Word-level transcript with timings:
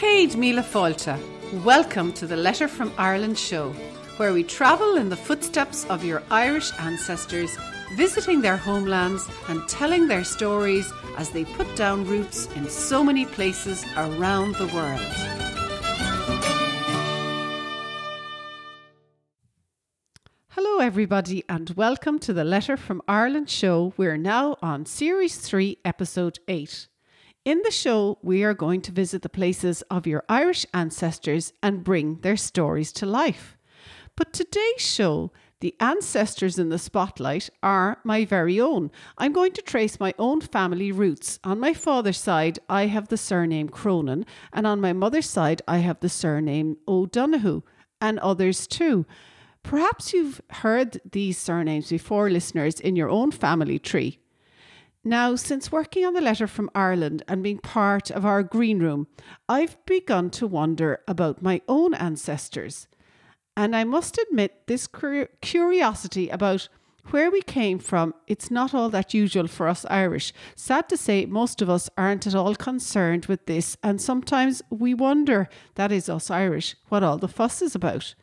Céad 0.00 0.34
Míle 0.34 0.64
Fáilte. 0.64 1.16
Welcome 1.62 2.12
to 2.14 2.26
the 2.26 2.36
Letter 2.36 2.66
from 2.66 2.92
Ireland 2.98 3.38
show, 3.38 3.70
where 4.16 4.32
we 4.32 4.42
travel 4.42 4.96
in 4.96 5.08
the 5.08 5.16
footsteps 5.16 5.84
of 5.84 6.04
your 6.04 6.20
Irish 6.32 6.72
ancestors, 6.80 7.56
visiting 7.94 8.40
their 8.40 8.56
homelands 8.56 9.24
and 9.46 9.68
telling 9.68 10.08
their 10.08 10.24
stories 10.24 10.92
as 11.16 11.30
they 11.30 11.44
put 11.44 11.76
down 11.76 12.04
roots 12.08 12.48
in 12.56 12.68
so 12.68 13.04
many 13.04 13.24
places 13.24 13.84
around 13.96 14.56
the 14.56 14.66
world. 14.74 15.00
Hello, 20.48 20.80
everybody, 20.80 21.44
and 21.48 21.70
welcome 21.76 22.18
to 22.18 22.32
the 22.32 22.44
Letter 22.44 22.76
from 22.76 23.00
Ireland 23.06 23.48
show. 23.48 23.94
We're 23.96 24.16
now 24.16 24.56
on 24.60 24.86
Series 24.86 25.36
3, 25.36 25.78
Episode 25.84 26.40
8. 26.48 26.88
In 27.44 27.60
the 27.62 27.70
show, 27.70 28.18
we 28.22 28.42
are 28.42 28.54
going 28.54 28.80
to 28.80 28.90
visit 28.90 29.20
the 29.20 29.28
places 29.28 29.82
of 29.90 30.06
your 30.06 30.24
Irish 30.30 30.64
ancestors 30.72 31.52
and 31.62 31.84
bring 31.84 32.20
their 32.22 32.38
stories 32.38 32.90
to 32.92 33.04
life. 33.04 33.58
But 34.16 34.32
today's 34.32 34.80
show, 34.80 35.30
the 35.60 35.76
ancestors 35.78 36.58
in 36.58 36.70
the 36.70 36.78
spotlight 36.78 37.50
are 37.62 37.98
my 38.02 38.24
very 38.24 38.58
own. 38.58 38.90
I'm 39.18 39.34
going 39.34 39.52
to 39.52 39.62
trace 39.62 40.00
my 40.00 40.14
own 40.18 40.40
family 40.40 40.90
roots. 40.90 41.38
On 41.44 41.60
my 41.60 41.74
father's 41.74 42.18
side, 42.18 42.60
I 42.70 42.86
have 42.86 43.08
the 43.08 43.18
surname 43.18 43.68
Cronin, 43.68 44.24
and 44.50 44.66
on 44.66 44.80
my 44.80 44.94
mother's 44.94 45.28
side, 45.28 45.60
I 45.68 45.78
have 45.78 46.00
the 46.00 46.08
surname 46.08 46.78
O'Donoghue, 46.88 47.62
and 48.00 48.18
others 48.20 48.66
too. 48.66 49.04
Perhaps 49.62 50.14
you've 50.14 50.40
heard 50.48 50.98
these 51.12 51.36
surnames 51.36 51.90
before, 51.90 52.30
listeners, 52.30 52.80
in 52.80 52.96
your 52.96 53.10
own 53.10 53.30
family 53.32 53.78
tree. 53.78 54.18
Now, 55.06 55.36
since 55.36 55.70
working 55.70 56.06
on 56.06 56.14
the 56.14 56.22
letter 56.22 56.46
from 56.46 56.70
Ireland 56.74 57.22
and 57.28 57.42
being 57.42 57.58
part 57.58 58.10
of 58.10 58.24
our 58.24 58.42
green 58.42 58.78
room, 58.78 59.06
I've 59.48 59.76
begun 59.84 60.30
to 60.30 60.46
wonder 60.46 61.00
about 61.06 61.42
my 61.42 61.60
own 61.68 61.92
ancestors. 61.92 62.88
And 63.54 63.76
I 63.76 63.84
must 63.84 64.18
admit, 64.18 64.66
this 64.66 64.88
curiosity 65.42 66.30
about 66.30 66.68
where 67.10 67.30
we 67.30 67.42
came 67.42 67.78
from, 67.78 68.14
it's 68.26 68.50
not 68.50 68.72
all 68.72 68.88
that 68.88 69.12
usual 69.12 69.46
for 69.46 69.68
us 69.68 69.84
Irish. 69.90 70.32
Sad 70.56 70.88
to 70.88 70.96
say, 70.96 71.26
most 71.26 71.60
of 71.60 71.68
us 71.68 71.90
aren't 71.98 72.26
at 72.26 72.34
all 72.34 72.54
concerned 72.54 73.26
with 73.26 73.44
this, 73.44 73.76
and 73.82 74.00
sometimes 74.00 74.62
we 74.70 74.94
wonder, 74.94 75.50
that 75.74 75.92
is 75.92 76.08
us 76.08 76.30
Irish, 76.30 76.76
what 76.88 77.02
all 77.02 77.18
the 77.18 77.28
fuss 77.28 77.60
is 77.60 77.74
about. 77.74 78.14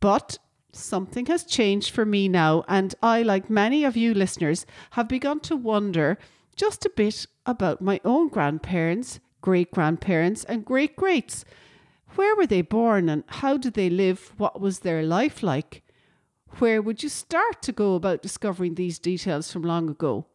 But 0.00 0.38
something 0.74 1.26
has 1.26 1.44
changed 1.44 1.90
for 1.90 2.04
me 2.04 2.28
now, 2.28 2.64
and 2.68 2.94
I, 3.02 3.22
like 3.22 3.48
many 3.48 3.84
of 3.84 3.96
you 3.96 4.14
listeners, 4.14 4.66
have 4.92 5.08
begun 5.08 5.40
to 5.40 5.56
wonder 5.56 6.18
just 6.56 6.84
a 6.84 6.90
bit 6.90 7.26
about 7.46 7.80
my 7.80 8.00
own 8.04 8.28
grandparents, 8.28 9.20
great 9.40 9.70
grandparents, 9.70 10.44
and 10.44 10.64
great 10.64 10.96
greats. 10.96 11.44
Where 12.14 12.36
were 12.36 12.46
they 12.46 12.62
born 12.62 13.08
and 13.08 13.24
how 13.26 13.56
did 13.56 13.74
they 13.74 13.90
live? 13.90 14.32
What 14.36 14.60
was 14.60 14.80
their 14.80 15.02
life 15.02 15.42
like? 15.42 15.82
Where 16.58 16.80
would 16.80 17.02
you 17.02 17.08
start 17.08 17.60
to 17.62 17.72
go 17.72 17.94
about 17.94 18.22
discovering 18.22 18.76
these 18.76 18.98
details 18.98 19.50
from 19.50 19.62
long 19.62 19.90
ago? 19.90 20.26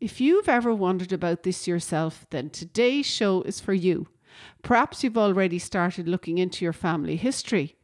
If 0.00 0.20
you've 0.20 0.48
ever 0.48 0.74
wondered 0.74 1.12
about 1.12 1.42
this 1.42 1.66
yourself, 1.66 2.26
then 2.30 2.50
today's 2.50 3.06
show 3.06 3.42
is 3.42 3.60
for 3.60 3.72
you. 3.72 4.08
Perhaps 4.62 5.02
you've 5.02 5.18
already 5.18 5.58
started 5.58 6.06
looking 6.06 6.38
into 6.38 6.64
your 6.64 6.74
family 6.74 7.16
history. 7.16 7.76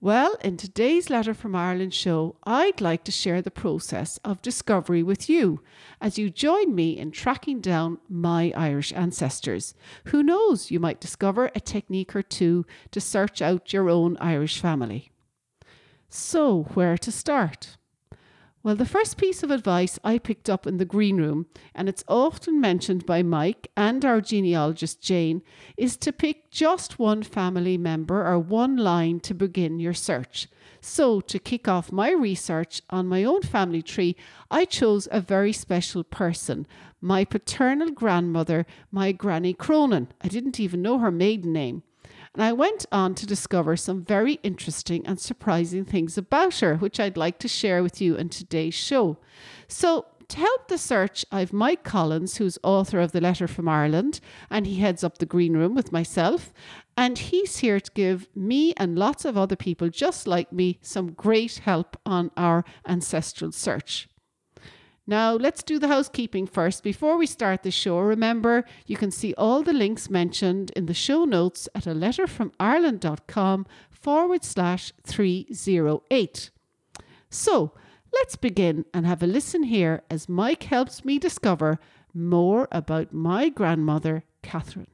Well, 0.00 0.36
in 0.44 0.56
today's 0.56 1.10
Letter 1.10 1.34
from 1.34 1.56
Ireland 1.56 1.92
show, 1.92 2.36
I'd 2.44 2.80
like 2.80 3.02
to 3.02 3.10
share 3.10 3.42
the 3.42 3.50
process 3.50 4.18
of 4.18 4.40
discovery 4.40 5.02
with 5.02 5.28
you 5.28 5.60
as 6.00 6.16
you 6.16 6.30
join 6.30 6.72
me 6.72 6.96
in 6.96 7.10
tracking 7.10 7.60
down 7.60 7.98
my 8.08 8.52
Irish 8.54 8.92
ancestors. 8.92 9.74
Who 10.04 10.22
knows, 10.22 10.70
you 10.70 10.78
might 10.78 11.00
discover 11.00 11.50
a 11.52 11.60
technique 11.60 12.14
or 12.14 12.22
two 12.22 12.64
to 12.92 13.00
search 13.00 13.42
out 13.42 13.72
your 13.72 13.90
own 13.90 14.16
Irish 14.20 14.60
family. 14.60 15.10
So, 16.08 16.68
where 16.74 16.96
to 16.96 17.10
start? 17.10 17.76
Well, 18.68 18.76
the 18.76 18.84
first 18.84 19.16
piece 19.16 19.42
of 19.42 19.50
advice 19.50 19.98
I 20.04 20.18
picked 20.18 20.50
up 20.50 20.66
in 20.66 20.76
the 20.76 20.84
green 20.84 21.16
room, 21.16 21.46
and 21.74 21.88
it's 21.88 22.04
often 22.06 22.60
mentioned 22.60 23.06
by 23.06 23.22
Mike 23.22 23.70
and 23.78 24.04
our 24.04 24.20
genealogist 24.20 25.00
Jane, 25.00 25.40
is 25.78 25.96
to 25.96 26.12
pick 26.12 26.50
just 26.50 26.98
one 26.98 27.22
family 27.22 27.78
member 27.78 28.26
or 28.26 28.38
one 28.38 28.76
line 28.76 29.20
to 29.20 29.32
begin 29.32 29.80
your 29.80 29.94
search. 29.94 30.48
So, 30.82 31.22
to 31.22 31.38
kick 31.38 31.66
off 31.66 31.90
my 31.90 32.10
research 32.10 32.82
on 32.90 33.08
my 33.08 33.24
own 33.24 33.40
family 33.40 33.80
tree, 33.80 34.16
I 34.50 34.66
chose 34.66 35.08
a 35.10 35.22
very 35.22 35.54
special 35.54 36.04
person 36.04 36.66
my 37.00 37.24
paternal 37.24 37.90
grandmother, 37.90 38.66
my 38.92 39.12
Granny 39.12 39.54
Cronin. 39.54 40.08
I 40.20 40.28
didn't 40.28 40.60
even 40.60 40.82
know 40.82 40.98
her 40.98 41.10
maiden 41.10 41.54
name. 41.54 41.84
And 42.34 42.42
I 42.42 42.52
went 42.52 42.86
on 42.92 43.14
to 43.16 43.26
discover 43.26 43.76
some 43.76 44.04
very 44.04 44.34
interesting 44.42 45.06
and 45.06 45.18
surprising 45.18 45.84
things 45.84 46.18
about 46.18 46.60
her, 46.60 46.76
which 46.76 47.00
I'd 47.00 47.16
like 47.16 47.38
to 47.40 47.48
share 47.48 47.82
with 47.82 48.00
you 48.00 48.16
in 48.16 48.28
today's 48.28 48.74
show. 48.74 49.18
So, 49.66 50.06
to 50.28 50.36
help 50.36 50.68
the 50.68 50.76
search, 50.76 51.24
I've 51.32 51.54
Mike 51.54 51.84
Collins, 51.84 52.36
who's 52.36 52.58
author 52.62 53.00
of 53.00 53.12
The 53.12 53.20
Letter 53.20 53.48
from 53.48 53.66
Ireland, 53.66 54.20
and 54.50 54.66
he 54.66 54.76
heads 54.76 55.02
up 55.02 55.16
the 55.16 55.24
green 55.24 55.56
room 55.56 55.74
with 55.74 55.90
myself. 55.90 56.52
And 56.98 57.16
he's 57.16 57.58
here 57.58 57.80
to 57.80 57.90
give 57.92 58.28
me 58.34 58.74
and 58.76 58.98
lots 58.98 59.24
of 59.24 59.38
other 59.38 59.56
people 59.56 59.88
just 59.88 60.26
like 60.26 60.52
me 60.52 60.80
some 60.82 61.12
great 61.12 61.58
help 61.58 61.96
on 62.04 62.30
our 62.36 62.64
ancestral 62.86 63.52
search. 63.52 64.06
Now, 65.08 65.32
let's 65.32 65.62
do 65.62 65.78
the 65.78 65.88
housekeeping 65.88 66.46
first. 66.46 66.82
Before 66.82 67.16
we 67.16 67.24
start 67.24 67.62
the 67.62 67.70
show, 67.70 67.98
remember 67.98 68.66
you 68.86 68.98
can 68.98 69.10
see 69.10 69.32
all 69.38 69.62
the 69.62 69.72
links 69.72 70.10
mentioned 70.10 70.70
in 70.76 70.84
the 70.84 70.92
show 70.92 71.24
notes 71.24 71.66
at 71.74 71.86
a 71.86 71.94
letterfromireland.com 71.94 73.66
forward 73.88 74.44
slash 74.44 74.92
308. 75.04 76.50
So, 77.30 77.72
let's 78.12 78.36
begin 78.36 78.84
and 78.92 79.06
have 79.06 79.22
a 79.22 79.26
listen 79.26 79.62
here 79.62 80.02
as 80.10 80.28
Mike 80.28 80.64
helps 80.64 81.06
me 81.06 81.18
discover 81.18 81.78
more 82.12 82.68
about 82.70 83.10
my 83.10 83.48
grandmother, 83.48 84.24
Catherine. 84.42 84.88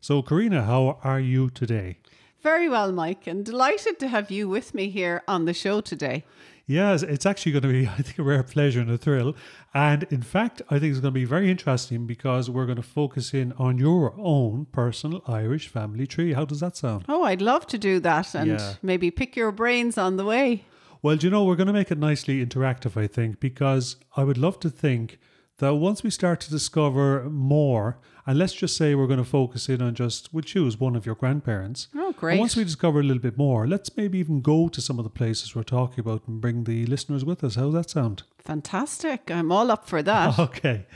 So, 0.00 0.20
Carina, 0.20 0.64
how 0.64 0.98
are 1.04 1.20
you 1.20 1.48
today? 1.48 1.98
Very 2.42 2.68
well, 2.68 2.90
Mike, 2.90 3.26
and 3.28 3.44
delighted 3.44 4.00
to 4.00 4.08
have 4.08 4.32
you 4.32 4.48
with 4.48 4.74
me 4.74 4.88
here 4.88 5.22
on 5.26 5.44
the 5.44 5.54
show 5.54 5.80
today. 5.80 6.24
Yes, 6.66 7.04
it's 7.04 7.24
actually 7.24 7.52
going 7.52 7.62
to 7.62 7.68
be, 7.68 7.86
I 7.98 8.02
think, 8.02 8.18
a 8.18 8.22
rare 8.22 8.42
pleasure 8.42 8.80
and 8.80 8.90
a 8.90 8.98
thrill. 8.98 9.36
And 9.72 10.02
in 10.10 10.22
fact, 10.22 10.62
I 10.68 10.78
think 10.78 10.90
it's 10.92 11.00
going 11.00 11.14
to 11.14 11.20
be 11.20 11.24
very 11.24 11.50
interesting 11.50 12.06
because 12.06 12.50
we're 12.50 12.66
going 12.66 12.76
to 12.76 12.82
focus 12.82 13.32
in 13.32 13.52
on 13.52 13.78
your 13.78 14.14
own 14.18 14.66
personal 14.72 15.22
Irish 15.26 15.68
family 15.68 16.06
tree. 16.06 16.32
How 16.32 16.44
does 16.44 16.60
that 16.60 16.76
sound? 16.76 17.04
Oh, 17.08 17.22
I'd 17.22 17.42
love 17.42 17.66
to 17.68 17.78
do 17.78 18.00
that 18.00 18.34
and 18.34 18.50
yeah. 18.50 18.74
maybe 18.82 19.10
pick 19.10 19.36
your 19.36 19.52
brains 19.52 19.96
on 19.96 20.16
the 20.16 20.24
way. 20.24 20.64
Well, 21.02 21.16
you 21.16 21.30
know, 21.30 21.44
we're 21.44 21.56
going 21.56 21.68
to 21.68 21.72
make 21.72 21.92
it 21.92 21.98
nicely 21.98 22.44
interactive, 22.44 23.00
I 23.00 23.06
think, 23.06 23.38
because 23.38 23.96
I 24.16 24.24
would 24.24 24.38
love 24.38 24.58
to 24.60 24.70
think 24.70 25.18
that 25.58 25.74
once 25.74 26.02
we 26.02 26.10
start 26.10 26.40
to 26.40 26.50
discover 26.50 27.24
more, 27.30 27.98
and 28.26 28.38
let's 28.38 28.52
just 28.52 28.76
say 28.76 28.94
we're 28.94 29.06
going 29.06 29.18
to 29.18 29.24
focus 29.24 29.68
in 29.68 29.80
on 29.80 29.94
just, 29.94 30.32
we'll 30.34 30.42
choose 30.42 30.78
one 30.78 30.96
of 30.96 31.06
your 31.06 31.14
grandparents. 31.14 31.88
Oh, 31.94 32.12
great. 32.12 32.38
once 32.38 32.56
we 32.56 32.64
discover 32.64 33.00
a 33.00 33.02
little 33.02 33.22
bit 33.22 33.38
more, 33.38 33.66
let's 33.66 33.96
maybe 33.96 34.18
even 34.18 34.40
go 34.40 34.68
to 34.68 34.80
some 34.80 34.98
of 34.98 35.04
the 35.04 35.10
places 35.10 35.54
we're 35.54 35.62
talking 35.62 36.00
about 36.00 36.26
and 36.26 36.40
bring 36.40 36.64
the 36.64 36.84
listeners 36.86 37.24
with 37.24 37.42
us. 37.44 37.54
How 37.54 37.64
does 37.66 37.74
that 37.74 37.90
sound? 37.90 38.24
Fantastic. 38.38 39.30
I'm 39.30 39.50
all 39.52 39.70
up 39.70 39.88
for 39.88 40.02
that. 40.02 40.38
Okay. 40.46 40.86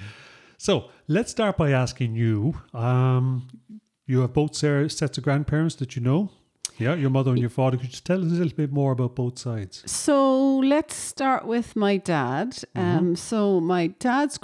So 0.59 0.91
let's 1.09 1.31
start 1.31 1.57
by 1.57 1.71
asking 1.71 2.15
you. 2.17 2.55
Um, 2.75 3.49
you 4.07 4.21
have 4.21 4.35
both 4.35 4.55
sets 4.55 5.17
of 5.17 5.25
grandparents 5.25 5.77
that 5.77 5.97
you 5.97 6.03
know. 6.03 6.33
Yeah, 6.81 6.95
your 6.95 7.11
mother 7.11 7.31
and 7.31 7.39
your 7.39 7.51
father. 7.51 7.77
Could 7.77 7.93
you 7.93 8.01
tell 8.03 8.25
us 8.25 8.33
a 8.33 8.35
little 8.35 8.57
bit 8.57 8.73
more 8.73 8.93
about 8.93 9.15
both 9.15 9.39
sides? 9.39 9.83
So 9.85 10.57
let's 10.57 10.97
start 10.97 11.47
with 11.47 11.77
my 11.77 11.99
dad. 11.99 12.53
Mm-hmm. 12.53 12.81
Um, 12.81 13.17
so 13.17 13.61
my 13.61 13.89
dad's 13.89 14.39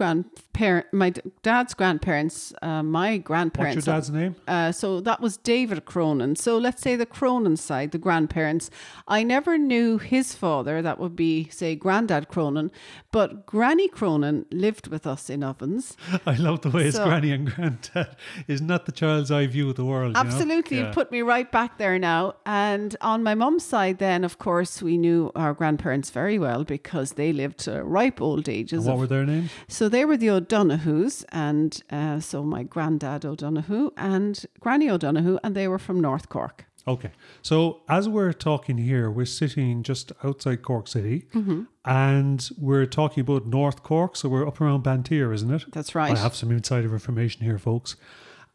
grandparent, 0.56 0.86
my 0.92 1.12
dad's 1.42 1.74
grandparents, 1.74 2.52
uh, 2.62 2.82
my 2.82 3.18
grandparents. 3.18 3.86
What's 3.86 3.86
your 3.86 3.94
dad's 3.96 4.10
name? 4.10 4.36
Uh, 4.48 4.72
so 4.72 5.00
that 5.00 5.20
was 5.20 5.36
David 5.36 5.84
Cronin. 5.84 6.36
So 6.36 6.58
let's 6.58 6.82
say 6.82 6.96
the 6.96 7.06
Cronin 7.06 7.56
side, 7.56 7.92
the 7.92 7.98
grandparents. 7.98 8.70
I 9.06 9.22
never 9.22 9.58
knew 9.58 9.98
his 9.98 10.34
father. 10.34 10.82
That 10.82 10.98
would 10.98 11.16
be 11.16 11.48
say 11.50 11.74
Grandad 11.74 12.28
Cronin, 12.28 12.70
but 13.12 13.46
Granny 13.46 13.88
Cronin 13.88 14.46
lived 14.50 14.88
with 14.88 15.06
us 15.06 15.30
in 15.30 15.42
Ovens. 15.42 15.96
I 16.26 16.34
love 16.34 16.62
the 16.62 16.70
way 16.70 16.90
so, 16.90 17.00
it's 17.02 17.08
Granny 17.08 17.32
and 17.32 17.52
Granddad. 17.52 18.16
is 18.48 18.60
not 18.60 18.86
the 18.86 18.92
child's 18.92 19.30
eye 19.30 19.46
view 19.46 19.70
of 19.70 19.76
the 19.76 19.84
world. 19.84 20.16
Absolutely, 20.16 20.78
you, 20.78 20.82
know? 20.84 20.88
yeah. 20.88 20.94
put 20.94 21.12
me 21.12 21.22
right 21.22 21.50
back 21.50 21.78
there 21.78 21.98
now. 21.98 22.34
And 22.44 22.96
on 23.00 23.22
my 23.22 23.34
mum's 23.34 23.64
side, 23.64 23.98
then, 23.98 24.24
of 24.24 24.38
course, 24.38 24.82
we 24.82 24.96
knew 24.96 25.30
our 25.34 25.54
grandparents 25.54 26.10
very 26.10 26.38
well 26.38 26.64
because 26.64 27.12
they 27.12 27.32
lived 27.32 27.58
to 27.60 27.82
ripe 27.84 28.20
old 28.20 28.48
ages. 28.48 28.80
And 28.80 28.86
what 28.86 28.94
of, 28.94 28.98
were 29.00 29.06
their 29.06 29.24
names? 29.24 29.50
So 29.68 29.88
they 29.88 30.04
were 30.04 30.16
the 30.16 30.30
O'Donoghues. 30.46 31.24
And 31.30 31.82
uh, 31.90 32.20
so 32.20 32.42
my 32.42 32.62
granddad 32.62 33.24
O'Donoghue 33.24 33.90
and 33.96 34.44
Granny 34.60 34.90
O'Donoghue, 34.90 35.38
and 35.42 35.54
they 35.54 35.68
were 35.68 35.78
from 35.78 36.00
North 36.00 36.28
Cork. 36.28 36.66
Okay. 36.88 37.10
So 37.42 37.80
as 37.88 38.08
we're 38.08 38.32
talking 38.32 38.78
here, 38.78 39.10
we're 39.10 39.26
sitting 39.26 39.82
just 39.82 40.12
outside 40.22 40.62
Cork 40.62 40.86
City 40.86 41.26
mm-hmm. 41.34 41.64
and 41.84 42.48
we're 42.56 42.86
talking 42.86 43.22
about 43.22 43.46
North 43.46 43.82
Cork. 43.82 44.14
So 44.14 44.28
we're 44.28 44.46
up 44.46 44.60
around 44.60 44.84
Banteer, 44.84 45.34
isn't 45.34 45.52
it? 45.52 45.64
That's 45.72 45.96
right. 45.96 46.12
I 46.12 46.18
have 46.18 46.36
some 46.36 46.52
insider 46.52 46.92
information 46.92 47.44
here, 47.44 47.58
folks. 47.58 47.96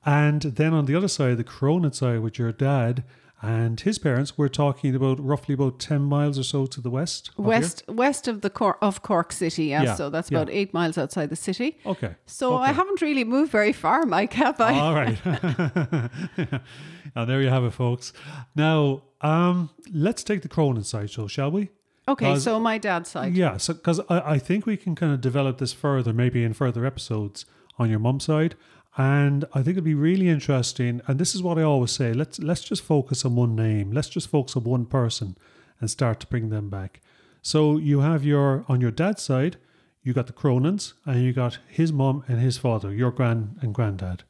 And 0.05 0.41
then 0.41 0.73
on 0.73 0.85
the 0.85 0.95
other 0.95 1.09
side, 1.09 1.37
the 1.37 1.43
Cronin 1.43 1.91
side, 1.91 2.21
with 2.21 2.39
your 2.39 2.53
dad 2.53 3.03
and 3.41 3.79
his 3.79 3.97
parents, 3.97 4.37
we're 4.37 4.49
talking 4.49 4.95
about 4.95 5.19
roughly 5.19 5.53
about 5.53 5.79
10 5.79 6.01
miles 6.03 6.37
or 6.37 6.43
so 6.43 6.65
to 6.67 6.79
the 6.81 6.89
west. 6.89 7.29
of 7.29 7.35
here. 7.35 7.45
West 7.45 7.83
west 7.87 8.27
of 8.27 8.41
the 8.41 8.49
Cor- 8.49 8.77
of 8.81 9.01
Cork 9.01 9.31
City, 9.31 9.65
yeah. 9.65 9.83
Yeah, 9.83 9.95
So 9.95 10.09
that's 10.09 10.29
yeah. 10.29 10.37
about 10.37 10.53
eight 10.53 10.73
miles 10.73 10.97
outside 10.97 11.29
the 11.29 11.35
city. 11.35 11.79
Okay. 11.85 12.15
So 12.25 12.55
I 12.57 12.71
haven't 12.71 13.01
really 13.01 13.23
moved 13.23 13.51
very 13.51 13.73
far, 13.73 14.05
Mike, 14.05 14.33
have 14.33 14.61
I? 14.61 14.79
All 14.79 14.93
right. 14.93 15.19
now, 17.15 17.25
there 17.25 17.41
you 17.41 17.49
have 17.49 17.63
it, 17.63 17.71
folks. 17.71 18.13
Now, 18.55 19.03
um, 19.21 19.69
let's 19.91 20.23
take 20.23 20.41
the 20.43 20.49
Cronin 20.49 20.83
side, 20.83 21.09
shall 21.09 21.51
we? 21.51 21.69
Okay, 22.07 22.37
so 22.39 22.59
my 22.59 22.77
dad's 22.77 23.09
side. 23.09 23.35
Yeah, 23.35 23.57
so 23.57 23.73
because 23.73 23.99
I, 24.09 24.33
I 24.33 24.37
think 24.39 24.65
we 24.65 24.75
can 24.75 24.95
kind 24.95 25.13
of 25.13 25.21
develop 25.21 25.59
this 25.59 25.71
further, 25.71 26.13
maybe 26.13 26.43
in 26.43 26.53
further 26.53 26.85
episodes 26.85 27.45
on 27.77 27.89
your 27.89 27.99
mum's 27.99 28.25
side, 28.25 28.55
and 28.97 29.45
I 29.53 29.63
think 29.63 29.75
it'd 29.75 29.83
be 29.83 29.93
really 29.93 30.27
interesting. 30.29 31.01
And 31.07 31.19
this 31.19 31.33
is 31.35 31.41
what 31.41 31.57
I 31.57 31.63
always 31.63 31.91
say: 31.91 32.13
let's 32.13 32.39
let's 32.39 32.61
just 32.63 32.81
focus 32.83 33.25
on 33.25 33.35
one 33.35 33.55
name, 33.55 33.91
let's 33.91 34.09
just 34.09 34.27
focus 34.29 34.55
on 34.57 34.63
one 34.63 34.85
person, 34.85 35.37
and 35.79 35.89
start 35.89 36.19
to 36.21 36.27
bring 36.27 36.49
them 36.49 36.69
back. 36.69 37.01
So 37.41 37.77
you 37.77 38.01
have 38.01 38.23
your 38.23 38.65
on 38.67 38.81
your 38.81 38.91
dad's 38.91 39.21
side, 39.23 39.57
you 40.03 40.13
got 40.13 40.27
the 40.27 40.33
Cronins, 40.33 40.93
and 41.05 41.23
you 41.23 41.33
got 41.33 41.59
his 41.67 41.91
mom 41.91 42.23
and 42.27 42.39
his 42.39 42.57
father, 42.57 42.93
your 42.93 43.11
gran 43.11 43.57
and 43.61 43.73
granddad. 43.73 44.23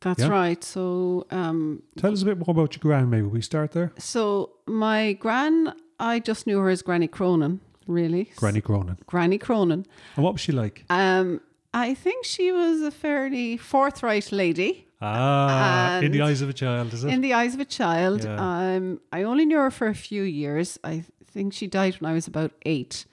That's 0.00 0.20
Yeah. 0.20 0.28
right. 0.28 0.62
So 0.62 1.26
um, 1.30 1.82
Tell 1.96 2.12
us 2.12 2.22
a 2.22 2.24
bit 2.24 2.38
more 2.38 2.50
about 2.50 2.74
your 2.74 2.80
gran. 2.80 3.10
Maybe 3.10 3.26
we 3.26 3.40
start 3.42 3.72
there. 3.72 3.92
so 3.98 4.50
my 4.66 5.14
gran, 5.14 5.72
I 5.98 6.20
just 6.20 6.46
knew 6.46 6.58
her 6.60 6.68
as 6.70 6.82
Granny 6.82 7.08
Cronin, 7.08 7.58
really. 7.88 8.30
Granny 8.36 8.60
Cronin. 8.60 8.98
Granny 9.06 9.38
Cronin. 9.38 9.84
And 10.14 10.24
what 10.24 10.34
was 10.34 10.40
she 10.40 10.52
like? 10.52 10.84
Um, 10.88 11.40
I 11.74 11.94
think 11.94 12.24
she 12.24 12.50
was 12.52 12.80
a 12.82 12.90
fairly 12.90 13.56
forthright 13.56 14.32
lady. 14.32 14.86
Ah, 15.00 16.00
in 16.00 16.10
the 16.12 16.22
eyes 16.22 16.40
of 16.42 16.48
a 16.48 16.52
child, 16.52 16.92
is 16.92 17.04
it? 17.04 17.12
In 17.12 17.20
the 17.20 17.32
eyes 17.34 17.54
of 17.54 17.60
a 17.60 17.64
child, 17.64 18.24
Yeah. 18.24 18.36
um, 18.76 19.00
I 19.12 19.22
only 19.22 19.44
knew 19.46 19.58
her 19.58 19.70
for 19.70 19.86
a 19.86 19.94
few 19.94 20.22
years. 20.22 20.78
I 20.82 21.04
think 21.32 21.52
she 21.52 21.66
died 21.68 21.94
when 22.00 22.10
I 22.10 22.14
was 22.14 22.26
about 22.26 22.50
eight. 22.66 23.06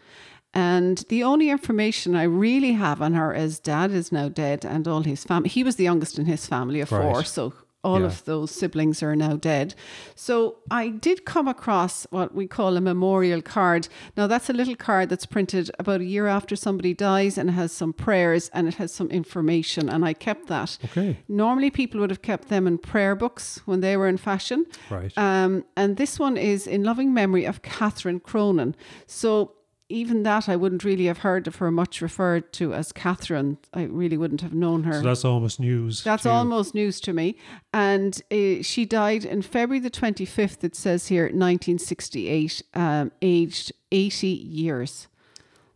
And 0.53 1.03
the 1.09 1.21
only 1.23 1.49
information 1.49 2.15
I 2.15 2.23
really 2.23 2.71
have 2.73 3.01
on 3.01 3.13
her 3.13 3.33
is 3.33 3.59
dad 3.59 3.91
is 3.91 4.11
now 4.11 4.29
dead 4.29 4.63
and 4.65 4.87
all 4.87 5.03
his 5.03 5.23
family. 5.25 5.49
He 5.49 5.63
was 5.65 5.75
the 5.75 5.83
youngest 5.83 6.17
in 6.17 6.25
his 6.25 6.47
family 6.47 6.79
of 6.81 6.89
four. 6.89 7.23
So 7.25 7.53
all 7.85 7.99
Yeah. 8.01 8.07
of 8.07 8.25
those 8.25 8.51
siblings 8.51 9.03
are 9.03 9.15
now 9.15 9.35
dead. 9.51 9.67
So 10.15 10.35
I 10.81 10.89
did 10.89 11.17
come 11.33 11.47
across 11.47 12.05
what 12.09 12.29
we 12.39 12.47
call 12.47 12.75
a 12.77 12.81
memorial 12.81 13.41
card. 13.41 13.87
Now, 14.17 14.27
that's 14.27 14.49
a 14.49 14.53
little 14.53 14.75
card 14.75 15.09
that's 15.09 15.25
printed 15.35 15.69
about 15.79 16.01
a 16.01 16.05
year 16.05 16.27
after 16.27 16.55
somebody 16.55 16.93
dies 16.93 17.37
and 17.37 17.51
has 17.51 17.71
some 17.71 17.93
prayers 17.93 18.49
and 18.53 18.67
it 18.67 18.75
has 18.75 18.91
some 18.91 19.09
information. 19.09 19.89
And 19.89 20.03
I 20.03 20.13
kept 20.13 20.47
that. 20.47 20.77
okay, 20.85 21.17
Normally, 21.27 21.69
people 21.71 21.99
would 22.01 22.09
have 22.09 22.21
kept 22.31 22.49
them 22.49 22.67
in 22.67 22.77
prayer 22.77 23.15
books 23.15 23.61
when 23.65 23.81
they 23.81 23.95
were 23.97 24.07
in 24.07 24.17
fashion. 24.17 24.65
right. 24.89 25.13
Um, 25.17 25.63
and 25.77 25.97
this 25.97 26.19
one 26.19 26.37
is 26.37 26.67
in 26.67 26.83
loving 26.83 27.13
memory 27.13 27.45
of 27.45 27.61
Catherine 27.61 28.19
Cronin. 28.19 28.75
So 29.07 29.51
even 29.89 30.23
that, 30.23 30.49
I 30.49 30.55
wouldn't 30.55 30.83
really 30.83 31.05
have 31.05 31.19
heard 31.19 31.47
of 31.47 31.57
her 31.57 31.69
much 31.69 32.01
referred 32.01 32.51
to 32.53 32.73
as 32.73 32.91
Catherine. 32.91 33.57
I 33.73 33.83
really 33.83 34.17
wouldn't 34.17 34.41
have 34.41 34.53
known 34.53 34.83
her. 34.83 34.93
so 34.93 35.01
that's 35.01 35.23
almost 35.25 35.59
news. 35.59 36.03
That's 36.03 36.23
to 36.23 36.29
you. 36.29 36.35
almost 36.35 36.73
news 36.73 36.99
to 37.01 37.13
me. 37.13 37.37
And 37.73 38.19
uh, 38.31 38.61
she 38.63 38.85
died 38.85 39.25
in 39.25 39.41
February 39.43 39.79
the 39.79 39.91
25th, 39.91 40.63
it 40.63 40.75
says 40.75 41.07
here, 41.09 41.25
1968, 41.25 42.63
um, 42.73 43.11
aged 43.21 43.71
80 43.91 44.27
years. 44.27 45.07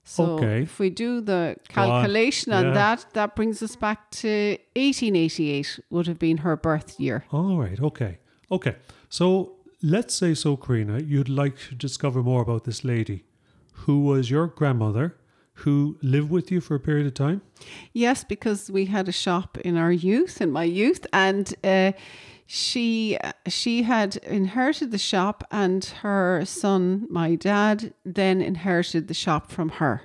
So 0.03 0.23
Okay. 0.37 0.63
if 0.63 0.79
we 0.79 0.89
do 0.89 1.21
the 1.21 1.55
Go 1.75 1.81
on. 1.83 1.87
calculation 2.01 2.51
on 2.51 2.73
that, 2.73 3.05
that 3.13 3.35
brings 3.35 3.61
us 3.61 3.75
back 3.75 4.09
to 4.11 4.57
1888 4.75 5.79
would 5.91 6.07
have 6.07 6.17
been 6.17 6.37
her 6.37 6.57
birth 6.57 6.99
year. 6.99 7.25
All 7.31 7.57
right. 7.57 7.79
Okay. 7.79 8.17
Okay. 8.51 8.75
So 9.09 9.53
let's 9.83 10.15
say 10.15 10.33
so, 10.33 10.57
Carina, 10.57 10.99
you'd 10.99 11.29
like 11.29 11.57
to 11.69 11.75
discover 11.75 12.23
more 12.23 12.41
about 12.41 12.63
this 12.63 12.83
lady 12.83 13.23
who 13.85 14.01
was 14.01 14.29
your 14.29 14.47
grandmother 14.47 15.15
who 15.59 15.97
lived 16.01 16.29
with 16.29 16.51
you 16.51 16.61
for 16.61 16.75
a 16.75 16.79
period 16.79 17.05
of 17.05 17.13
time. 17.13 17.41
Yes, 17.93 18.23
because 18.23 18.71
we 18.71 18.85
had 18.85 19.07
a 19.07 19.11
shop 19.11 19.57
in 19.59 19.77
our 19.77 19.91
youth, 19.91 20.41
in 20.41 20.51
my 20.51 20.63
youth, 20.63 21.05
and 21.11 21.53
uh, 21.63 21.91
she 22.45 23.17
she 23.47 23.83
had 23.83 24.15
inherited 24.17 24.91
the 24.91 24.97
shop, 24.97 25.43
and 25.51 25.83
her 26.01 26.43
son, 26.45 27.07
my 27.09 27.35
dad, 27.35 27.93
then 28.05 28.41
inherited 28.41 29.07
the 29.07 29.13
shop 29.13 29.51
from 29.51 29.69
her. 29.69 30.03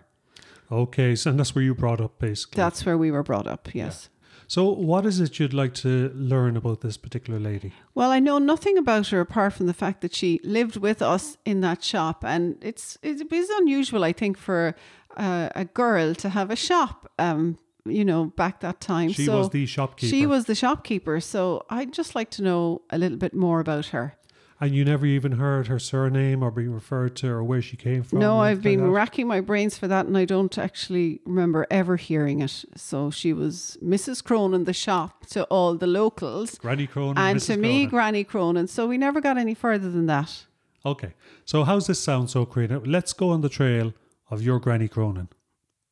Okay. 0.71 1.15
So 1.15 1.31
and 1.31 1.39
that's 1.39 1.55
where 1.55 1.65
you 1.65 1.75
brought 1.75 2.01
up, 2.01 2.19
basically. 2.19 2.57
That's 2.57 2.85
where 2.85 2.99
we 2.99 3.11
were 3.11 3.23
brought 3.23 3.47
up. 3.47 3.69
Yes. 3.73 4.09
So 4.47 4.71
what 4.71 5.07
is 5.07 5.21
it 5.21 5.39
you'd 5.39 5.55
like 5.55 5.75
to 5.75 6.11
learn 6.15 6.57
about 6.57 6.81
this 6.81 6.97
particular 6.97 7.41
lady? 7.41 7.73
Well, 7.95 8.11
I 8.11 8.21
know 8.21 8.39
nothing 8.39 8.79
about 8.79 9.09
her 9.09 9.21
apart 9.21 9.53
from 9.55 9.67
the 9.67 9.75
fact 9.75 10.01
that 10.03 10.15
she 10.15 10.41
lived 10.43 10.77
with 10.77 11.03
us 11.03 11.37
in 11.45 11.61
that 11.61 11.83
shop, 11.83 12.25
and 12.25 12.57
it's 12.63 12.99
it 13.03 13.33
is 13.33 13.51
unusual, 13.51 14.05
I 14.05 14.13
think, 14.13 14.39
for 14.39 14.75
uh, 15.17 15.49
a 15.55 15.65
girl 15.65 16.15
to 16.17 16.29
have 16.29 16.51
a 16.51 16.57
shop. 16.57 17.11
Um, 17.19 17.59
you 17.87 18.05
know, 18.05 18.27
back 18.27 18.61
that 18.61 18.81
time. 18.81 19.13
She 19.13 19.27
so 19.27 19.39
was 19.39 19.51
the 19.51 19.67
shopkeeper. 19.67 20.11
She 20.11 20.27
was 20.27 20.47
the 20.47 20.55
shopkeeper. 20.55 21.21
So 21.21 21.67
I'd 21.69 21.93
just 21.93 22.15
like 22.15 22.31
to 22.31 22.43
know 22.43 22.83
a 22.91 22.99
little 22.99 23.19
bit 23.19 23.35
more 23.35 23.61
about 23.61 23.87
her. 23.87 24.17
And 24.61 24.75
you 24.75 24.85
never 24.85 25.05
even 25.05 25.33
heard 25.33 25.67
her 25.67 25.79
surname 25.79 26.43
or 26.43 26.51
being 26.51 26.73
referred 26.73 27.17
to 27.17 27.29
or 27.29 27.43
where 27.43 27.61
she 27.61 27.77
came 27.77 28.03
from? 28.03 28.21
no, 28.21 28.39
I've 28.39 28.63
been 28.63 28.83
like 28.87 28.95
racking 28.95 29.27
my 29.27 29.41
brains 29.41 29.77
for 29.77 29.89
that, 29.89 30.07
and 30.07 30.17
I 30.17 30.25
don't 30.25 30.57
actually 30.57 31.21
remember 31.27 31.67
ever 31.71 31.97
hearing 31.97 32.41
it. 32.41 32.65
So 32.77 33.11
she 33.11 33.33
was 33.33 33.77
Mrs. 33.83 34.23
Cronin, 34.23 34.65
the 34.65 34.73
shop 34.73 35.27
to 35.27 35.45
all 35.45 35.75
the 35.75 35.87
locals, 35.89 36.57
Granny 36.59 36.87
Cronin. 36.87 37.19
and 37.19 37.39
Mrs. 37.39 37.47
to 37.47 37.57
me, 37.57 37.69
Cronin. 37.69 37.91
Granny 37.91 38.25
Cronin. 38.25 38.67
So 38.69 38.87
we 38.87 38.97
never 38.97 39.21
got 39.21 39.37
any 39.37 39.55
further 39.55 39.91
than 39.91 40.07
that. 40.07 40.47
Okay. 40.87 41.15
So 41.45 41.65
how's 41.65 41.87
this 41.87 42.01
sound 42.01 42.31
so, 42.31 42.47
Carina? 42.47 42.81
Let's 42.85 43.13
go 43.13 43.31
on 43.31 43.41
the 43.41 43.49
trail 43.49 43.93
of 44.31 44.41
your 44.43 44.61
Granny 44.61 44.89
Cronin. 44.89 45.29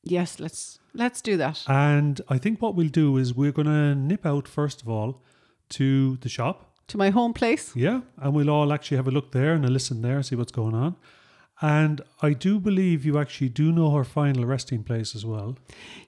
Yes, 0.05 0.38
let's 0.41 0.79
let's 0.94 1.20
do 1.20 1.37
that. 1.37 1.62
And 1.67 2.20
I 2.29 2.38
think 2.38 2.61
what 2.62 2.75
we'll 2.75 2.88
do 2.88 3.17
is 3.17 3.35
we're 3.35 3.53
going 3.53 3.67
to 3.69 3.94
nip 3.94 4.25
out, 4.26 4.49
first 4.49 4.82
of 4.82 4.88
all, 4.88 5.23
to 5.70 6.17
the 6.19 6.29
shop. 6.29 6.71
To 6.93 6.99
my 6.99 7.09
home 7.09 7.33
place. 7.33 7.75
Yeah. 7.75 8.03
And 8.19 8.35
we'll 8.35 8.50
all 8.50 8.71
actually 8.71 8.99
have 8.99 9.09
a 9.09 9.11
look 9.11 9.33
there 9.33 9.55
and 9.55 9.65
a 9.65 9.69
listen 9.69 10.03
there, 10.03 10.17
and 10.17 10.27
see 10.27 10.37
what's 10.37 10.53
going 10.53 10.75
on. 10.75 10.97
And 11.62 12.03
I 12.21 12.35
do 12.35 12.61
believe 12.61 13.06
you 13.06 13.19
actually 13.19 13.49
do 13.49 13.73
know 13.73 13.93
her 13.93 14.05
final 14.05 14.44
resting 14.44 14.85
place 14.85 15.15
as 15.15 15.25
well. 15.25 15.56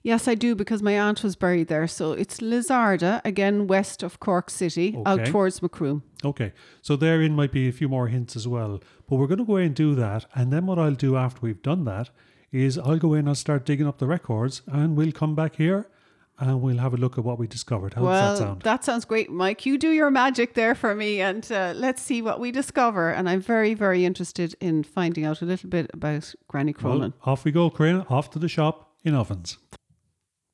Yes, 0.02 0.28
I 0.28 0.34
do 0.34 0.54
because 0.54 0.82
my 0.82 0.98
aunt 1.00 1.22
was 1.22 1.36
buried 1.36 1.68
there. 1.68 1.86
So 1.86 2.12
it's 2.12 2.40
Lissarda, 2.40 3.22
again 3.24 3.66
west 3.66 4.02
of 4.02 4.20
Cork 4.20 4.50
City, 4.50 4.94
out 5.06 5.24
towards 5.24 5.62
Macroom. 5.62 6.02
Okay. 6.22 6.52
So 6.82 6.96
therein 6.96 7.34
might 7.34 7.52
be 7.52 7.66
a 7.66 7.72
few 7.72 7.88
more 7.88 8.08
hints 8.08 8.36
as 8.36 8.46
well. 8.46 8.82
But 9.08 9.16
we're 9.16 9.26
going 9.26 9.38
to 9.38 9.44
go 9.46 9.56
in 9.56 9.66
and 9.66 9.74
do 9.74 9.94
that. 9.94 10.26
And 10.34 10.52
then 10.52 10.66
what 10.66 10.78
I'll 10.78 10.94
do 10.94 11.16
after 11.16 11.40
we've 11.40 11.62
done 11.62 11.84
that 11.86 12.10
is 12.52 12.76
I'll 12.76 12.98
go 12.98 13.14
in, 13.14 13.20
and 13.20 13.28
I'll 13.30 13.34
start 13.34 13.64
digging 13.64 13.86
up 13.86 13.98
the 13.98 14.06
records, 14.06 14.60
and 14.66 14.96
we'll 14.96 15.12
come 15.12 15.34
back 15.34 15.56
here 15.56 15.88
and 16.38 16.60
we'll 16.60 16.78
have 16.78 16.94
a 16.94 16.96
look 16.96 17.18
at 17.18 17.24
what 17.24 17.38
we 17.38 17.46
discovered. 17.46 17.94
How 17.94 18.02
well, 18.02 18.30
does 18.30 18.38
that 18.38 18.44
sound? 18.44 18.62
that 18.62 18.84
sounds 18.84 19.04
great, 19.04 19.30
Mike. 19.30 19.64
You 19.64 19.78
do 19.78 19.90
your 19.90 20.10
magic 20.10 20.54
there 20.54 20.74
for 20.74 20.94
me, 20.94 21.20
and 21.20 21.50
uh, 21.52 21.72
let's 21.76 22.02
see 22.02 22.22
what 22.22 22.40
we 22.40 22.50
discover. 22.50 23.10
And 23.10 23.28
I'm 23.28 23.40
very, 23.40 23.74
very 23.74 24.04
interested 24.04 24.54
in 24.60 24.82
finding 24.82 25.24
out 25.24 25.42
a 25.42 25.44
little 25.44 25.70
bit 25.70 25.90
about 25.94 26.34
Granny 26.48 26.72
Cronin. 26.72 27.14
Well, 27.24 27.32
off 27.32 27.44
we 27.44 27.52
go, 27.52 27.70
Carina, 27.70 28.06
off 28.08 28.30
to 28.30 28.38
the 28.38 28.48
shop 28.48 28.90
in 29.04 29.14
Ovens. 29.14 29.58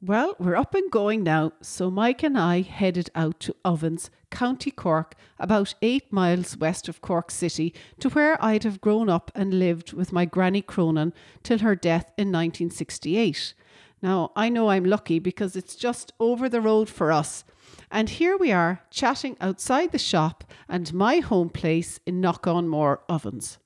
Well, 0.03 0.35
we're 0.39 0.57
up 0.57 0.75
and 0.75 0.91
going 0.91 1.23
now, 1.25 1.53
so 1.61 1.91
Mike 1.91 2.23
and 2.23 2.39
I 2.39 2.63
headed 2.63 3.11
out 3.15 3.39
to 3.41 3.55
Ovens, 3.67 4.11
County 4.31 4.71
Cork, 4.71 5.15
about 5.39 5.75
eight 5.83 6.11
miles 6.11 6.57
west 6.57 6.89
of 6.89 7.03
Cork 7.03 7.31
City, 7.31 7.75
to 7.99 8.09
where 8.09 8.43
I'd 8.43 8.65
have 8.65 8.81
grown 8.81 9.11
up 9.11 9.31
and 9.35 9.59
lived 9.59 9.93
with 9.93 10.11
my 10.11 10.25
Granny 10.25 10.63
Cronin 10.63 11.13
till 11.43 11.59
her 11.59 11.77
death 11.77 12.13
in 12.17 12.29
1968. 12.29 13.53
Now, 14.03 14.33
I 14.35 14.49
know 14.49 14.71
I'm 14.71 14.85
lucky 14.85 15.19
because 15.19 15.57
it's 15.57 15.77
just 15.77 16.13
over 16.19 16.49
the 16.49 16.61
road 16.61 16.89
for 16.89 17.13
us. 17.13 17.45
And 17.91 18.09
here 18.09 18.37
we 18.37 18.51
are 18.51 18.83
chatting 18.91 19.37
outside 19.41 19.93
the 19.93 19.99
shop 19.99 20.45
and 20.69 20.93
my 20.95 21.19
home 21.19 21.51
place 21.51 22.01
in 22.07 22.23
Knockonmore 22.23 22.99
Ovens. 23.09 23.59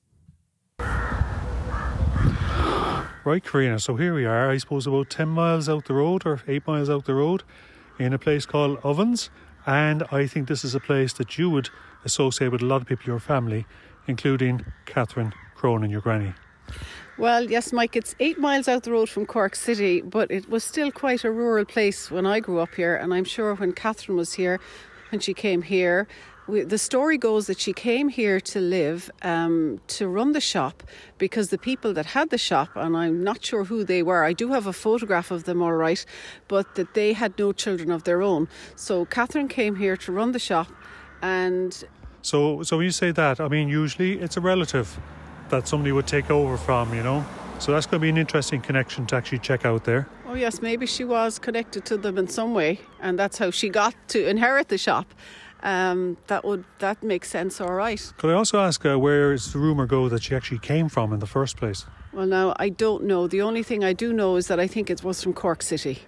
Right, 3.23 3.43
Carina. 3.43 3.79
So 3.79 3.95
here 3.95 4.13
we 4.13 4.25
are, 4.25 4.51
I 4.51 4.57
suppose 4.57 4.85
about 4.85 5.09
10 5.09 5.29
miles 5.29 5.67
out 5.67 5.85
the 5.85 5.93
road 5.93 6.25
or 6.25 6.41
8 6.47 6.67
miles 6.67 6.89
out 6.89 7.05
the 7.05 7.15
road 7.15 7.43
in 7.97 8.13
a 8.13 8.19
place 8.19 8.45
called 8.45 8.77
Ovens. 8.83 9.29
And 9.65 10.03
I 10.11 10.27
think 10.27 10.47
this 10.47 10.63
is 10.63 10.75
a 10.75 10.79
place 10.79 11.13
that 11.13 11.37
you 11.37 11.49
would 11.49 11.69
associate 12.03 12.51
with 12.51 12.61
a 12.61 12.65
lot 12.65 12.81
of 12.81 12.87
people 12.87 13.05
in 13.05 13.11
your 13.13 13.19
family, 13.19 13.65
including 14.05 14.63
Catherine 14.85 15.33
Cronin, 15.55 15.89
your 15.89 16.01
granny. 16.01 16.33
Well, 17.17 17.49
yes, 17.49 17.71
Mike, 17.71 17.95
it's 17.95 18.13
eight 18.19 18.37
miles 18.39 18.67
out 18.67 18.83
the 18.83 18.91
road 18.91 19.09
from 19.09 19.25
Cork 19.25 19.55
City, 19.55 20.01
but 20.01 20.29
it 20.31 20.49
was 20.49 20.63
still 20.63 20.91
quite 20.91 21.23
a 21.23 21.31
rural 21.31 21.65
place 21.65 22.11
when 22.11 22.25
I 22.25 22.41
grew 22.41 22.59
up 22.59 22.75
here. 22.75 22.95
And 22.95 23.13
I'm 23.13 23.23
sure 23.23 23.55
when 23.55 23.71
Catherine 23.71 24.17
was 24.17 24.33
here, 24.33 24.59
when 25.11 25.21
she 25.21 25.33
came 25.33 25.61
here. 25.61 26.07
We, 26.47 26.61
the 26.61 26.77
story 26.77 27.17
goes 27.17 27.47
that 27.47 27.59
she 27.59 27.73
came 27.73 28.07
here 28.09 28.39
to 28.39 28.59
live, 28.59 29.09
um, 29.23 29.79
to 29.87 30.07
run 30.07 30.33
the 30.33 30.41
shop, 30.41 30.83
because 31.17 31.49
the 31.49 31.57
people 31.57 31.91
that 31.93 32.05
had 32.05 32.29
the 32.29 32.37
shop, 32.37 32.69
and 32.75 32.95
I'm 32.95 33.23
not 33.23 33.43
sure 33.43 33.63
who 33.63 33.83
they 33.83 34.03
were, 34.03 34.23
I 34.23 34.33
do 34.33 34.51
have 34.51 34.67
a 34.67 34.73
photograph 34.73 35.31
of 35.31 35.45
them 35.45 35.61
all 35.61 35.73
right, 35.73 36.05
but 36.47 36.75
that 36.75 36.93
they 36.93 37.13
had 37.13 37.33
no 37.39 37.51
children 37.51 37.89
of 37.89 38.03
their 38.03 38.21
own. 38.21 38.47
So 38.75 39.05
Catherine 39.05 39.47
came 39.47 39.75
here 39.77 39.97
to 39.97 40.11
run 40.11 40.33
the 40.33 40.39
shop, 40.39 40.67
and 41.21 41.83
So, 42.21 42.63
so 42.63 42.77
when 42.77 42.85
you 42.85 42.91
say 42.91 43.11
that, 43.11 43.39
I 43.39 43.47
mean, 43.47 43.67
usually 43.69 44.19
it's 44.19 44.37
a 44.37 44.41
relative 44.41 44.99
that 45.49 45.67
somebody 45.67 45.91
would 45.91 46.07
take 46.07 46.29
over 46.31 46.57
from, 46.57 46.93
you 46.93 47.03
know. 47.03 47.25
So 47.59 47.71
that's 47.71 47.85
going 47.85 47.99
to 47.99 48.03
be 48.03 48.09
an 48.09 48.17
interesting 48.17 48.61
connection 48.61 49.05
to 49.07 49.15
actually 49.15 49.39
check 49.39 49.65
out 49.65 49.85
there. 49.85 50.07
Oh 50.27 50.33
yes, 50.33 50.61
maybe 50.61 50.85
she 50.85 51.03
was 51.03 51.39
connected 51.39 51.85
to 51.85 51.97
them 51.97 52.17
in 52.17 52.27
some 52.27 52.53
way, 52.53 52.79
and 52.99 53.17
that's 53.17 53.37
how 53.37 53.51
she 53.51 53.69
got 53.69 53.95
to 54.09 54.27
inherit 54.27 54.67
the 54.67 54.77
shop. 54.77 55.07
Um, 55.63 56.17
that 56.27 56.43
would 56.43 56.65
that 56.79 57.01
makes 57.01 57.29
sense. 57.29 57.59
All 57.61 57.73
right. 57.73 58.13
Could 58.17 58.29
I 58.29 58.33
also 58.33 58.59
ask 58.59 58.85
uh, 58.85 58.99
where 58.99 59.31
does 59.31 59.53
the 59.53 59.59
rumor 59.59 59.87
go 59.87 60.09
that 60.09 60.21
she 60.23 60.35
actually 60.35 60.59
came 60.59 60.89
from 60.89 61.13
in 61.13 61.19
the 61.19 61.25
first 61.25 61.57
place? 61.57 61.85
Well, 62.13 62.27
now 62.27 62.55
I 62.59 62.69
don't 62.69 63.05
know. 63.05 63.27
The 63.27 63.41
only 63.41 63.63
thing 63.63 63.83
I 63.83 63.93
do 63.93 64.13
know 64.13 64.35
is 64.35 64.47
that 64.47 64.59
I 64.59 64.67
think 64.67 64.89
it 64.89 65.03
was 65.03 65.23
from 65.23 65.33
Cork 65.33 65.63
City, 65.63 66.03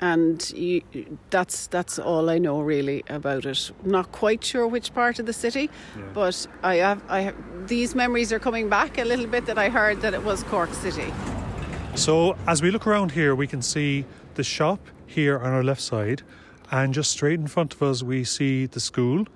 and 0.00 0.50
you, 0.50 0.82
that's 1.30 1.66
that's 1.66 1.98
all 1.98 2.30
I 2.30 2.38
know 2.38 2.60
really 2.60 3.04
about 3.08 3.44
it. 3.46 3.70
Not 3.84 4.12
quite 4.12 4.44
sure 4.44 4.66
which 4.66 4.94
part 4.94 5.18
of 5.18 5.26
the 5.26 5.32
city, 5.32 5.70
but 6.14 6.46
I 6.62 6.76
have 6.76 7.02
I 7.08 7.20
have, 7.20 7.34
these 7.68 7.94
memories 7.94 8.32
are 8.32 8.38
coming 8.38 8.68
back 8.68 8.98
a 8.98 9.04
little 9.04 9.26
bit 9.26 9.46
that 9.46 9.58
I 9.58 9.68
heard 9.68 10.00
that 10.02 10.14
it 10.14 10.22
was 10.22 10.42
Cork 10.44 10.72
City. 10.74 11.12
So 11.94 12.36
as 12.46 12.62
we 12.62 12.70
look 12.70 12.86
around 12.86 13.12
here, 13.12 13.34
we 13.34 13.46
can 13.46 13.62
see 13.62 14.04
the 14.34 14.44
shop 14.44 14.80
here 15.06 15.38
on 15.38 15.52
our 15.52 15.64
left 15.64 15.80
side, 15.80 16.22
and 16.70 16.94
just 16.94 17.10
straight 17.10 17.40
in 17.40 17.48
front 17.48 17.74
of 17.74 17.82
us, 17.82 18.02
we 18.02 18.24
see 18.24 18.66
the 18.66 18.78
school, 18.78 19.26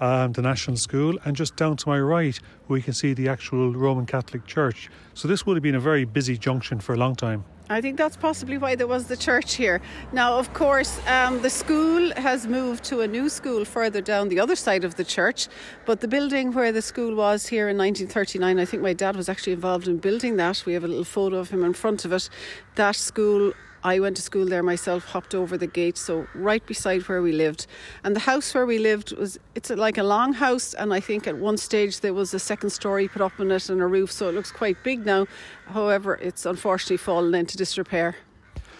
um, 0.00 0.32
the 0.32 0.42
National 0.42 0.76
School, 0.76 1.16
and 1.24 1.36
just 1.36 1.54
down 1.54 1.76
to 1.76 1.88
my 1.88 2.00
right, 2.00 2.40
we 2.66 2.82
can 2.82 2.92
see 2.92 3.14
the 3.14 3.28
actual 3.28 3.72
Roman 3.72 4.06
Catholic 4.06 4.46
Church. 4.46 4.90
So 5.14 5.28
this 5.28 5.46
would 5.46 5.56
have 5.56 5.62
been 5.62 5.74
a 5.74 5.80
very 5.80 6.04
busy 6.04 6.36
junction 6.36 6.80
for 6.80 6.94
a 6.94 6.96
long 6.96 7.14
time. 7.14 7.44
I 7.70 7.82
think 7.82 7.98
that's 7.98 8.16
possibly 8.16 8.56
why 8.56 8.76
there 8.76 8.86
was 8.86 9.08
the 9.08 9.16
church 9.16 9.54
here. 9.54 9.82
Now, 10.12 10.38
of 10.38 10.54
course, 10.54 10.98
um, 11.06 11.42
the 11.42 11.50
school 11.50 12.12
has 12.16 12.46
moved 12.46 12.82
to 12.84 13.00
a 13.00 13.06
new 13.06 13.28
school 13.28 13.66
further 13.66 14.00
down 14.00 14.30
the 14.30 14.40
other 14.40 14.56
side 14.56 14.84
of 14.84 14.94
the 14.94 15.04
church, 15.04 15.48
but 15.84 16.00
the 16.00 16.08
building 16.08 16.52
where 16.52 16.72
the 16.72 16.80
school 16.80 17.14
was 17.14 17.46
here 17.46 17.68
in 17.68 17.76
1939, 17.76 18.58
I 18.58 18.64
think 18.64 18.82
my 18.82 18.94
dad 18.94 19.16
was 19.16 19.28
actually 19.28 19.52
involved 19.52 19.86
in 19.86 19.98
building 19.98 20.36
that. 20.36 20.64
We 20.64 20.72
have 20.72 20.84
a 20.84 20.88
little 20.88 21.04
photo 21.04 21.36
of 21.36 21.50
him 21.50 21.62
in 21.62 21.74
front 21.74 22.06
of 22.06 22.12
it. 22.12 22.30
That 22.76 22.96
school 22.96 23.52
I 23.84 24.00
went 24.00 24.16
to 24.16 24.22
school 24.22 24.46
there 24.46 24.62
myself, 24.62 25.04
hopped 25.04 25.34
over 25.34 25.56
the 25.56 25.66
gate, 25.66 25.96
so 25.96 26.26
right 26.34 26.64
beside 26.66 27.02
where 27.08 27.22
we 27.22 27.32
lived. 27.32 27.66
And 28.04 28.16
the 28.16 28.20
house 28.20 28.52
where 28.54 28.66
we 28.66 28.78
lived 28.78 29.12
was 29.16 29.38
it's 29.54 29.70
like 29.70 29.98
a 29.98 30.02
long 30.02 30.32
house, 30.32 30.74
and 30.74 30.92
I 30.92 31.00
think 31.00 31.26
at 31.26 31.36
one 31.36 31.56
stage 31.56 32.00
there 32.00 32.14
was 32.14 32.34
a 32.34 32.38
second 32.38 32.70
story 32.70 33.08
put 33.08 33.22
up 33.22 33.38
on 33.38 33.50
it 33.50 33.68
and 33.68 33.80
a 33.80 33.86
roof, 33.86 34.10
so 34.10 34.28
it 34.28 34.34
looks 34.34 34.50
quite 34.50 34.82
big 34.82 35.06
now. 35.06 35.26
However, 35.66 36.16
it's 36.16 36.44
unfortunately 36.44 36.96
fallen 36.96 37.34
into 37.34 37.56
disrepair. 37.56 38.16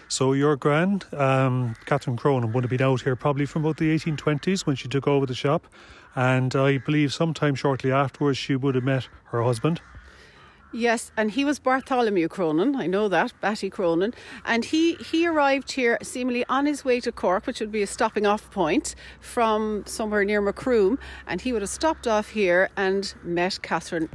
So 0.07 0.33
your 0.33 0.55
grand, 0.55 1.05
um, 1.13 1.75
Catherine 1.85 2.17
Cronin, 2.17 2.51
would 2.51 2.63
have 2.63 2.71
been 2.71 2.81
out 2.81 3.01
here 3.01 3.15
probably 3.15 3.45
from 3.45 3.63
about 3.63 3.77
the 3.77 3.95
1820s 3.95 4.65
when 4.65 4.75
she 4.75 4.87
took 4.87 5.07
over 5.07 5.27
the 5.27 5.35
shop, 5.35 5.67
and 6.15 6.55
I 6.55 6.79
believe 6.79 7.13
sometime 7.13 7.53
shortly 7.53 7.91
afterwards 7.91 8.37
she 8.37 8.55
would 8.55 8.73
have 8.75 8.83
met 8.83 9.07
her 9.25 9.43
husband. 9.43 9.81
Yes, 10.71 11.11
and 11.17 11.31
he 11.31 11.43
was 11.43 11.57
Bartholomew 11.57 12.27
Cronin. 12.27 12.75
I 12.75 12.85
know 12.85 13.07
that, 13.09 13.33
Batty 13.41 13.71
Cronin. 13.71 14.13
And 14.45 14.65
he, 14.65 14.95
he 14.95 15.25
arrived 15.25 15.71
here 15.71 15.97
seemingly 16.03 16.45
on 16.47 16.67
his 16.67 16.85
way 16.85 16.99
to 16.99 17.11
Cork, 17.11 17.47
which 17.47 17.59
would 17.59 17.71
be 17.71 17.81
a 17.81 17.87
stopping 17.87 18.27
off 18.27 18.51
point 18.51 18.93
from 19.19 19.83
somewhere 19.87 20.23
near 20.23 20.41
Macroom. 20.41 20.99
And 21.25 21.41
he 21.41 21.53
would 21.53 21.63
have 21.63 21.69
stopped 21.69 22.07
off 22.07 22.29
here 22.29 22.69
and 22.77 23.11
met 23.23 23.59
Catherine. 23.63 24.09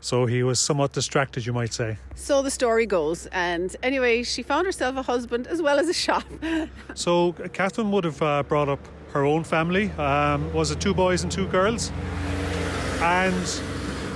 So 0.00 0.24
he 0.24 0.42
was 0.42 0.58
somewhat 0.58 0.92
distracted, 0.92 1.44
you 1.44 1.52
might 1.52 1.74
say. 1.74 1.98
So 2.14 2.40
the 2.40 2.50
story 2.50 2.86
goes. 2.86 3.26
And 3.26 3.76
anyway, 3.82 4.22
she 4.22 4.42
found 4.42 4.64
herself 4.64 4.96
a 4.96 5.02
husband 5.02 5.46
as 5.46 5.60
well 5.60 5.78
as 5.78 5.88
a 5.88 5.94
shop. 5.94 6.24
So 6.94 7.32
Catherine 7.52 7.90
would 7.92 8.04
have 8.04 8.20
uh, 8.22 8.42
brought 8.42 8.68
up 8.68 8.80
her 9.12 9.24
own 9.24 9.44
family. 9.44 9.90
Um, 9.92 10.52
was 10.52 10.70
it 10.70 10.80
two 10.80 10.94
boys 10.94 11.22
and 11.22 11.30
two 11.30 11.46
girls? 11.48 11.92
And 13.00 13.62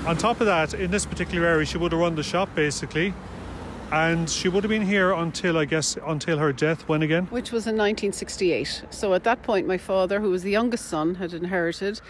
on 0.06 0.16
top 0.18 0.40
of 0.40 0.46
that, 0.46 0.75
in 0.75 0.90
this 0.90 1.06
particular 1.06 1.46
area, 1.46 1.64
she 1.64 1.78
would 1.78 1.92
have 1.92 2.00
run 2.00 2.14
the 2.14 2.23
shop 2.23 2.54
basically. 2.54 3.14
And 3.92 4.28
she 4.28 4.49
would 4.49 4.64
have 4.64 4.70
been 4.70 4.87
here 4.87 5.12
until, 5.12 5.56
I 5.56 5.66
guess, 5.66 5.96
until 6.04 6.38
her 6.38 6.52
death. 6.52 6.88
When 6.88 7.02
again? 7.02 7.26
Which 7.26 7.52
was 7.52 7.66
in 7.66 7.76
1968. 7.76 8.84
So 8.90 9.14
at 9.14 9.25
that 9.25 9.42
point, 9.42 9.66
my 9.66 9.78
father, 9.78 10.20
who 10.20 10.30
was 10.30 10.42
the 10.42 10.50
youngest 10.50 10.87
son, 10.87 11.14
had 11.14 11.32
inherited. 11.32 12.00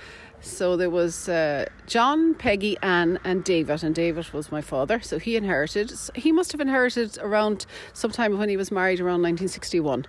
So 0.40 0.76
there 0.76 0.90
was 0.90 1.28
uh, 1.28 1.66
John, 1.86 2.34
Peggy, 2.34 2.76
Anne, 2.82 3.18
and 3.24 3.44
David, 3.44 3.82
and 3.84 3.94
David 3.94 4.32
was 4.32 4.50
my 4.50 4.60
father. 4.60 5.00
So 5.00 5.18
he 5.18 5.36
inherited. 5.36 5.92
He 6.14 6.32
must 6.32 6.52
have 6.52 6.60
inherited 6.60 7.18
around 7.18 7.66
sometime 7.92 8.38
when 8.38 8.48
he 8.48 8.56
was 8.56 8.70
married, 8.70 9.00
around 9.00 9.22
1961, 9.22 10.06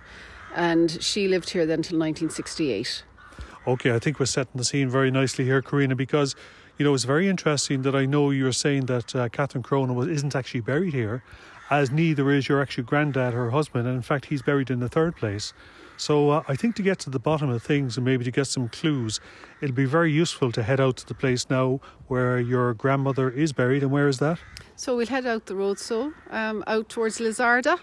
and 0.54 1.02
she 1.02 1.26
lived 1.28 1.50
here 1.50 1.66
then 1.66 1.82
till 1.82 1.98
1968. 1.98 3.02
Okay, 3.66 3.94
I 3.94 3.98
think 3.98 4.20
we're 4.20 4.26
setting 4.26 4.52
the 4.54 4.64
scene 4.64 4.88
very 4.88 5.10
nicely 5.10 5.44
here, 5.44 5.60
Carina, 5.60 5.96
because 5.96 6.36
you 6.78 6.84
know 6.84 6.94
it's 6.94 7.04
very 7.04 7.28
interesting 7.28 7.82
that 7.82 7.94
I 7.94 8.06
know 8.06 8.30
you're 8.30 8.52
saying 8.52 8.86
that 8.86 9.14
uh, 9.14 9.28
Catherine 9.28 9.62
Cronin 9.62 9.94
was, 9.94 10.08
isn't 10.08 10.34
actually 10.34 10.60
buried 10.60 10.92
here, 10.92 11.22
as 11.70 11.90
neither 11.90 12.30
is 12.30 12.48
your 12.48 12.60
actual 12.60 12.84
granddad, 12.84 13.34
her 13.34 13.50
husband, 13.50 13.86
and 13.86 13.96
in 13.96 14.02
fact 14.02 14.26
he's 14.26 14.42
buried 14.42 14.70
in 14.70 14.80
the 14.80 14.88
third 14.88 15.16
place. 15.16 15.52
So 15.96 16.30
uh, 16.30 16.42
I 16.46 16.56
think 16.56 16.76
to 16.76 16.82
get 16.82 16.98
to 17.00 17.10
the 17.10 17.18
bottom 17.18 17.48
of 17.48 17.62
things 17.62 17.96
and 17.96 18.04
maybe 18.04 18.24
to 18.24 18.30
get 18.30 18.46
some 18.46 18.68
clues, 18.68 19.18
it'll 19.62 19.74
be 19.74 19.86
very 19.86 20.12
useful 20.12 20.52
to 20.52 20.62
head 20.62 20.80
out 20.80 20.98
to 20.98 21.06
the 21.06 21.14
place 21.14 21.48
now 21.48 21.80
where 22.08 22.38
your 22.38 22.74
grandmother 22.74 23.30
is 23.30 23.52
buried. 23.52 23.82
And 23.82 23.90
where 23.90 24.08
is 24.08 24.18
that? 24.18 24.38
So 24.76 24.96
we'll 24.96 25.06
head 25.06 25.24
out 25.24 25.46
the 25.46 25.56
road, 25.56 25.78
so 25.78 26.12
um, 26.30 26.62
out 26.66 26.90
towards 26.90 27.18
Lissarda. 27.18 27.78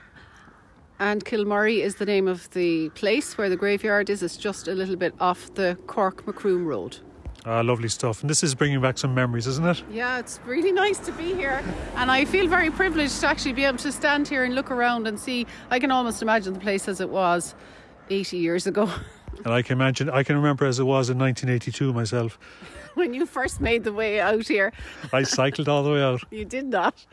And 1.00 1.26
Kilmurry 1.26 1.82
is 1.82 1.96
the 1.96 2.06
name 2.06 2.28
of 2.28 2.50
the 2.52 2.90
place 2.90 3.36
where 3.36 3.50
the 3.50 3.58
graveyard 3.58 4.12
is. 4.12 4.22
It's 4.22 4.38
just 4.38 4.68
a 4.68 4.76
little 4.76 4.96
bit 4.96 5.16
off 5.20 5.52
the 5.56 5.78
Cork 5.88 6.28
Macroom 6.28 6.66
Road. 6.66 7.00
Ah, 7.46 7.62
lovely 7.62 7.90
stuff. 7.90 8.22
And 8.22 8.30
this 8.30 8.42
is 8.44 8.56
bringing 8.56 8.80
back 8.82 8.98
some 8.98 9.14
memories, 9.14 9.48
isn't 9.48 9.66
it? 9.66 9.84
Yeah, 9.92 10.20
it's 10.20 10.40
really 10.46 10.72
nice 10.84 10.98
to 11.00 11.12
be 11.12 11.34
here. 11.36 11.62
And 11.96 12.10
I 12.10 12.26
feel 12.26 12.48
very 12.48 12.72
privileged 12.72 13.20
to 13.22 13.28
actually 13.28 13.54
be 13.54 13.66
able 13.66 13.80
to 13.80 13.92
stand 13.92 14.28
here 14.28 14.44
and 14.44 14.56
look 14.56 14.72
around 14.72 15.08
and 15.08 15.20
see. 15.20 15.46
I 15.70 15.80
can 15.80 15.92
almost 15.92 16.22
imagine 16.22 16.54
the 16.54 16.60
place 16.60 16.88
as 16.88 17.02
it 17.02 17.10
was 17.10 17.54
80 18.10 18.38
years 18.38 18.68
ago. 18.68 18.90
And 19.46 19.52
I 19.52 19.64
can 19.64 19.74
imagine, 19.80 20.12
I 20.12 20.22
can 20.22 20.36
remember 20.36 20.64
as 20.64 20.80
it 20.80 20.84
was 20.84 21.10
in 21.10 21.18
1982 21.18 21.92
myself. 21.92 22.38
when 22.94 23.16
you 23.16 23.26
first 23.26 23.60
made 23.60 23.84
the 23.84 23.92
way 23.92 24.20
out 24.20 24.48
here, 24.48 24.72
I 25.12 25.24
cycled 25.24 25.68
all 25.68 25.82
the 25.82 25.90
way 25.90 26.04
out. 26.04 26.22
you 26.30 26.46
did 26.46 26.68
not. 26.68 27.04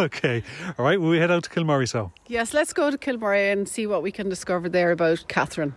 okay. 0.00 0.42
All 0.76 0.84
right. 0.84 1.00
Well, 1.00 1.10
we 1.10 1.18
head 1.18 1.30
out 1.30 1.44
to 1.44 1.50
Kilmurry, 1.50 1.88
so. 1.88 2.10
Yes, 2.26 2.52
let's 2.52 2.72
go 2.72 2.90
to 2.90 2.98
Kilmurry 2.98 3.52
and 3.52 3.68
see 3.68 3.86
what 3.86 4.02
we 4.02 4.10
can 4.10 4.28
discover 4.28 4.68
there 4.68 4.90
about 4.90 5.24
Catherine. 5.28 5.74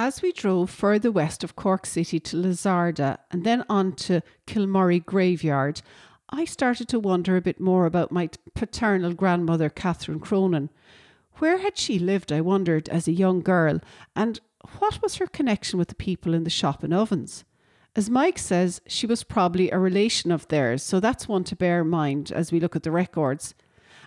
As 0.00 0.22
we 0.22 0.30
drove 0.30 0.70
further 0.70 1.10
west 1.10 1.42
of 1.42 1.56
Cork 1.56 1.84
City 1.84 2.20
to 2.20 2.36
Lissarda 2.36 3.18
and 3.32 3.42
then 3.42 3.64
on 3.68 3.94
to 3.96 4.22
Kilmurry 4.46 5.04
Graveyard, 5.04 5.82
I 6.30 6.44
started 6.44 6.88
to 6.90 7.00
wonder 7.00 7.36
a 7.36 7.40
bit 7.40 7.58
more 7.58 7.84
about 7.84 8.12
my 8.12 8.30
paternal 8.54 9.12
grandmother, 9.12 9.68
Catherine 9.68 10.20
Cronin. 10.20 10.70
Where 11.38 11.58
had 11.58 11.76
she 11.76 11.98
lived, 11.98 12.30
I 12.30 12.40
wondered, 12.40 12.88
as 12.88 13.08
a 13.08 13.12
young 13.12 13.40
girl, 13.40 13.80
and 14.14 14.38
what 14.78 15.02
was 15.02 15.16
her 15.16 15.26
connection 15.26 15.80
with 15.80 15.88
the 15.88 15.96
people 15.96 16.32
in 16.32 16.44
the 16.44 16.48
shop 16.48 16.84
and 16.84 16.94
ovens? 16.94 17.44
As 17.96 18.08
Mike 18.08 18.38
says, 18.38 18.80
she 18.86 19.04
was 19.04 19.24
probably 19.24 19.68
a 19.68 19.80
relation 19.80 20.30
of 20.30 20.46
theirs, 20.46 20.80
so 20.80 21.00
that's 21.00 21.26
one 21.26 21.42
to 21.42 21.56
bear 21.56 21.80
in 21.80 21.88
mind 21.88 22.30
as 22.30 22.52
we 22.52 22.60
look 22.60 22.76
at 22.76 22.84
the 22.84 22.92
records. 22.92 23.52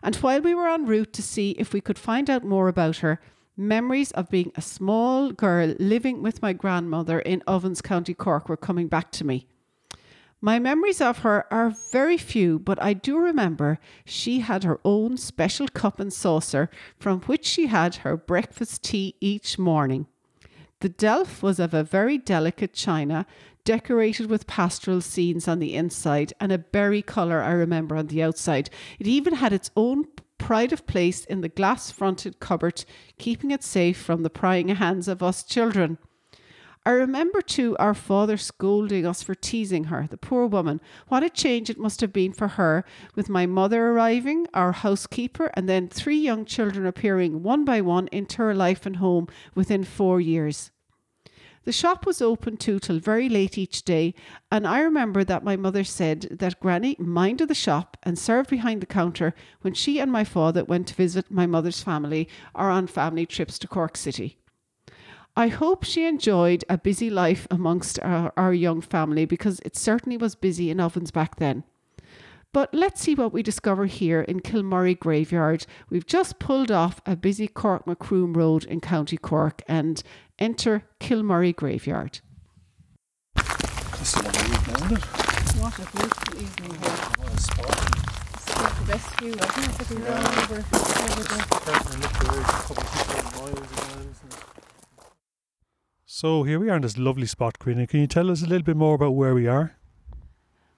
And 0.02 0.16
while 0.16 0.40
we 0.40 0.56
were 0.56 0.70
en 0.70 0.86
route 0.86 1.12
to 1.12 1.22
see 1.22 1.52
if 1.52 1.74
we 1.74 1.82
could 1.82 2.00
find 2.00 2.30
out 2.30 2.46
more 2.46 2.70
about 2.70 2.98
her, 2.98 3.20
memories 3.58 4.12
of 4.12 4.30
being 4.30 4.52
a 4.56 4.62
small 4.62 5.32
girl 5.32 5.76
living 5.80 6.22
with 6.22 6.42
my 6.42 6.54
grandmother 6.54 7.20
in 7.20 7.44
Ovens, 7.48 7.82
County 7.82 8.14
Cork, 8.14 8.50
were 8.50 8.58
coming 8.58 8.88
back 8.88 9.12
to 9.12 9.26
me. 9.26 9.48
My 10.44 10.58
memories 10.58 11.02
of 11.02 11.20
her 11.20 11.46
are 11.54 11.76
very 11.92 12.18
few, 12.18 12.58
but 12.58 12.82
I 12.82 12.94
do 12.94 13.20
remember 13.20 13.78
she 14.06 14.40
had 14.40 14.64
her 14.64 14.80
own 14.84 15.18
special 15.18 15.68
cup 15.68 16.00
and 16.00 16.12
saucer 16.12 16.70
from 16.98 17.22
which 17.22 17.46
she 17.46 17.68
had 17.68 17.98
her 17.98 18.18
breakfast 18.18 18.84
tea 18.84 19.16
each 19.22 19.60
morning. 19.60 20.08
The 20.80 20.90
delf 20.90 21.44
was 21.44 21.60
of 21.60 21.76
a 21.76 21.84
very 21.84 22.18
delicate 22.18 22.74
china, 22.74 23.28
decorated 23.64 24.32
with 24.32 24.48
pastoral 24.48 25.02
scenes 25.02 25.48
on 25.48 25.60
the 25.60 25.76
inside 25.76 26.34
and 26.40 26.52
a 26.52 26.58
berry 26.58 27.04
colour, 27.04 27.44
I 27.44 27.52
remember, 27.52 27.96
on 27.96 28.08
the 28.08 28.24
outside. 28.24 28.72
It 29.00 29.06
even 29.06 29.36
had 29.36 29.54
its 29.54 29.70
own 29.76 30.08
pride 30.52 30.74
of 30.74 30.86
place 30.86 31.24
in 31.24 31.40
the 31.40 31.48
glass 31.48 31.92
fronted 31.92 32.42
cupboard, 32.42 32.84
keeping 33.18 33.52
it 33.52 33.64
safe 33.64 33.98
from 33.98 34.22
the 34.22 34.30
prying 34.30 34.68
hands 34.68 35.08
of 35.08 35.24
us 35.24 35.44
children. 35.44 35.98
I 36.86 36.90
remember 36.90 37.40
too 37.42 37.78
our 37.78 37.94
father 37.94 38.36
scolding 38.36 39.06
us 39.06 39.24
for 39.24 39.34
teasing 39.34 39.86
her, 39.86 40.08
the 40.12 40.18
poor 40.18 40.46
woman. 40.48 40.82
What 41.08 41.24
a 41.24 41.30
change 41.30 41.70
it 41.70 41.80
must 41.80 42.02
have 42.02 42.12
been 42.12 42.34
for 42.34 42.50
her, 42.50 42.84
with 43.16 43.30
my 43.30 43.46
mother 43.46 43.92
arriving, 43.92 44.46
our 44.54 44.74
housekeeper, 44.74 45.52
and 45.54 45.70
then 45.70 45.88
three 45.88 46.20
young 46.20 46.44
children 46.44 46.86
appearing 46.86 47.44
one 47.44 47.64
by 47.64 47.80
one 47.80 48.10
into 48.12 48.40
her 48.40 48.54
life 48.54 48.86
and 48.86 48.98
home 48.98 49.28
within 49.56 49.86
four 49.86 50.20
years. 50.20 50.72
The 51.64 51.72
shop 51.72 52.08
was 52.08 52.22
open 52.22 52.58
too 52.58 52.80
till 52.80 53.00
very 53.00 53.30
late 53.30 53.58
each 53.58 53.84
day, 53.84 54.16
and 54.52 54.68
I 54.68 54.80
remember 54.80 55.24
that 55.24 55.44
my 55.44 55.56
mother 55.56 55.84
said 55.84 56.22
that 56.32 56.60
Granny 56.60 56.96
minded 56.98 57.50
the 57.50 57.56
shop 57.56 57.98
and 58.02 58.18
served 58.18 58.50
behind 58.50 58.82
the 58.82 58.88
counter 58.88 59.36
when 59.62 59.76
she 59.76 60.00
and 60.00 60.12
my 60.12 60.24
father 60.24 60.64
went 60.64 60.88
to 60.88 60.96
visit 60.96 61.30
my 61.30 61.46
mother's 61.46 61.84
family 61.84 62.28
or 62.56 62.72
on 62.72 62.88
family 62.88 63.28
trips 63.28 63.60
to 63.60 63.68
Cork 63.68 63.96
City. 63.96 64.38
I 65.36 65.50
hope 65.50 65.84
she 65.84 66.06
enjoyed 66.06 66.66
a 66.68 66.80
busy 66.80 67.10
life 67.12 67.48
amongst 67.52 68.00
our, 68.00 68.34
our 68.36 68.54
young 68.54 68.82
family 68.82 69.26
because 69.26 69.60
it 69.64 69.78
certainly 69.78 70.18
was 70.18 70.36
busy 70.36 70.72
in 70.72 70.80
ovens 70.80 71.12
back 71.12 71.36
then. 71.36 71.64
But 72.54 72.74
let's 72.74 73.00
see 73.00 73.16
what 73.16 73.32
we 73.32 73.44
discover 73.44 73.86
here 73.86 74.22
in 74.22 74.42
Kilmurry 74.42 75.00
Graveyard. 75.00 75.66
We've 75.90 76.06
just 76.06 76.38
pulled 76.38 76.70
off 76.70 77.00
a 77.06 77.16
busy 77.16 77.48
Cork 77.48 77.88
Macroom 77.88 78.36
Road 78.36 78.66
in 78.66 78.82
County 78.82 79.16
Cork 79.16 79.62
and 79.70 80.04
enter 80.42 80.84
Kilmurry 81.00 81.56
Graveyard. 81.56 82.20
This 83.36 84.16
is 84.16 84.26
a 84.26 84.30
evening, 84.30 84.76
isn't 84.76 84.98
it? 84.98 85.04
What 85.62 85.78
a 85.78 85.86
beautiful 85.96 86.42
evening 86.42 86.74
here. 86.82 86.90
What 87.20 87.32
a 87.32 87.38
spot. 87.40 87.70
It's 88.34 88.46
the 88.80 88.86
best 88.88 89.20
view, 89.20 89.34
isn't 89.34 89.46
it? 89.46 89.80
Looking 89.80 90.02
down 90.04 90.26
over, 90.40 90.56
over 90.56 91.24
the 91.24 91.38
So 96.08 96.44
here 96.44 96.60
we 96.60 96.70
are 96.70 96.76
in 96.76 96.82
this 96.82 96.98
lovely 96.98 97.28
spot, 97.28 97.60
Queenie. 97.60 97.86
Can 97.86 98.00
you 98.00 98.08
tell 98.08 98.32
us 98.32 98.42
a 98.42 98.48
little 98.48 98.64
bit 98.64 98.76
more 98.76 98.96
about 98.96 99.12
where 99.12 99.36
we 99.36 99.46
are? 99.48 99.76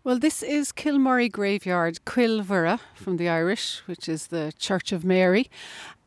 Well, 0.04 0.20
this 0.20 0.44
is 0.44 0.74
Kilmurry 0.74 1.32
Graveyard, 1.32 2.00
Cill 2.06 2.44
Mhuire 2.44 2.82
from 2.96 3.16
the 3.16 3.30
Irish, 3.30 3.82
which 3.86 4.10
is 4.10 4.28
the 4.28 4.52
Church 4.60 4.92
of 4.92 5.06
Mary. 5.06 5.50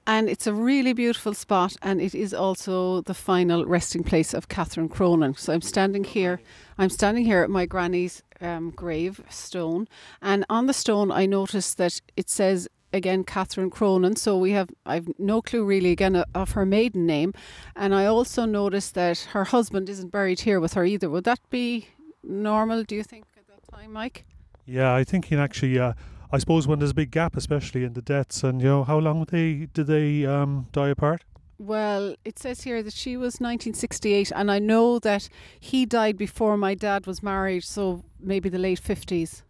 And 0.09 0.29
it's 0.29 0.47
a 0.47 0.55
really 0.55 0.93
beautiful 0.93 1.35
spot, 1.35 1.77
and 1.83 2.01
it 2.01 2.15
is 2.15 2.33
also 2.33 3.01
the 3.03 3.15
final 3.15 3.67
resting 3.67 4.05
place 4.05 4.33
of 4.35 4.49
Catherine 4.49 4.89
Cronin. 4.89 5.35
So 5.35 5.53
I'm 5.53 5.63
standing 5.63 6.05
here. 6.05 6.41
I'm 6.79 6.91
standing 6.91 7.25
here 7.25 7.43
at 7.43 7.51
my 7.51 7.67
granny's 7.67 8.23
um, 8.41 8.71
grave 8.71 9.21
stone, 9.29 9.89
and 10.23 10.45
on 10.49 10.67
the 10.67 10.73
stone 10.73 11.11
I 11.11 11.27
noticed 11.27 11.79
that 11.79 12.01
it 12.17 12.31
says 12.31 12.69
again 12.93 13.25
Catherine 13.25 13.71
Cronin. 13.71 14.15
So 14.17 14.39
we 14.39 14.53
have 14.53 14.71
I've 14.85 15.09
no 15.19 15.43
clue 15.43 15.65
really 15.65 15.91
again 15.91 16.17
of 16.35 16.53
her 16.53 16.65
maiden 16.65 17.05
name, 17.07 17.33
and 17.75 17.93
I 17.95 18.07
also 18.07 18.45
noticed 18.45 18.95
that 18.95 19.19
her 19.33 19.45
husband 19.45 19.89
isn't 19.89 20.13
buried 20.13 20.41
here 20.41 20.61
with 20.61 20.75
her 20.75 20.85
either. 20.85 21.11
Would 21.11 21.25
that 21.25 21.41
be 21.51 21.89
normal? 22.23 22.85
Do 22.85 22.95
you 22.95 23.03
think 23.03 23.25
at 23.37 23.49
that 23.49 23.77
time, 23.77 23.93
Mike? 23.93 24.25
Yeah, 24.67 24.95
I 24.95 25.05
think 25.05 25.31
in 25.33 25.39
actually, 25.39 25.79
uh, 25.79 25.93
I 26.33 26.39
suppose 26.39 26.67
when 26.67 26.79
there's 26.79 26.91
a 26.91 26.95
big 26.95 27.11
gap, 27.11 27.37
especially 27.37 27.85
in 27.85 27.93
the 27.93 28.03
deaths, 28.03 28.43
and 28.43 28.61
you 28.61 28.69
know, 28.69 28.85
how 28.85 28.99
long 28.99 29.25
did 29.25 29.29
they 29.29 29.69
did 29.73 29.87
they 29.87 30.27
um, 30.27 30.67
die 30.73 30.89
apart? 30.89 31.25
Well, 31.59 32.17
it 32.25 32.39
says 32.39 32.63
here 32.63 32.83
that 32.83 32.93
she 32.93 33.17
was 33.17 33.35
1968, 33.41 34.31
and 34.35 34.51
I 34.51 34.59
know 34.59 34.99
that 34.99 35.29
he 35.59 35.87
died 35.87 36.19
before 36.19 36.59
my 36.59 36.75
dad 36.75 37.07
was 37.07 37.23
married, 37.23 37.65
so 37.65 38.05
maybe 38.21 38.51
the 38.51 38.59
late 38.59 38.81
50s. 38.81 39.43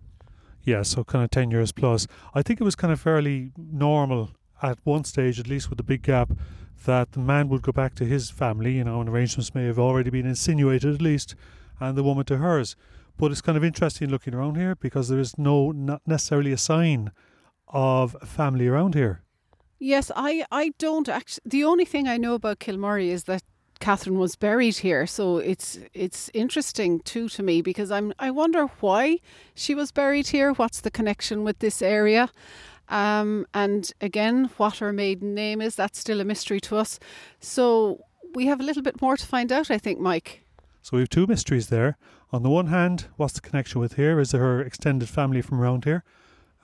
Yeah, 0.63 0.83
so 0.83 1.03
kind 1.03 1.25
of 1.25 1.31
10 1.31 1.51
years 1.51 1.73
plus. 1.73 2.07
I 2.33 2.43
think 2.43 2.61
it 2.61 2.65
was 2.65 2.77
kind 2.77 2.93
of 2.93 3.01
fairly 3.01 3.53
normal 3.57 4.31
at 4.63 4.79
one 4.85 5.03
stage, 5.05 5.41
at 5.41 5.49
least 5.49 5.69
with 5.69 5.79
the 5.79 5.83
big 5.83 6.03
gap, 6.03 6.31
that 6.85 7.13
the 7.13 7.19
man 7.19 7.49
would 7.49 7.63
go 7.63 7.73
back 7.73 7.97
to 7.97 8.05
his 8.05 8.31
family, 8.31 8.77
you 8.77 8.85
know, 8.85 9.01
and 9.01 9.09
arrangements 9.09 9.55
may 9.55 9.65
have 9.65 9.79
already 9.79 10.11
been 10.11 10.27
insinuated 10.27 10.95
at 10.95 11.03
least, 11.03 11.35
and 11.81 11.99
the 11.99 12.05
woman 12.05 12.25
to 12.27 12.37
hers. 12.37 12.77
But 13.19 13.33
it's 13.33 13.41
kind 13.41 13.57
of 13.57 13.65
interesting 13.65 14.11
looking 14.11 14.35
around 14.35 14.57
here 14.57 14.75
because 14.75 15.09
there 15.09 15.19
is 15.19 15.39
no, 15.39 15.73
not 15.73 16.03
necessarily 16.07 16.53
a 16.53 16.59
sign 16.59 17.13
of 17.69 18.17
family 18.25 18.69
around 18.69 18.95
here. 18.95 19.23
Yes, 19.79 20.11
I, 20.15 20.45
I 20.51 20.73
don't 20.79 21.09
actually. 21.09 21.43
The 21.45 21.65
only 21.65 21.85
thing 21.85 22.09
I 22.09 22.17
know 22.17 22.35
about 22.35 22.61
Kilmurry 22.61 23.09
is 23.09 23.25
that 23.25 23.43
Catherine 23.79 24.19
was 24.19 24.37
buried 24.37 24.79
here, 24.79 25.07
so 25.07 25.37
it's 25.37 25.79
it's 25.93 26.31
interesting 26.33 27.01
too 27.01 27.29
to 27.31 27.43
me 27.43 27.61
because 27.61 27.91
I'm 27.91 28.15
I 28.19 28.31
wonder 28.31 28.67
why 28.81 29.19
she 29.55 29.75
was 29.75 29.93
buried 29.93 30.29
here. 30.29 30.53
What's 30.53 30.81
the 30.81 30.91
connection 30.91 31.45
with 31.45 31.59
this 31.59 31.83
area? 31.83 32.31
Um, 32.89 33.47
and 33.53 33.93
again, 34.01 34.51
what 34.57 34.79
her 34.79 34.93
maiden 34.93 35.35
name 35.35 35.61
is, 35.61 35.75
that's 35.75 35.99
still 35.99 36.21
a 36.21 36.25
mystery 36.25 36.61
to 36.61 36.77
us. 36.77 36.99
So 37.41 38.01
we 38.35 38.47
have 38.47 38.61
a 38.61 38.63
little 38.63 38.83
bit 38.83 39.03
more 39.03 39.17
to 39.17 39.27
find 39.27 39.51
out, 39.53 39.71
I 39.71 39.79
think, 39.79 39.99
Mike. 39.99 40.45
So 40.83 40.97
we 40.97 41.03
have 41.03 41.09
two 41.09 41.27
mysteries 41.27 41.69
there. 41.69 41.99
On 42.33 42.43
the 42.43 42.51
one 42.51 42.67
hand, 42.67 43.07
what's 43.17 43.35
the 43.35 43.41
connection 43.41 43.81
with 43.81 43.95
here? 43.95 44.19
Is 44.19 44.33
there 44.33 44.41
her 44.41 44.61
extended 44.61 45.09
family 45.09 45.43
from 45.43 45.61
around 45.61 45.85
here? 45.85 46.03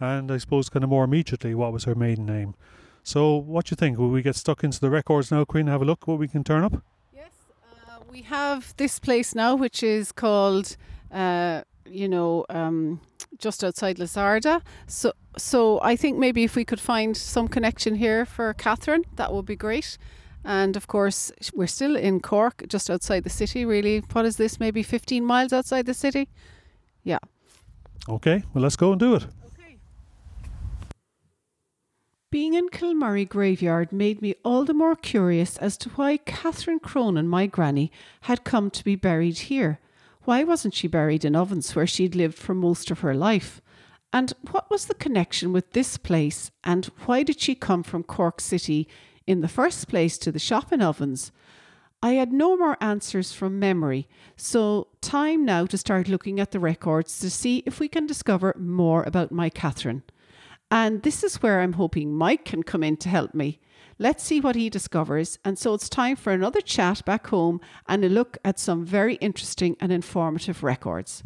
And 0.00 0.32
I 0.32 0.38
suppose 0.38 0.68
kind 0.68 0.82
of 0.82 0.90
more 0.90 1.04
immediately, 1.04 1.54
what 1.54 1.72
was 1.72 1.84
her 1.84 1.94
maiden 1.94 2.26
name? 2.26 2.54
So 3.04 3.36
what 3.36 3.66
do 3.66 3.72
you 3.72 3.76
think? 3.76 3.98
Will 3.98 4.10
we 4.10 4.22
get 4.22 4.34
stuck 4.34 4.64
into 4.64 4.80
the 4.80 4.90
records 4.90 5.30
now, 5.30 5.44
Queen? 5.44 5.68
Have 5.68 5.82
a 5.82 5.84
look 5.84 6.08
what 6.08 6.18
we 6.18 6.26
can 6.26 6.42
turn 6.42 6.64
up? 6.64 6.82
Yes, 7.14 7.30
uh, 7.62 8.00
we 8.10 8.22
have 8.22 8.74
this 8.76 8.98
place 8.98 9.34
now, 9.36 9.54
which 9.54 9.82
is 9.84 10.10
called, 10.10 10.76
uh, 11.12 11.62
you 11.86 12.08
know, 12.08 12.44
um, 12.48 13.00
just 13.38 13.62
outside 13.62 13.98
Lissarda. 13.98 14.62
So, 14.88 15.12
so 15.36 15.80
I 15.82 15.94
think 15.94 16.18
maybe 16.18 16.42
if 16.42 16.56
we 16.56 16.64
could 16.64 16.80
find 16.80 17.16
some 17.16 17.46
connection 17.46 17.94
here 17.94 18.24
for 18.24 18.52
Catherine, 18.54 19.04
that 19.14 19.32
would 19.32 19.46
be 19.46 19.56
great. 19.56 19.96
And 20.44 20.76
of 20.76 20.86
course, 20.86 21.30
we're 21.54 21.66
still 21.66 21.96
in 21.96 22.20
Cork, 22.20 22.64
just 22.68 22.90
outside 22.90 23.24
the 23.24 23.30
city. 23.30 23.64
Really, 23.64 24.00
what 24.12 24.24
is 24.24 24.36
this? 24.36 24.58
Maybe 24.58 24.82
15 24.82 25.24
miles 25.24 25.52
outside 25.52 25.86
the 25.86 25.94
city. 25.94 26.28
Yeah. 27.04 27.18
Okay, 28.08 28.42
well, 28.52 28.62
let's 28.62 28.76
go 28.76 28.90
and 28.90 29.00
do 29.00 29.14
it. 29.14 29.26
Okay. 29.46 29.78
Being 32.30 32.54
in 32.54 32.68
Kilmurry 32.68 33.28
graveyard 33.28 33.92
made 33.92 34.20
me 34.20 34.34
all 34.44 34.64
the 34.64 34.74
more 34.74 34.96
curious 34.96 35.56
as 35.58 35.76
to 35.78 35.90
why 35.90 36.16
Catherine 36.16 36.80
Cronin, 36.80 37.28
my 37.28 37.46
granny, 37.46 37.92
had 38.22 38.42
come 38.42 38.70
to 38.70 38.82
be 38.82 38.96
buried 38.96 39.38
here. 39.38 39.78
Why 40.24 40.42
wasn't 40.42 40.74
she 40.74 40.88
buried 40.88 41.24
in 41.24 41.36
Ovens, 41.36 41.74
where 41.76 41.86
she'd 41.86 42.14
lived 42.14 42.36
for 42.38 42.54
most 42.54 42.90
of 42.90 43.00
her 43.00 43.14
life? 43.14 43.60
And 44.12 44.32
what 44.50 44.70
was 44.70 44.86
the 44.86 44.94
connection 44.94 45.52
with 45.52 45.72
this 45.72 45.96
place? 45.96 46.50
And 46.64 46.86
why 47.06 47.22
did 47.22 47.40
she 47.40 47.54
come 47.54 47.82
from 47.82 48.02
Cork 48.02 48.40
City 48.40 48.88
in 49.26 49.40
the 49.40 49.48
first 49.48 49.88
place 49.88 50.18
to 50.18 50.32
the 50.32 50.38
shop 50.38 50.72
in 50.72 50.82
Ovens? 50.82 51.32
I 52.02 52.14
had 52.14 52.32
no 52.32 52.56
more 52.56 52.76
answers 52.80 53.32
from 53.32 53.60
memory, 53.60 54.08
so 54.36 54.88
time 55.00 55.44
now 55.44 55.66
to 55.66 55.78
start 55.78 56.08
looking 56.08 56.40
at 56.40 56.50
the 56.50 56.58
records 56.58 57.20
to 57.20 57.30
see 57.30 57.62
if 57.64 57.78
we 57.78 57.86
can 57.86 58.06
discover 58.06 58.54
more 58.58 59.04
about 59.04 59.30
my 59.30 59.48
Catherine. 59.48 60.02
And 60.70 61.02
this 61.02 61.22
is 61.22 61.42
where 61.42 61.60
I'm 61.60 61.74
hoping 61.74 62.14
Mike 62.14 62.44
can 62.44 62.62
come 62.62 62.82
in 62.82 62.96
to 62.98 63.08
help 63.08 63.34
me. 63.34 63.60
Let's 63.98 64.24
see 64.24 64.40
what 64.40 64.56
he 64.56 64.68
discovers. 64.68 65.38
And 65.44 65.56
so 65.56 65.74
it's 65.74 65.88
time 65.88 66.16
for 66.16 66.32
another 66.32 66.60
chat 66.60 67.04
back 67.04 67.28
home 67.28 67.60
and 67.86 68.04
a 68.04 68.08
look 68.08 68.38
at 68.44 68.58
some 68.58 68.84
very 68.84 69.14
interesting 69.16 69.76
and 69.78 69.92
informative 69.92 70.64
records. 70.64 71.22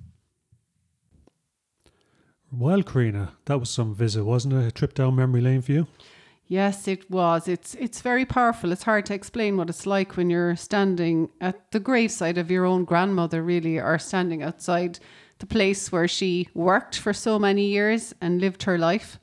Well, 2.53 2.83
Carina, 2.83 3.33
that 3.47 3.61
was 3.61 3.71
some 3.71 3.95
visit, 3.95 4.25
wasn't 4.25 4.55
it? 4.55 4.67
A 4.67 4.71
trip 4.71 4.95
down 4.95 5.17
memory 5.17 5.41
lane 5.41 5.63
for 5.63 5.73
you? 5.73 5.87
Yes, 6.49 6.87
it 6.87 7.11
was. 7.11 7.49
It's 7.49 7.75
it's 7.75 8.01
very 8.03 8.25
powerful. 8.25 8.71
It's 8.71 8.85
hard 8.85 9.07
to 9.07 9.15
explain 9.15 9.57
what 9.57 9.69
it's 9.69 9.87
like 9.87 10.17
when 10.17 10.31
you're 10.31 10.55
standing 10.55 11.29
at 11.41 11.73
the 11.73 11.81
graveside 11.81 12.39
of 12.39 12.51
your 12.51 12.65
own 12.65 12.85
grandmother, 12.85 13.43
really, 13.43 13.79
or 13.79 13.99
standing 13.99 14.43
outside 14.43 15.01
the 15.39 15.47
place 15.47 15.91
where 15.91 16.07
she 16.09 16.49
worked 16.55 16.99
for 16.99 17.13
so 17.13 17.39
many 17.39 17.67
years 17.67 18.15
and 18.21 18.41
lived 18.41 18.63
her 18.63 18.79
life. 18.79 19.19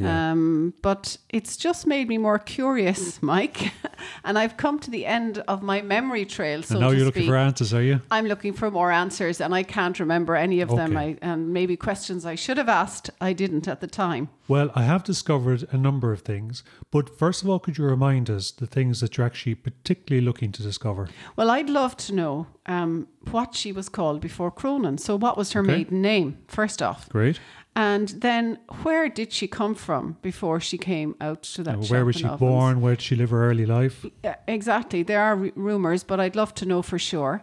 Yeah. 0.00 0.32
Um, 0.32 0.74
but 0.82 1.16
it's 1.28 1.56
just 1.56 1.86
made 1.86 2.08
me 2.08 2.18
more 2.18 2.38
curious, 2.38 3.22
Mike. 3.22 3.72
and 4.24 4.38
I've 4.38 4.56
come 4.56 4.78
to 4.80 4.90
the 4.90 5.06
end 5.06 5.38
of 5.48 5.62
my 5.62 5.82
memory 5.82 6.24
trail. 6.24 6.62
So 6.62 6.74
and 6.74 6.80
now 6.80 6.90
you're 6.90 7.04
looking 7.04 7.22
speak. 7.22 7.30
for 7.30 7.36
answers, 7.36 7.74
are 7.74 7.82
you? 7.82 8.00
I'm 8.10 8.26
looking 8.26 8.52
for 8.52 8.70
more 8.70 8.90
answers, 8.90 9.40
and 9.40 9.54
I 9.54 9.62
can't 9.62 9.98
remember 10.00 10.36
any 10.36 10.60
of 10.60 10.70
them. 10.70 10.96
I, 10.96 11.16
and 11.22 11.52
maybe 11.52 11.76
questions 11.76 12.24
I 12.24 12.34
should 12.34 12.56
have 12.58 12.68
asked, 12.68 13.10
I 13.20 13.32
didn't 13.32 13.68
at 13.68 13.80
the 13.80 13.86
time. 13.86 14.28
Well, 14.48 14.70
I 14.74 14.82
have 14.82 15.04
discovered 15.04 15.68
a 15.70 15.76
number 15.76 16.12
of 16.12 16.22
things, 16.22 16.64
but 16.90 17.16
first 17.16 17.42
of 17.42 17.48
all, 17.48 17.60
could 17.60 17.78
you 17.78 17.84
remind 17.84 18.28
us 18.28 18.50
the 18.50 18.66
things 18.66 19.00
that 19.00 19.16
you're 19.16 19.26
actually 19.26 19.54
particularly 19.54 20.24
looking 20.24 20.50
to 20.52 20.62
discover? 20.62 21.08
Well, 21.36 21.50
I'd 21.50 21.70
love 21.70 21.96
to 21.98 22.14
know 22.14 22.48
um, 22.66 23.06
what 23.30 23.54
she 23.54 23.70
was 23.70 23.88
called 23.88 24.20
before 24.20 24.50
Cronin. 24.50 24.98
So, 24.98 25.14
what 25.16 25.36
was 25.36 25.52
her 25.52 25.60
Okay. 25.60 25.70
maiden 25.76 26.02
name, 26.02 26.38
first 26.48 26.82
off? 26.82 27.08
Great. 27.08 27.38
And 27.76 28.08
then, 28.20 28.58
where 28.82 29.08
did 29.08 29.32
she 29.32 29.46
come 29.46 29.74
from 29.74 30.16
before 30.22 30.60
she 30.60 30.76
came 30.76 31.14
out 31.20 31.42
to 31.54 31.62
that 31.62 31.78
Uh, 31.78 31.82
shop 31.82 31.90
where 31.90 32.04
was 32.04 32.16
she 32.16 32.24
Ovens? 32.24 32.40
born? 32.40 32.80
Where 32.80 32.96
did 32.96 33.02
she 33.02 33.14
live 33.16 33.30
her 33.30 33.48
early 33.48 33.64
life? 33.64 34.04
Yeah, 34.24 34.36
exactly. 34.48 35.02
There 35.04 35.20
are 35.20 35.38
r- 35.38 35.50
rumours, 35.54 36.02
but 36.04 36.18
I'd 36.20 36.34
love 36.36 36.52
to 36.54 36.66
know 36.66 36.82
for 36.82 36.98
sure. 36.98 37.42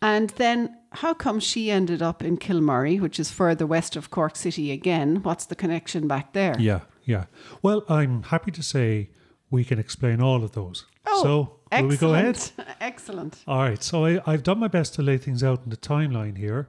And 0.00 0.30
then, 0.30 0.76
how 0.92 1.12
come 1.14 1.40
she 1.40 1.70
ended 1.70 2.02
up 2.02 2.22
in 2.22 2.36
Kilmurry, 2.38 3.00
which 3.00 3.18
is 3.18 3.30
further 3.32 3.66
west 3.66 3.96
of 3.96 4.10
Cork 4.10 4.36
City 4.36 4.70
again? 4.70 5.16
What's 5.22 5.46
the 5.46 5.56
connection 5.56 6.06
back 6.06 6.32
there? 6.34 6.54
Yeah, 6.58 6.80
yeah. 7.04 7.24
Well, 7.62 7.84
I'm 7.88 8.22
happy 8.24 8.52
to 8.52 8.62
say 8.62 9.10
we 9.50 9.64
can 9.64 9.78
explain 9.78 10.20
all 10.22 10.44
of 10.44 10.52
those. 10.52 10.86
Oh, 11.06 11.22
so, 11.22 11.80
Will 11.82 11.88
we 11.88 11.96
go 11.96 12.14
ahead? 12.14 12.38
Excellent. 12.80 13.42
All 13.48 13.58
right. 13.58 13.82
So 13.82 14.04
I, 14.06 14.20
I've 14.26 14.42
done 14.44 14.58
my 14.60 14.68
best 14.68 14.94
to 14.94 15.02
lay 15.02 15.18
things 15.18 15.42
out 15.42 15.64
in 15.64 15.70
the 15.70 15.76
timeline 15.76 16.38
here. 16.38 16.68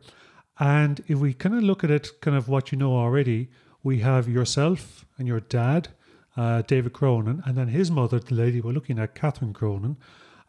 And 0.60 1.04
if 1.08 1.18
we 1.20 1.34
kind 1.34 1.56
of 1.56 1.64
look 1.64 1.84
at 1.84 1.92
it, 1.92 2.22
kind 2.22 2.38
of 2.38 2.48
what 2.48 2.72
you 2.72 2.78
know 2.78 2.96
already, 2.96 3.50
we 3.84 4.00
have 4.00 4.30
yourself 4.30 5.06
and 5.18 5.28
your 5.28 5.42
dad, 5.42 5.90
uh, 6.38 6.62
David 6.64 6.94
Cronin, 6.94 7.44
and 7.46 7.58
then 7.58 7.68
his 7.68 7.92
mother, 7.92 8.20
the 8.20 8.36
lady 8.36 8.62
we're 8.62 8.72
looking 8.72 9.00
at, 9.00 9.16
Catherine 9.16 9.54
Cronin. 9.54 9.98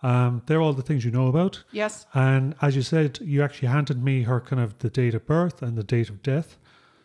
Um, 0.03 0.43
they're 0.47 0.61
all 0.61 0.73
the 0.73 0.83
things 0.83 1.05
you 1.05 1.11
know 1.11 1.27
about. 1.27 1.65
Yes. 1.73 2.07
And 2.15 2.55
as 2.61 2.77
you 2.77 2.83
said, 2.83 3.19
you 3.21 3.43
actually 3.43 3.69
handed 3.69 4.03
me 4.03 4.23
her 4.23 4.41
kind 4.41 4.63
of 4.63 4.79
the 4.79 4.91
date 4.91 5.15
of 5.15 5.27
birth 5.27 5.63
and 5.63 5.77
the 5.77 5.83
date 5.83 6.11
of 6.11 6.23
death. 6.23 6.57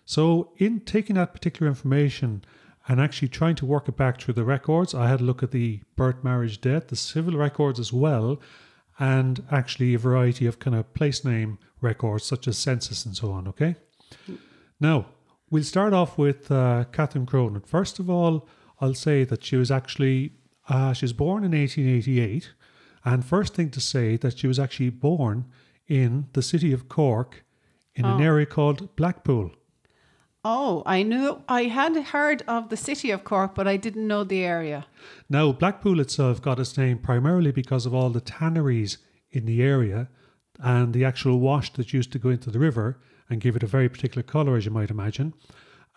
So, 0.06 0.52
in 0.58 0.82
taking 0.82 1.16
that 1.16 1.34
particular 1.34 1.70
information 1.70 2.44
and 2.88 3.00
actually 3.00 3.30
trying 3.30 3.56
to 3.56 3.66
work 3.66 3.88
it 3.88 3.96
back 3.96 4.20
through 4.20 4.34
the 4.34 4.44
records, 4.44 4.94
I 4.94 5.08
had 5.08 5.22
a 5.22 5.24
look 5.24 5.42
at 5.42 5.52
the 5.52 5.82
birth, 5.96 6.24
marriage, 6.24 6.60
death, 6.60 6.88
the 6.88 6.96
civil 6.96 7.38
records 7.38 7.80
as 7.80 7.94
well, 7.94 8.40
and 9.00 9.44
actually 9.52 9.94
a 9.94 9.98
variety 10.00 10.46
of 10.46 10.60
kind 10.60 10.76
of 10.76 10.94
place 10.94 11.24
name 11.26 11.58
records 11.82 12.24
such 12.26 12.48
as 12.48 12.58
census 12.58 13.06
and 13.06 13.16
so 13.16 13.32
on. 13.32 13.48
Okay. 13.48 13.76
Now, 14.80 15.06
we'll 15.50 15.64
start 15.64 15.94
off 15.94 16.18
with 16.18 16.52
uh, 16.52 16.86
Catherine 16.92 17.26
Cronin. 17.26 17.62
First 17.62 18.00
of 18.00 18.10
all, 18.10 18.48
I'll 18.80 18.94
say 18.94 19.24
that 19.24 19.44
she 19.44 19.56
was 19.56 19.72
actually 19.72 20.34
uh, 20.70 20.94
she 20.94 21.06
was 21.06 21.14
born 21.14 21.44
in 21.44 21.52
1888, 21.52 22.52
and 23.04 23.26
first 23.26 23.56
thing 23.56 23.70
to 23.72 23.82
say 23.82 24.16
that 24.18 24.38
she 24.38 24.48
was 24.48 24.60
actually 24.60 24.90
born 24.92 25.46
in 25.88 26.28
the 26.34 26.42
city 26.42 26.72
of 26.72 26.88
Cork, 26.88 27.44
in 27.96 28.06
an 28.06 28.22
Oh. 28.22 28.24
area 28.24 28.46
called 28.46 28.96
Blackpool. 28.96 29.52
Oh, 30.44 30.82
I 30.88 31.04
knew 31.04 31.44
I 31.48 31.66
had 31.66 31.96
heard 31.96 32.42
of 32.48 32.70
the 32.70 32.78
city 32.78 33.12
of 33.12 33.24
Cork, 33.24 33.54
but 33.54 33.68
I 33.68 33.78
didn't 33.78 34.08
know 34.08 34.24
the 34.24 34.44
area. 34.44 34.88
Now, 35.30 35.52
Blackpool 35.52 36.00
itself 36.00 36.42
got 36.42 36.60
its 36.60 36.76
name 36.78 36.98
primarily 36.98 37.52
because 37.52 37.86
of 37.86 37.94
all 37.94 38.10
the 38.10 38.22
tanneries 38.22 38.98
in 39.30 39.46
the 39.46 39.62
area 39.62 40.10
and 40.60 40.94
the 40.94 41.06
actual 41.06 41.40
wash 41.40 41.72
that 41.74 41.94
used 41.94 42.12
to 42.14 42.20
go 42.20 42.30
into 42.30 42.50
the 42.50 42.58
river 42.58 43.00
and 43.30 43.40
give 43.40 43.56
it 43.56 43.62
a 43.62 43.68
very 43.68 43.88
particular 43.88 44.24
colour, 44.24 44.58
as 44.58 44.66
you 44.66 44.72
might 44.72 44.90
imagine. 44.90 45.36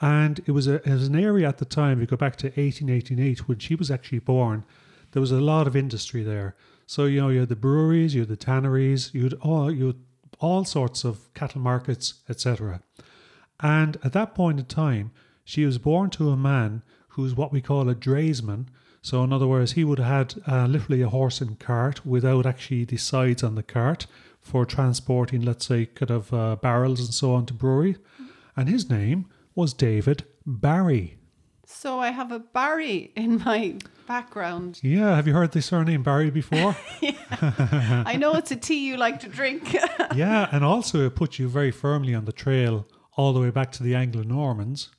And 0.02 0.40
it 0.44 0.50
was, 0.50 0.66
a, 0.68 0.74
it 0.74 0.92
was 0.92 1.08
an 1.08 1.16
area 1.16 1.48
at 1.48 1.56
the 1.56 1.64
time, 1.64 1.98
we 1.98 2.06
go 2.06 2.16
back 2.16 2.36
to 2.36 2.48
1888, 2.48 3.48
when 3.48 3.58
she 3.58 3.74
was 3.74 3.90
actually 3.90 4.18
born, 4.18 4.64
there 5.12 5.20
was 5.22 5.32
a 5.32 5.40
lot 5.40 5.66
of 5.66 5.74
industry 5.74 6.22
there. 6.22 6.54
So, 6.86 7.06
you 7.06 7.20
know, 7.20 7.30
you 7.30 7.40
had 7.40 7.48
the 7.48 7.56
breweries, 7.56 8.14
you 8.14 8.22
had 8.22 8.28
the 8.28 8.36
tanneries, 8.36 9.14
you 9.14 9.22
had 9.22 9.34
all, 9.34 9.72
you 9.72 9.86
had 9.86 9.96
all 10.38 10.64
sorts 10.64 11.02
of 11.04 11.32
cattle 11.32 11.62
markets, 11.62 12.14
etc. 12.28 12.82
And 13.60 13.96
at 14.04 14.12
that 14.12 14.34
point 14.34 14.58
in 14.58 14.66
time, 14.66 15.12
she 15.44 15.64
was 15.64 15.78
born 15.78 16.10
to 16.10 16.30
a 16.30 16.36
man 16.36 16.82
who's 17.08 17.34
what 17.34 17.52
we 17.52 17.60
call 17.60 17.88
a 17.88 17.94
draysman. 17.94 18.66
So, 19.02 19.22
in 19.22 19.32
other 19.32 19.46
words, 19.46 19.72
he 19.72 19.84
would 19.84 19.98
have 19.98 20.34
had 20.34 20.42
uh, 20.50 20.66
literally 20.66 21.02
a 21.02 21.10
horse 21.10 21.40
and 21.40 21.58
cart 21.58 22.06
without 22.06 22.46
actually 22.46 22.84
the 22.84 22.96
sides 22.96 23.42
on 23.42 23.54
the 23.54 23.62
cart 23.62 24.06
for 24.40 24.64
transporting, 24.64 25.42
let's 25.42 25.66
say, 25.66 25.86
kind 25.86 26.10
of 26.10 26.32
uh, 26.32 26.56
barrels 26.56 27.00
and 27.00 27.12
so 27.12 27.34
on 27.34 27.46
to 27.46 27.54
brewery. 27.54 27.96
And 28.56 28.68
his 28.68 28.88
name 28.88 29.26
was 29.54 29.72
David 29.72 30.24
Barry. 30.46 31.18
So 31.66 31.98
I 31.98 32.10
have 32.10 32.30
a 32.30 32.38
Barry 32.38 33.10
in 33.16 33.42
my 33.44 33.76
background. 34.06 34.80
Yeah, 34.82 35.16
have 35.16 35.26
you 35.26 35.32
heard 35.32 35.52
the 35.52 35.62
surname 35.62 36.02
Barry 36.02 36.30
before? 36.30 36.76
I 37.02 38.16
know 38.18 38.34
it's 38.34 38.50
a 38.50 38.56
tea 38.56 38.86
you 38.86 38.96
like 38.96 39.20
to 39.20 39.28
drink. 39.28 39.72
yeah, 40.14 40.48
and 40.52 40.64
also 40.64 41.06
it 41.06 41.14
puts 41.14 41.38
you 41.38 41.48
very 41.48 41.70
firmly 41.70 42.14
on 42.14 42.26
the 42.26 42.32
trail 42.32 42.86
all 43.16 43.32
the 43.32 43.40
way 43.40 43.50
back 43.50 43.70
to 43.72 43.82
the 43.82 43.94
Anglo 43.94 44.22
Normans 44.22 44.90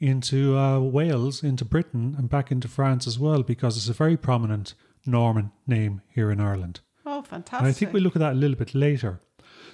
into 0.00 0.56
uh, 0.56 0.78
Wales, 0.80 1.42
into 1.42 1.64
Britain, 1.64 2.14
and 2.18 2.28
back 2.28 2.50
into 2.50 2.68
France 2.68 3.06
as 3.06 3.18
well, 3.18 3.42
because 3.42 3.76
it's 3.76 3.88
a 3.88 3.92
very 3.92 4.16
prominent 4.16 4.74
Norman 5.06 5.50
name 5.66 6.02
here 6.08 6.30
in 6.30 6.40
Ireland. 6.40 6.80
oh, 7.06 7.22
fantastic. 7.22 7.60
And 7.60 7.68
I 7.68 7.72
think 7.72 7.92
we'll 7.92 8.02
look 8.02 8.16
at 8.16 8.20
that 8.20 8.32
a 8.32 8.36
little 8.36 8.56
bit 8.56 8.74
later. 8.74 9.20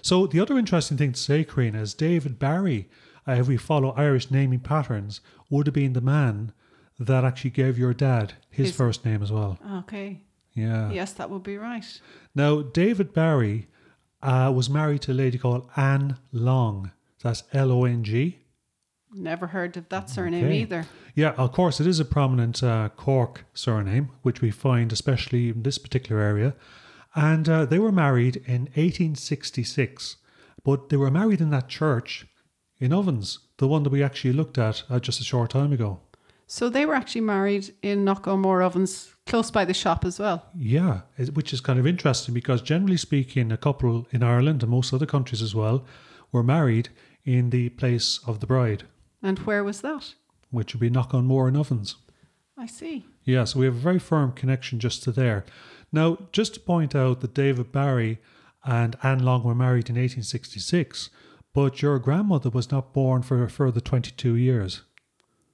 So, 0.03 0.27
the 0.27 0.41
other 0.41 0.59
interesting 0.59 0.97
thing 0.97 1.13
to 1.13 1.21
say, 1.21 1.45
Carina, 1.45 1.81
is 1.81 1.95
David 1.95 2.39
Barry, 2.39 2.89
uh, 3.29 3.33
if 3.33 3.49
we 3.49 3.57
follow 3.57 3.91
Irish 3.93 4.31
naming 4.31 4.61
patterns, 4.61 5.21
would 5.51 5.67
have 5.67 5.75
been 5.75 5.93
the 5.93 6.01
man 6.01 6.53
that 6.99 7.25
actually 7.25 7.51
gave 7.51 7.79
your 7.79 7.95
dad 7.95 8.35
his, 8.51 8.69
His- 8.69 8.77
first 8.77 9.05
name 9.05 9.23
as 9.23 9.31
well. 9.33 9.59
Okay. 9.81 10.23
Yeah. 10.55 10.91
Yes, 10.91 11.13
that 11.15 11.31
would 11.31 11.43
be 11.43 11.57
right. 11.57 12.01
Now, 12.35 12.63
David 12.63 13.13
Barry 13.13 13.69
uh, 14.23 14.53
was 14.55 14.69
married 14.69 15.03
to 15.03 15.13
a 15.13 15.15
lady 15.15 15.39
called 15.39 15.69
Anne 15.77 16.19
Long. 16.33 16.91
That's 17.23 17.43
L 17.53 17.71
O 17.73 17.85
N 17.85 18.05
G. 18.05 18.39
Never 19.13 19.49
heard 19.49 19.77
of 19.77 19.89
that 19.89 20.09
surname 20.09 20.45
Okay. 20.47 20.61
either. 20.61 20.87
Yeah, 21.17 21.33
of 21.33 21.51
course, 21.53 21.81
it 21.81 21.87
is 21.87 21.99
a 21.99 22.05
prominent 22.05 22.63
uh, 22.63 22.91
Cork 22.97 23.45
surname, 23.55 24.11
which 24.23 24.41
we 24.41 24.51
find 24.53 24.93
especially 24.93 25.49
in 25.49 25.63
this 25.65 25.79
particular 25.79 26.23
area. 26.23 26.55
And 27.17 27.49
uh, 27.49 27.65
they 27.65 27.81
were 27.81 27.91
married 27.91 28.37
in 28.47 28.69
1866, 28.77 30.17
but 30.65 30.89
they 30.91 30.97
were 30.97 31.11
married 31.11 31.41
in 31.41 31.51
that 31.51 31.69
church 31.69 32.27
in 32.79 32.93
Ovens, 32.93 33.41
the 33.59 33.67
one 33.67 33.83
that 33.83 33.91
we 33.91 34.03
actually 34.03 34.33
looked 34.33 34.59
at 34.59 34.85
uh, 34.89 35.01
just 35.01 35.21
a 35.21 35.25
short 35.25 35.51
time 35.51 35.73
ago. 35.73 36.01
So 36.47 36.69
they 36.69 36.87
were 36.87 36.95
actually 36.95 37.21
married 37.23 37.75
in 37.83 38.05
Knockomore 38.05 38.65
Ovens, 38.65 39.15
close 39.27 39.51
by 39.51 39.65
the 39.65 39.75
shop 39.75 40.05
as 40.05 40.19
well. 40.19 40.47
Yeah, 40.57 41.01
which 41.35 41.53
is 41.53 41.61
kind 41.61 41.79
of 41.79 41.87
interesting 41.87 42.33
because 42.35 42.63
generally 42.63 42.97
speaking, 42.97 43.53
a 43.53 43.57
couple 43.57 44.07
in 44.13 44.23
Ireland 44.23 44.63
and 44.63 44.71
most 44.71 44.93
other 44.93 45.07
countries 45.07 45.43
as 45.43 45.55
well 45.55 45.85
were 46.33 46.43
married 46.43 46.89
in 47.25 47.51
the 47.51 47.69
place 47.71 48.19
of 48.27 48.41
the 48.41 48.47
bride, 48.47 48.85
And 49.23 49.39
where 49.41 49.63
was 49.65 49.81
that? 49.83 50.15
which 50.51 50.75
would 50.75 50.81
be 50.81 50.91
Knock 50.91 51.15
on 51.15 51.27
Moor 51.27 51.47
and 51.49 51.57
Ovens. 51.57 51.97
I 52.59 52.67
see. 52.67 53.07
Yeah, 53.25 53.45
so 53.45 53.61
we 53.61 53.67
have 53.67 53.77
a 53.77 53.79
very 53.79 53.99
firm 53.99 54.33
connection 54.33 54.79
just 54.81 55.03
to 55.05 55.13
there. 55.13 55.45
Now, 55.93 56.19
just 56.33 56.55
to 56.55 56.61
point 56.61 56.95
out 56.95 57.21
that 57.21 57.35
David 57.35 57.71
Barry 57.73 58.19
and 58.65 58.97
Anne 59.03 59.23
Long 59.25 59.43
were 59.45 59.55
married 59.55 59.89
in 59.89 59.97
1866, 59.97 61.11
but 61.53 61.83
your 61.83 61.99
grandmother 61.99 62.51
was 62.51 62.71
not 62.71 62.93
born 62.93 63.23
for 63.23 63.43
a 63.43 63.49
further 63.51 63.81
22 63.81 64.35
years. 64.37 64.83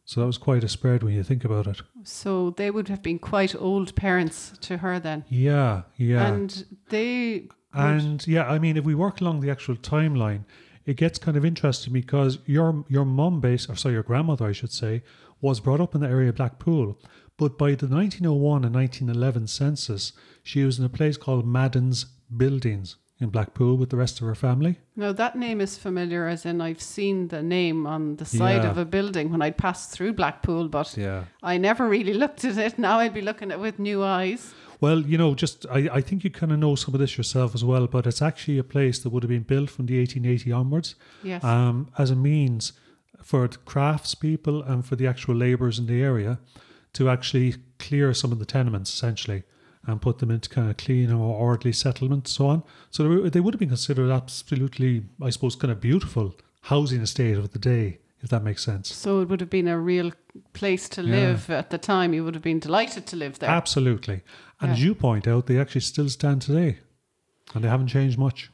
So 0.04 0.20
that 0.20 0.26
was 0.26 0.38
quite 0.38 0.62
a 0.64 0.68
spread 0.68 1.02
when 1.02 1.14
you 1.14 1.22
think 1.24 1.44
about 1.44 1.66
it. 1.66 1.80
So 2.04 2.50
they 2.50 2.70
would 2.70 2.88
have 2.88 3.02
been 3.02 3.18
quite 3.18 3.54
old 3.56 3.94
parents 3.96 4.52
to 4.60 4.78
her 4.78 5.00
then. 5.00 5.24
Yeah, 5.28 5.82
yeah. 5.96 6.26
And 6.32 6.64
they 6.90 7.48
would- 7.74 7.82
And 7.84 8.26
yeah, 8.26 8.44
I 8.48 8.58
mean, 8.58 8.76
if 8.76 8.84
we 8.84 8.94
work 8.94 9.20
along 9.20 9.40
the 9.40 9.50
actual 9.50 9.76
timeline, 9.76 10.44
it 10.86 10.96
gets 10.96 11.18
kind 11.18 11.36
of 11.36 11.44
interesting 11.44 11.92
because 11.92 12.38
your 12.46 12.84
your 12.88 13.04
mum 13.04 13.40
base, 13.40 13.68
or 13.68 13.76
sorry, 13.76 13.94
your 13.94 14.02
grandmother, 14.02 14.46
I 14.46 14.52
should 14.52 14.72
say, 14.72 15.02
was 15.40 15.60
brought 15.60 15.80
up 15.80 15.94
in 15.94 16.00
the 16.00 16.08
area 16.08 16.28
of 16.30 16.36
Blackpool. 16.36 16.98
But 17.36 17.58
by 17.58 17.70
the 17.74 17.86
1901 17.86 18.64
and 18.64 18.74
1911 18.74 19.46
census, 19.48 20.12
she 20.42 20.64
was 20.64 20.78
in 20.78 20.84
a 20.84 20.88
place 20.88 21.16
called 21.18 21.46
Madden's 21.46 22.06
Buildings 22.34 22.96
in 23.20 23.28
Blackpool 23.30 23.76
with 23.76 23.88
the 23.90 23.96
rest 23.96 24.20
of 24.20 24.26
her 24.26 24.34
family. 24.34 24.78
Now 24.94 25.12
that 25.12 25.36
name 25.36 25.60
is 25.60 25.76
familiar, 25.78 26.28
as 26.28 26.44
in 26.46 26.60
I've 26.60 26.80
seen 26.82 27.28
the 27.28 27.42
name 27.42 27.86
on 27.86 28.16
the 28.16 28.24
side 28.26 28.62
Yeah. 28.62 28.70
of 28.70 28.78
a 28.78 28.84
building 28.84 29.30
when 29.30 29.40
I'd 29.42 29.56
passed 29.56 29.90
through 29.90 30.12
Blackpool, 30.14 30.68
but 30.68 30.96
Yeah. 30.96 31.24
I 31.42 31.56
never 31.58 31.88
really 31.88 32.12
looked 32.22 32.44
at 32.44 32.58
it. 32.58 32.78
Now 32.78 32.98
I'd 32.98 33.14
be 33.14 33.22
looking 33.22 33.50
at 33.50 33.58
it 33.58 33.60
with 33.60 33.78
new 33.78 34.02
eyes. 34.02 34.54
Well, 34.80 35.00
you 35.00 35.16
know, 35.16 35.34
just 35.34 35.66
I, 35.70 35.88
I 35.92 36.00
think 36.00 36.24
you 36.24 36.30
kind 36.30 36.52
of 36.52 36.58
know 36.58 36.74
some 36.74 36.94
of 36.94 37.00
this 37.00 37.16
yourself 37.16 37.54
as 37.54 37.64
well, 37.64 37.86
but 37.86 38.06
it's 38.06 38.20
actually 38.22 38.58
a 38.58 38.64
place 38.64 38.98
that 39.00 39.10
would 39.10 39.22
have 39.22 39.30
been 39.30 39.42
built 39.42 39.70
from 39.70 39.86
the 39.86 39.98
1880 39.98 40.52
onwards. 40.52 40.94
Yes. 41.22 41.42
um, 41.42 41.90
as 41.98 42.10
a 42.10 42.16
means 42.16 42.72
for 43.22 43.48
the 43.48 43.56
craftspeople 43.58 44.68
and 44.68 44.84
for 44.84 44.96
the 44.96 45.06
actual 45.06 45.34
labourers 45.34 45.78
in 45.78 45.86
the 45.86 46.02
area 46.02 46.38
to 46.92 47.08
actually 47.08 47.56
clear 47.78 48.14
some 48.14 48.32
of 48.32 48.38
the 48.38 48.44
tenements 48.44 48.92
essentially 48.92 49.42
and 49.86 50.02
put 50.02 50.18
them 50.18 50.30
into 50.30 50.48
kind 50.48 50.68
of 50.70 50.76
clean 50.76 51.12
or 51.12 51.34
orderly 51.34 51.72
settlement 51.72 52.24
and 52.24 52.28
so 52.28 52.46
on. 52.46 52.62
So 52.90 53.28
they 53.28 53.40
would 53.40 53.54
have 53.54 53.60
been 53.60 53.68
considered 53.68 54.10
absolutely, 54.10 55.04
I 55.22 55.30
suppose, 55.30 55.56
kind 55.56 55.70
of 55.72 55.80
beautiful 55.80 56.34
housing 56.62 57.00
estate 57.00 57.38
of 57.38 57.52
the 57.52 57.58
day, 57.58 57.98
if 58.20 58.30
that 58.30 58.42
makes 58.42 58.64
sense. 58.64 58.92
so 58.92 59.20
it 59.20 59.28
would 59.28 59.40
have 59.40 59.50
been 59.50 59.68
a 59.68 59.78
real 59.78 60.12
place 60.60 60.88
to 60.90 61.02
Yeah. 61.02 61.16
live 61.16 61.50
at 61.50 61.70
the 61.70 61.78
time. 61.78 62.14
You 62.14 62.24
would 62.24 62.34
have 62.34 62.42
been 62.50 62.60
delighted 62.60 63.06
to 63.06 63.16
live 63.16 63.38
there. 63.38 63.50
Absolutely. 63.50 64.22
And 64.60 64.72
as 64.72 64.82
you 64.82 64.94
point 64.94 65.26
out, 65.28 65.46
they 65.46 65.58
actually 65.60 65.82
still 65.92 66.08
stand 66.08 66.42
today 66.42 66.78
and 67.54 67.62
they 67.62 67.68
haven't 67.68 67.88
changed 67.88 68.18
much. 68.18 68.50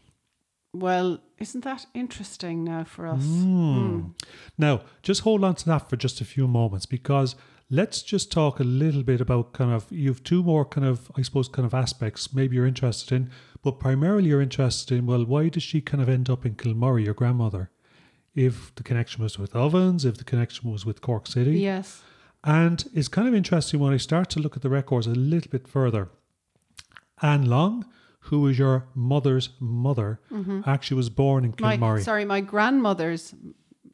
Well, 0.75 1.21
isn't 1.39 1.65
that 1.65 1.87
interesting 1.95 2.65
now 2.65 2.85
for 2.85 3.07
us? 3.07 3.25
Hmm. 3.25 4.01
Now, 4.57 4.83
just 5.03 5.21
hold 5.23 5.45
on 5.45 5.55
to 5.57 5.67
that 5.67 5.89
for 5.91 5.97
just 5.97 6.21
a 6.21 6.25
few 6.25 6.49
moments 6.49 6.87
because 6.87 7.37
let's 7.69 8.03
just 8.03 8.33
talk 8.33 8.59
a 8.61 8.65
little 8.65 9.03
bit 9.03 9.21
about 9.21 9.53
kind 9.53 9.71
of 9.73 9.87
you've 9.91 10.23
two 10.25 10.43
more 10.43 10.65
kind 10.65 10.87
of 10.87 11.11
I 11.17 11.23
suppose 11.23 11.49
kind 11.49 11.67
of 11.67 11.75
aspects 11.75 12.33
maybe 12.35 12.57
you're 12.57 12.67
interested 12.67 13.15
in, 13.15 13.31
but 13.63 13.79
primarily 13.81 14.29
you're 14.29 14.41
interested 14.43 14.97
in 14.99 15.07
well, 15.07 15.25
why 15.27 15.49
does 15.51 15.63
she 15.63 15.81
kind 15.81 16.03
of 16.03 16.09
end 16.09 16.31
up 16.31 16.47
in 16.47 16.55
Kilmurry, 16.55 17.05
your 17.05 17.15
grandmother? 17.15 17.71
If 18.35 18.75
the 18.77 18.83
connection 18.83 19.23
was 19.23 19.39
with 19.39 19.55
Ovens, 19.55 20.05
if 20.05 20.17
the 20.17 20.25
connection 20.25 20.71
was 20.71 20.87
with 20.87 21.01
Cork 21.01 21.27
City. 21.27 21.59
Yes. 21.61 22.03
And 22.45 22.85
it's 22.93 23.09
kind 23.09 23.29
of 23.29 23.35
interesting 23.35 23.79
when 23.79 23.93
I 23.93 23.99
start 23.99 24.31
to 24.31 24.41
look 24.41 24.57
at 24.57 24.63
the 24.63 24.71
records 24.71 25.07
a 25.07 25.11
little 25.11 25.51
bit 25.51 25.69
further. 25.69 26.09
Anne 27.21 27.47
Long, 27.47 27.85
who 28.21 28.41
was 28.41 28.59
your 28.59 28.89
mother's 28.95 29.51
mother, 29.61 30.21
mm-hmm. 30.31 30.63
actually 30.67 30.97
was 30.97 31.11
born 31.11 31.45
in 31.45 31.55
My, 31.61 32.01
sorry, 32.01 32.25
my 32.25 32.41
grandmother's. 32.41 33.35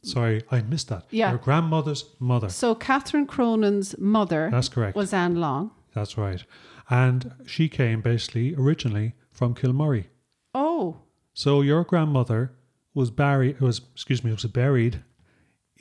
Sorry, 0.03 0.43
I 0.51 0.63
missed 0.63 0.89
that. 0.89 1.07
Yeah. 1.11 1.31
Your 1.31 1.39
grandmother's 1.39 2.05
mother. 2.19 2.49
So 2.49 2.75
Catherine 2.75 3.27
Cronin's 3.27 3.99
mother 3.99 4.49
That's 4.51 4.69
correct. 4.69 4.97
was 4.97 5.13
Anne 5.13 5.37
Long. 5.37 5.73
That's 5.93 6.17
right. 6.17 6.43
And 6.89 7.33
she 7.47 7.69
came 7.69 8.01
basically 8.01 8.55
originally 8.55 9.15
from 9.31 9.55
Kilmurry. 9.55 10.07
Oh, 10.55 10.99
So 11.35 11.61
your 11.61 11.85
grandmother 11.85 12.53
was 12.99 13.11
buried 13.11 13.61
was 13.61 13.81
excuse 13.95 14.21
me, 14.25 14.31
was 14.33 14.45
buried 14.63 14.95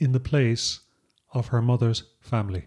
in 0.04 0.12
the 0.12 0.20
place 0.32 0.80
of 1.38 1.48
her 1.52 1.60
mother's 1.70 2.00
family. 2.20 2.64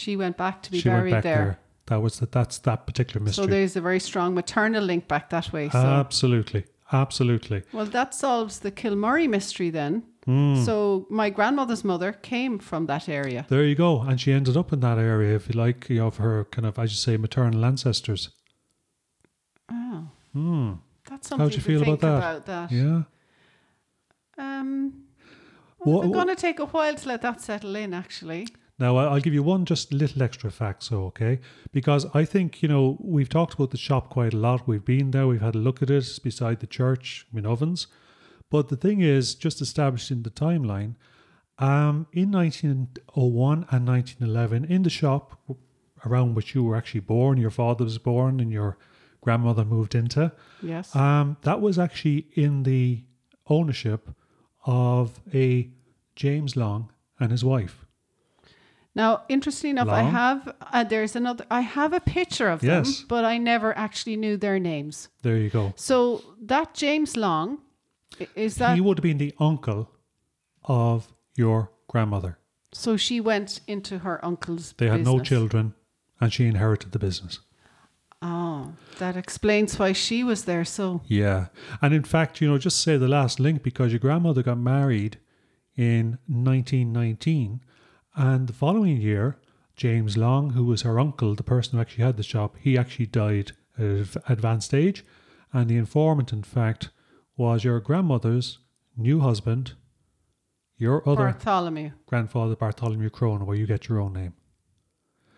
she 0.00 0.16
went 0.22 0.36
back 0.36 0.56
to 0.64 0.70
be 0.70 0.78
she 0.80 0.88
buried 0.88 1.12
went 1.12 1.16
back 1.16 1.22
there. 1.30 1.44
there. 1.44 1.58
That 1.90 2.00
was 2.02 2.18
the, 2.20 2.26
that's 2.26 2.58
that 2.68 2.80
particular 2.88 3.20
mystery. 3.24 3.44
So 3.44 3.50
there's 3.54 3.76
a 3.76 3.80
very 3.80 4.00
strong 4.10 4.34
maternal 4.34 4.82
link 4.90 5.06
back 5.12 5.24
that 5.30 5.52
way. 5.52 5.68
So 5.70 5.78
Absolutely. 5.78 6.62
Absolutely. 6.92 7.60
well, 7.72 7.86
that 7.98 8.14
solves 8.14 8.54
the 8.60 8.70
Kilmurry 8.80 9.28
mystery 9.28 9.70
then. 9.70 10.02
Hmm. 10.24 10.56
So 10.64 11.06
my 11.10 11.28
grandmother's 11.30 11.84
mother 11.84 12.10
came 12.12 12.58
from 12.58 12.86
that 12.86 13.08
area. 13.08 13.44
There 13.48 13.64
you 13.64 13.74
go. 13.76 14.02
And 14.08 14.20
she 14.20 14.32
ended 14.32 14.56
up 14.56 14.72
in 14.72 14.80
that 14.80 14.98
area, 14.98 15.34
if 15.36 15.48
you 15.48 15.54
like, 15.66 15.88
of 15.90 16.16
her 16.18 16.44
kind 16.54 16.66
of, 16.66 16.78
as 16.78 16.90
you 16.92 16.96
say, 17.06 17.16
maternal 17.16 17.64
ancestors. 17.64 18.30
Oh, 19.70 20.08
Hmm. 20.32 20.72
that's 21.08 21.28
something 21.28 21.44
How'd 21.44 21.52
you 21.54 21.58
to 21.62 21.64
feel 21.64 21.80
think 21.84 21.98
about 22.02 22.46
that? 22.46 22.70
that. 22.70 22.72
Yeah. 22.72 23.02
Um, 24.38 25.04
What- 25.78 26.06
it's 26.06 26.14
going 26.14 26.28
to 26.28 26.36
take 26.36 26.58
a 26.58 26.66
while 26.66 26.94
to 26.94 27.08
let 27.08 27.22
that 27.22 27.40
settle 27.40 27.76
in. 27.76 27.94
Actually, 27.94 28.48
Now, 28.78 28.96
I'll 28.96 29.20
give 29.20 29.32
you 29.32 29.42
one 29.42 29.64
just 29.64 29.92
little 29.92 30.22
extra 30.22 30.50
fact, 30.50 30.82
so 30.82 31.04
okay? 31.06 31.40
Because 31.72 32.06
I 32.14 32.24
think, 32.26 32.62
you 32.62 32.68
know, 32.68 32.98
we've 33.00 33.28
talked 33.28 33.54
about 33.54 33.70
the 33.70 33.78
shop 33.78 34.10
quite 34.10 34.34
a 34.34 34.36
lot. 34.36 34.68
We've 34.68 34.84
been 34.84 35.12
there, 35.12 35.26
we've 35.26 35.40
had 35.40 35.54
a 35.54 35.58
look 35.58 35.82
at 35.82 35.90
it 35.90 35.96
it's 35.96 36.18
beside 36.18 36.60
the 36.60 36.66
church 36.66 37.26
in 37.32 37.46
ovens. 37.46 37.86
But 38.50 38.68
the 38.68 38.76
thing 38.76 39.00
is, 39.00 39.34
just 39.34 39.60
establishing 39.62 40.22
the 40.22 40.30
timeline, 40.30 40.96
um, 41.58 42.06
in 42.12 42.30
1901 42.30 43.66
and 43.70 43.86
1911, 43.86 44.64
in 44.66 44.82
the 44.82 44.90
shop 44.90 45.40
around 46.04 46.34
which 46.34 46.54
you 46.54 46.62
were 46.62 46.76
actually 46.76 47.00
born, 47.00 47.38
your 47.38 47.50
father 47.50 47.84
was 47.84 47.98
born, 47.98 48.40
and 48.40 48.52
your 48.52 48.76
grandmother 49.22 49.64
moved 49.64 49.94
into, 49.94 50.30
yes. 50.62 50.94
um, 50.94 51.36
that 51.42 51.60
was 51.60 51.78
actually 51.78 52.26
in 52.34 52.62
the 52.64 53.02
ownership 53.48 54.10
of 54.66 55.20
a 55.32 55.70
James 56.14 56.56
Long 56.56 56.90
and 57.18 57.30
his 57.30 57.44
wife. 57.44 57.84
Now, 58.94 59.22
interesting 59.28 59.72
enough, 59.72 59.88
I 59.88 60.02
have 60.02 60.54
uh, 60.72 60.82
there's 60.84 61.14
another. 61.16 61.44
I 61.50 61.60
have 61.60 61.92
a 61.92 62.00
picture 62.00 62.48
of 62.48 62.62
Yes. 62.62 62.98
them, 62.98 63.06
but 63.08 63.24
I 63.26 63.36
never 63.38 63.76
actually 63.76 64.16
knew 64.16 64.36
their 64.38 64.58
names. 64.58 65.08
There 65.22 65.36
you 65.36 65.50
go. 65.50 65.72
So 65.76 66.22
that 66.40 66.72
James 66.74 67.14
Long 67.16 67.58
is 68.34 68.56
that? 68.56 68.74
he 68.74 68.80
would 68.80 68.98
have 68.98 69.02
been 69.02 69.18
the 69.18 69.34
uncle 69.38 69.90
of 70.64 71.12
your 71.36 71.70
grandmother. 71.88 72.38
so 72.72 72.96
she 72.96 73.20
went 73.20 73.60
into 73.66 73.98
her 73.98 74.18
uncle's. 74.24 74.72
They 74.78 74.88
had 74.88 75.04
no 75.04 75.20
children, 75.20 75.74
and 76.20 76.32
she 76.32 76.46
inherited 76.46 76.92
the 76.92 76.98
business. 76.98 77.40
Oh, 78.22 78.72
that 78.98 79.16
explains 79.16 79.78
why 79.78 79.92
she 79.92 80.24
was 80.24 80.44
there. 80.44 80.64
So 80.64 81.02
Yeah, 81.06 81.46
and 81.82 81.92
in 81.94 82.02
fact, 82.04 82.40
you 82.40 82.48
know, 82.48 82.58
just 82.58 82.80
say 82.80 82.96
the 82.96 83.08
last 83.08 83.38
link 83.38 83.62
because 83.62 83.92
your 83.92 83.98
grandmother 83.98 84.42
got 84.42 84.58
married 84.58 85.18
in 85.76 86.18
1919, 86.26 87.60
and 88.14 88.46
the 88.46 88.52
following 88.52 88.96
year, 89.00 89.36
James 89.76 90.16
Long, 90.16 90.50
who 90.50 90.64
was 90.64 90.82
her 90.82 90.98
uncle, 90.98 91.34
the 91.34 91.42
person 91.42 91.74
who 91.74 91.80
actually 91.82 92.04
had 92.04 92.16
the 92.16 92.22
shop, 92.22 92.56
he 92.58 92.78
actually 92.78 93.06
died 93.06 93.52
at 93.78 94.16
advanced 94.26 94.72
age, 94.72 95.04
and 95.52 95.68
the 95.68 95.76
informant, 95.76 96.32
in 96.32 96.42
fact, 96.42 96.88
was 97.36 97.64
your 97.64 97.78
grandmother's 97.80 98.58
new 98.96 99.20
husband, 99.20 99.74
your 100.78 101.06
other 101.06 101.24
Bartholomew. 101.24 101.90
grandfather 102.06 102.56
Bartholomew 102.56 103.10
Crone, 103.10 103.44
where 103.44 103.56
you 103.56 103.66
get 103.66 103.88
your 103.88 104.00
own 104.00 104.14
name. 104.14 104.32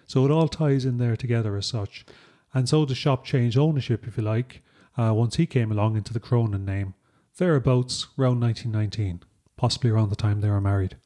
So 0.06 0.24
it 0.24 0.30
all 0.30 0.48
ties 0.48 0.84
in 0.84 0.98
there 0.98 1.16
together 1.16 1.56
as 1.56 1.66
such. 1.66 2.06
And 2.54 2.68
so 2.68 2.84
the 2.84 2.94
shop 2.94 3.24
changed 3.24 3.58
ownership, 3.58 4.06
if 4.06 4.16
you 4.16 4.22
like, 4.22 4.62
uh, 4.96 5.12
once 5.14 5.36
he 5.36 5.46
came 5.46 5.70
along 5.70 5.96
into 5.96 6.12
the 6.12 6.20
Cronin 6.20 6.64
name, 6.64 6.94
thereabouts 7.36 8.08
around 8.18 8.40
1919, 8.40 9.22
possibly 9.56 9.90
around 9.90 10.10
the 10.10 10.16
time 10.16 10.40
they 10.40 10.50
were 10.50 10.60
married. 10.60 10.96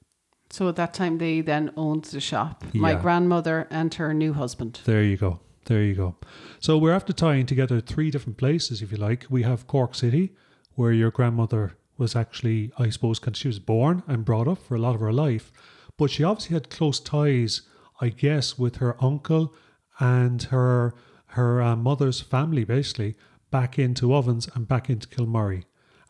So 0.50 0.68
at 0.68 0.76
that 0.76 0.92
time, 0.92 1.16
they 1.16 1.40
then 1.40 1.72
owned 1.76 2.04
the 2.04 2.20
shop. 2.20 2.62
My 2.74 2.94
grandmother 2.94 3.66
and 3.70 3.92
her 3.94 4.12
new 4.12 4.34
husband. 4.34 4.80
There 4.84 5.02
you 5.02 5.16
go. 5.16 5.40
There 5.64 5.82
you 5.82 5.94
go. 5.94 6.16
So 6.60 6.76
we're 6.76 6.92
after 6.92 7.12
tying 7.14 7.46
together 7.46 7.80
three 7.80 8.10
different 8.10 8.36
places, 8.36 8.82
if 8.82 8.92
you 8.92 8.98
like. 8.98 9.26
We 9.30 9.44
have 9.44 9.66
Cork 9.66 9.94
City, 9.94 10.34
where 10.74 10.92
your 10.92 11.10
grandmother 11.10 11.78
was 11.96 12.14
actually, 12.14 12.70
I 12.78 12.90
suppose, 12.90 13.20
she 13.32 13.48
was 13.48 13.60
born 13.60 14.02
and 14.06 14.24
brought 14.24 14.48
up 14.48 14.58
for 14.58 14.74
a 14.74 14.78
lot 14.78 14.94
of 14.94 15.00
her 15.00 15.12
life. 15.12 15.52
But 15.96 16.10
she 16.10 16.24
obviously 16.24 16.54
had 16.54 16.68
close 16.68 17.00
ties, 17.00 17.62
I 18.00 18.08
guess, 18.08 18.58
with 18.58 18.76
her 18.76 19.02
uncle 19.02 19.54
and 20.00 20.42
her 20.44 20.94
her 21.32 21.62
uh, 21.62 21.76
mother's 21.76 22.20
family, 22.20 22.64
basically, 22.64 23.16
back 23.50 23.78
into 23.78 24.14
Ovens 24.14 24.48
and 24.54 24.68
back 24.68 24.90
into 24.90 25.08
Kilmurry. 25.08 25.64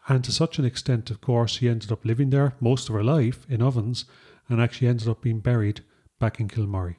And 0.09 0.25
to 0.25 0.33
such 0.33 0.59
an 0.59 0.65
extent, 0.65 1.11
of 1.11 1.21
course, 1.21 1.53
she 1.53 1.69
ended 1.69 1.93
up 1.93 2.05
living 2.05 2.31
there 2.31 2.55
most 2.61 2.89
of 2.89 2.95
her 2.95 3.05
life 3.05 3.47
in 3.49 3.63
Ovens 3.63 4.05
and 4.49 4.61
actually 4.61 4.89
ended 4.89 5.09
up 5.09 5.21
being 5.23 5.41
buried 5.41 5.83
back 6.19 6.41
in 6.41 6.49
Kilmurry. 6.49 6.97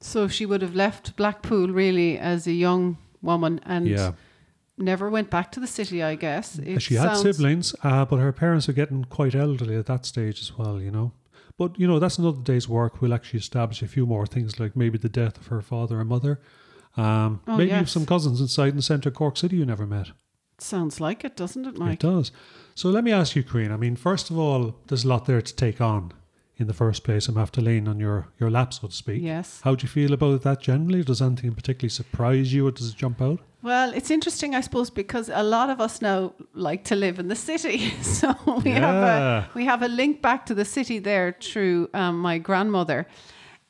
So 0.00 0.28
she 0.28 0.44
would 0.46 0.62
have 0.62 0.74
left 0.74 1.16
Blackpool 1.16 1.68
really 1.68 2.18
as 2.18 2.46
a 2.46 2.52
young 2.52 2.98
woman 3.22 3.60
and 3.64 3.86
yeah. 3.86 4.12
never 4.76 5.08
went 5.08 5.30
back 5.30 5.52
to 5.52 5.60
the 5.60 5.66
city. 5.66 6.02
I 6.02 6.16
guess 6.16 6.58
It 6.58 6.82
she 6.82 6.94
had 6.96 7.16
siblings, 7.16 7.74
uh, 7.82 8.04
but 8.04 8.18
her 8.18 8.32
parents 8.32 8.68
are 8.68 8.72
getting 8.72 9.04
quite 9.04 9.34
elderly 9.34 9.76
at 9.76 9.86
that 9.86 10.04
stage 10.04 10.40
as 10.40 10.58
well, 10.58 10.80
you 10.80 10.90
know. 10.90 11.12
But, 11.56 11.78
you 11.78 11.86
know, 11.86 12.00
that's 12.00 12.18
another 12.18 12.42
day's 12.42 12.68
work. 12.68 13.00
We'll 13.00 13.14
actually 13.14 13.38
establish 13.38 13.80
a 13.80 13.86
few 13.86 14.06
more 14.06 14.26
things, 14.26 14.58
like 14.58 14.74
maybe 14.74 14.98
the 14.98 15.08
death 15.08 15.38
of 15.38 15.46
her 15.46 15.62
father 15.62 16.00
and 16.00 16.08
mother. 16.08 16.40
Um, 16.96 17.40
Oh, 17.46 17.56
maybe 17.56 17.70
you 17.70 17.76
have 17.76 17.90
some 17.90 18.06
cousins 18.06 18.40
inside 18.40 18.68
in 18.68 18.76
the 18.76 18.82
centre 18.82 19.08
of 19.08 19.14
Cork 19.14 19.36
City 19.36 19.56
you 19.56 19.66
never 19.66 19.86
met. 19.86 20.08
Sounds 20.58 21.00
like 21.00 21.24
it, 21.24 21.36
doesn't 21.36 21.64
it, 21.66 21.76
Mike? 21.78 21.94
It 21.94 22.06
does. 22.06 22.30
So 22.74 22.88
let 22.88 23.02
me 23.04 23.12
ask 23.12 23.34
you, 23.34 23.42
Queen. 23.42 23.72
I 23.72 23.76
mean, 23.76 23.96
first 23.96 24.30
of 24.30 24.38
all, 24.38 24.76
there's 24.86 25.04
a 25.04 25.08
lot 25.08 25.26
there 25.26 25.42
to 25.42 25.56
take 25.56 25.80
on 25.80 26.12
in 26.56 26.68
the 26.68 26.72
first 26.72 27.02
place. 27.02 27.26
I'm 27.26 27.36
after 27.36 27.60
laying 27.60 27.88
on 27.88 27.98
your, 27.98 28.28
your 28.38 28.50
lap, 28.50 28.72
so 28.72 28.86
to 28.86 28.94
speak. 28.94 29.20
Yes. 29.22 29.60
How 29.64 29.74
do 29.74 29.82
you 29.82 29.88
feel 29.88 30.12
about 30.12 30.42
that 30.42 30.60
generally? 30.60 31.02
Does 31.02 31.20
anything 31.20 31.52
particularly 31.54 31.88
surprise 31.88 32.52
you 32.54 32.68
or 32.68 32.70
does 32.70 32.90
it 32.90 32.96
jump 32.96 33.20
out? 33.20 33.40
Well, 33.62 33.92
it's 33.92 34.10
interesting, 34.10 34.54
I 34.54 34.60
suppose, 34.60 34.90
because 34.90 35.28
a 35.28 35.42
lot 35.42 35.70
of 35.70 35.80
us 35.80 36.00
now 36.00 36.34
like 36.52 36.84
to 36.84 36.94
live 36.94 37.18
in 37.18 37.26
the 37.28 37.36
city, 37.36 37.90
so 38.02 38.34
we 38.64 38.70
have 38.70 38.94
a 38.94 39.50
we 39.54 39.64
have 39.64 39.82
a 39.82 39.88
link 39.88 40.20
back 40.22 40.44
to 40.46 40.54
the 40.54 40.64
city 40.66 40.98
there 41.00 41.34
through 41.40 41.88
um, 41.94 42.20
my 42.20 42.38
grandmother. 42.38 43.06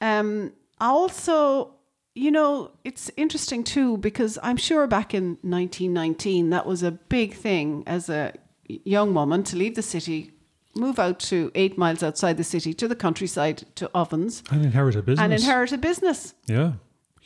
Um, 0.01 0.53
also, 0.81 1.74
you 2.15 2.31
know, 2.31 2.71
it's 2.85 3.11
interesting 3.17 3.65
too 3.65 3.97
because 3.99 4.39
I'm 4.43 4.57
sure 4.57 4.87
back 4.87 5.15
in 5.15 5.37
1919 5.43 6.51
that 6.51 6.67
was 6.67 6.83
a 6.83 6.93
big 6.93 7.35
thing 7.35 7.83
as 7.87 8.09
a 8.09 8.33
young 8.69 9.15
woman 9.15 9.43
to 9.45 9.57
leave 9.57 9.75
the 9.75 9.83
city, 9.83 10.31
move 10.77 10.99
out 10.99 11.19
to 11.21 11.51
eight 11.55 11.77
miles 11.77 12.03
outside 12.03 12.37
the 12.37 12.45
city 12.45 12.73
to 12.75 12.89
the 12.89 12.95
countryside 12.97 13.65
to 13.77 13.91
Ovens, 13.95 14.43
And 14.51 14.65
inherit 14.65 14.97
a 14.97 15.03
business. 15.03 15.25
and 15.25 15.33
inherit 15.33 15.73
a 15.73 15.79
business. 15.79 16.35
Yeah. 16.47 16.73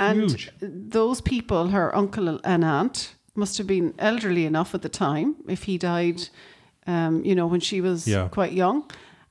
And 0.00 0.30
Huge. 0.30 0.50
those 0.60 1.20
people, 1.20 1.68
her 1.68 1.94
uncle 1.94 2.40
and 2.44 2.64
aunt, 2.64 3.14
must 3.34 3.58
have 3.58 3.66
been 3.66 3.94
elderly 3.98 4.46
enough 4.46 4.74
at 4.74 4.82
the 4.82 4.88
time 4.88 5.36
if 5.48 5.64
he 5.64 5.76
died, 5.78 6.28
um, 6.86 7.24
you 7.24 7.34
know, 7.34 7.46
when 7.46 7.60
she 7.60 7.80
was 7.80 8.06
Yeah. 8.06 8.28
quite 8.28 8.52
young. 8.52 8.84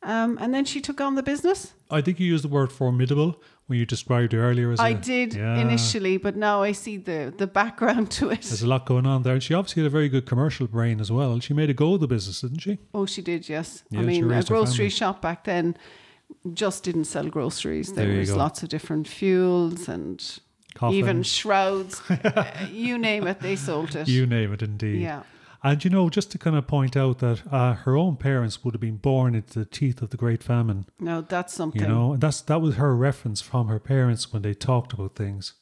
Um, 0.03 0.37
and 0.39 0.53
then 0.53 0.65
she 0.65 0.79
took 0.81 1.01
on 1.01 1.15
the 1.15 1.23
business. 1.23 1.73
I 1.89 2.01
think 2.01 2.19
you 2.19 2.27
used 2.27 2.43
the 2.43 2.47
word 2.49 2.71
formidable 2.71 3.41
when 3.67 3.77
you 3.77 3.85
described 3.85 4.33
it 4.33 4.37
earlier 4.39 4.71
as 4.71 4.79
I 4.79 4.89
a- 4.89 4.93
did 4.95 5.33
Yeah. 5.35 5.57
initially, 5.59 6.17
but 6.17 6.35
now 6.35 6.63
I 6.63 6.71
see 6.71 6.97
the, 6.97 7.33
the 7.37 7.47
background 7.47 8.09
to 8.11 8.29
it. 8.29 8.41
There's 8.41 8.61
a 8.61 8.67
lot 8.67 8.85
going 8.85 9.05
on 9.05 9.23
there. 9.23 9.33
And 9.33 9.43
she 9.43 9.53
obviously 9.53 9.83
had 9.83 9.87
a 9.87 9.91
very 9.91 10.09
good 10.09 10.25
commercial 10.25 10.67
brain 10.67 10.99
as 10.99 11.11
well. 11.11 11.39
She 11.39 11.53
made 11.53 11.69
a 11.69 11.73
go 11.73 11.93
of 11.95 11.99
the 11.99 12.07
business, 12.07 12.41
didn't 12.41 12.59
she? 12.59 12.77
Oh, 12.93 13.05
she 13.05 13.21
did, 13.21 13.47
yes. 13.49 13.83
Yeah, 13.89 13.99
I 13.99 14.03
mean, 14.03 14.31
a 14.31 14.43
grocery 14.43 14.89
shop 14.89 15.21
back 15.21 15.43
then 15.43 15.75
just 16.53 16.83
didn't 16.83 17.05
sell 17.05 17.27
groceries. 17.27 17.93
There, 17.93 18.07
There 18.07 18.19
was 18.19 18.31
go. 18.31 18.37
lots 18.37 18.63
of 18.63 18.69
different 18.69 19.07
fuels 19.07 19.87
and 19.89 20.23
Coffins. 20.73 20.97
even 20.97 21.23
shrouds. 21.23 22.01
Uh, 22.09 22.45
you 22.71 22.97
name 22.97 23.27
it, 23.27 23.39
they 23.41 23.55
sold 23.55 23.95
it. 23.95 24.07
You 24.07 24.25
name 24.25 24.53
it, 24.53 24.61
indeed. 24.61 25.01
yeah. 25.01 25.23
And 25.63 25.83
you 25.83 25.89
know, 25.89 26.09
just 26.09 26.31
to 26.31 26.37
kind 26.37 26.55
of 26.55 26.67
point 26.67 26.95
out 26.95 27.19
that 27.19 27.41
uh, 27.51 27.73
her 27.73 27.95
own 27.97 28.15
parents 28.17 28.63
would 28.63 28.73
have 28.73 28.81
been 28.81 28.97
born 28.97 29.35
into 29.35 29.59
the 29.59 29.65
teeth 29.65 30.01
of 30.01 30.09
the 30.11 30.17
Great 30.17 30.43
Famine. 30.43 30.85
No, 30.99 31.21
that's 31.21 31.53
something. 31.53 31.81
You 31.81 31.87
know, 31.87 32.13
and 32.13 32.21
that's 32.21 32.41
that 32.41 32.61
was 32.61 32.75
her 32.75 32.95
reference 32.95 33.41
from 33.41 33.67
her 33.67 33.79
parents 33.79 34.31
when 34.31 34.41
they 34.43 34.53
talked 34.53 34.93
about 34.93 35.15
things. 35.15 35.53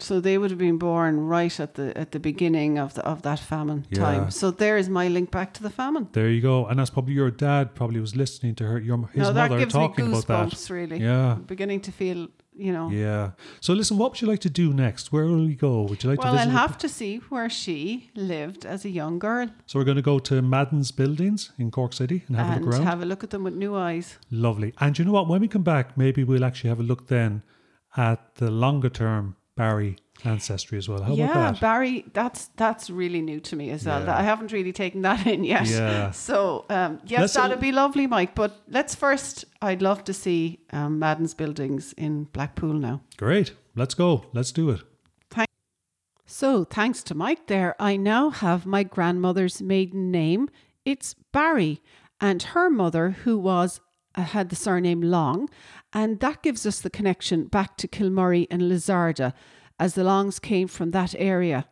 So 0.00 0.20
they 0.20 0.38
would 0.38 0.50
have 0.50 0.58
been 0.60 0.78
born 0.78 1.26
right 1.26 1.58
at 1.60 1.74
the 1.74 1.96
at 1.98 2.12
the 2.12 2.20
beginning 2.20 2.78
of 2.78 2.94
the 2.94 3.02
of 3.04 3.22
that 3.22 3.40
famine 3.40 3.84
Yeah. 3.90 3.98
time. 4.00 4.30
So 4.30 4.50
there 4.52 4.76
is 4.78 4.88
my 4.88 5.08
link 5.08 5.30
back 5.30 5.52
to 5.54 5.62
the 5.62 5.70
famine. 5.70 6.06
There 6.12 6.28
you 6.30 6.40
go. 6.40 6.66
And 6.66 6.78
that's 6.78 6.90
probably 6.90 7.14
your 7.14 7.32
dad 7.32 7.74
probably 7.74 8.00
was 8.00 8.14
listening 8.14 8.54
to 8.56 8.64
her, 8.64 8.78
your 8.78 9.08
his 9.12 9.26
that 9.26 9.34
mother 9.34 9.58
gives 9.58 9.72
talking 9.74 10.04
me 10.06 10.12
about 10.12 10.26
that. 10.28 10.48
goosebumps. 10.50 10.70
Really, 10.70 10.98
Yeah. 10.98 11.32
I'm 11.32 11.42
beginning 11.42 11.80
to 11.80 11.90
feel, 11.92 12.28
you 12.58 12.72
know. 12.72 12.90
Yeah. 12.90 13.30
So 13.60 13.72
listen, 13.72 13.96
what 13.98 14.10
would 14.10 14.20
you 14.20 14.28
like 14.28 14.40
to 14.40 14.50
do 14.50 14.72
next? 14.74 15.12
Where 15.12 15.24
will 15.26 15.46
we 15.46 15.54
go? 15.54 15.82
Would 15.82 16.02
you 16.02 16.10
like 16.10 16.18
Well, 16.22 16.32
to 16.34 16.38
I'll 16.40 16.46
visit? 16.46 16.58
have 16.58 16.76
to 16.78 16.88
see 16.88 17.16
where 17.30 17.48
she 17.48 18.10
lived 18.16 18.66
as 18.66 18.84
a 18.84 18.90
young 18.90 19.18
girl 19.18 19.46
So 19.66 19.78
we're 19.78 19.84
going 19.84 19.96
to 20.04 20.08
go 20.12 20.18
to 20.30 20.42
Madden's 20.42 20.90
buildings 20.90 21.50
in 21.58 21.70
Cork 21.70 21.92
City 21.92 22.24
and 22.28 22.36
have 22.36 22.56
a 22.56 22.60
look 22.64 22.74
around. 22.74 22.82
have 22.92 23.02
a 23.02 23.06
look 23.06 23.22
at 23.24 23.30
them 23.30 23.44
with 23.44 23.54
new 23.54 23.74
eyes. 23.76 24.18
Lovely. 24.30 24.72
And 24.80 24.98
you 24.98 25.04
know 25.04 25.12
what? 25.12 25.28
When 25.28 25.40
we 25.40 25.48
come 25.48 25.62
back, 25.62 25.96
maybe 25.96 26.24
we'll 26.24 26.44
actually 26.44 26.70
have 26.70 26.80
a 26.80 26.88
look 26.92 27.06
then 27.08 27.42
at 27.96 28.34
the 28.36 28.50
longer 28.50 28.90
term 28.90 29.36
Barry 29.56 29.96
ancestry 30.24 30.78
as 30.78 30.88
well. 30.88 31.02
How 31.02 31.14
yeah, 31.14 31.30
about 31.30 31.54
that? 31.54 31.60
Barry, 31.60 32.04
that's 32.12 32.50
that's 32.56 32.90
really 32.90 33.20
new 33.20 33.40
to 33.40 33.56
me 33.56 33.70
as 33.70 33.86
well. 33.86 34.04
Yeah. 34.04 34.18
I 34.18 34.22
haven't 34.22 34.52
really 34.52 34.72
taken 34.72 35.02
that 35.02 35.26
in 35.26 35.44
yet. 35.44 35.66
Yeah. 35.66 36.10
So 36.10 36.64
um, 36.70 37.00
yes, 37.04 37.20
Let's- 37.20 37.34
that'd 37.34 37.60
be 37.60 37.72
lovely, 37.72 38.06
Mike. 38.06 38.34
But 38.34 38.60
let's 38.68 38.94
first, 38.94 39.44
I'd 39.62 39.82
love 39.82 40.04
to 40.04 40.12
see 40.12 40.60
um, 40.72 40.98
Madden's 40.98 41.34
buildings 41.34 41.92
in 41.96 42.24
Blackpool 42.32 42.74
now. 42.74 43.00
Great. 43.16 43.52
Let's 43.76 43.94
go. 43.94 44.24
Let's 44.32 44.52
do 44.52 44.70
it. 44.70 44.80
Thank- 45.30 45.48
So 46.26 46.64
thanks 46.64 47.02
to 47.04 47.14
Mike 47.14 47.46
there, 47.46 47.74
I 47.78 47.96
now 47.96 48.30
have 48.30 48.66
my 48.66 48.82
grandmother's 48.82 49.62
maiden 49.62 50.10
name. 50.10 50.48
It's 50.84 51.14
Barry, 51.32 51.80
and 52.20 52.42
her 52.42 52.68
mother, 52.70 53.10
who 53.10 53.38
was 53.38 53.80
uh, 54.14 54.22
had 54.22 54.48
the 54.48 54.56
surname 54.56 55.02
Long, 55.02 55.48
and 55.92 56.18
that 56.20 56.42
gives 56.42 56.66
us 56.66 56.80
the 56.80 56.90
connection 56.90 57.44
back 57.44 57.76
to 57.76 57.86
Kilmurry 57.88 58.46
and 58.50 58.62
Lissarda, 58.62 59.32
as 59.78 59.94
the 59.94 60.04
Longs 60.04 60.38
came 60.38 60.68
from 60.68 60.90
that 60.90 61.14
area. 61.18 61.66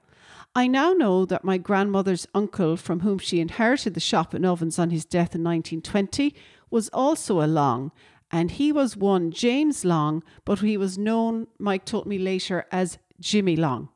I 0.55 0.67
now 0.67 0.93
know 0.93 1.27
that 1.27 1.45
my 1.45 1.59
grandmother's 1.59 2.27
uncle, 2.35 2.77
from 2.77 3.01
whom 3.01 3.19
she 3.19 3.41
inherited 3.41 3.95
the 3.95 4.01
shop 4.01 4.33
and 4.33 4.47
ovens 4.47 4.79
on 4.79 4.91
his 4.91 5.05
death 5.05 5.35
in 5.35 5.45
1920, 5.45 6.35
was 6.71 6.89
also 6.91 7.43
a 7.43 7.47
Long, 7.47 7.93
and 8.31 8.53
he 8.53 8.73
was 8.73 8.97
one 8.97 9.31
James 9.31 9.85
Long, 9.85 10.23
but 10.45 10.61
he 10.61 10.77
was 10.77 10.97
known, 10.97 11.47
Mike 11.59 11.85
told 11.85 12.07
me 12.07 12.19
later, 12.19 12.65
as 12.73 12.99
Jimmy 13.21 13.55
Long. 13.57 13.91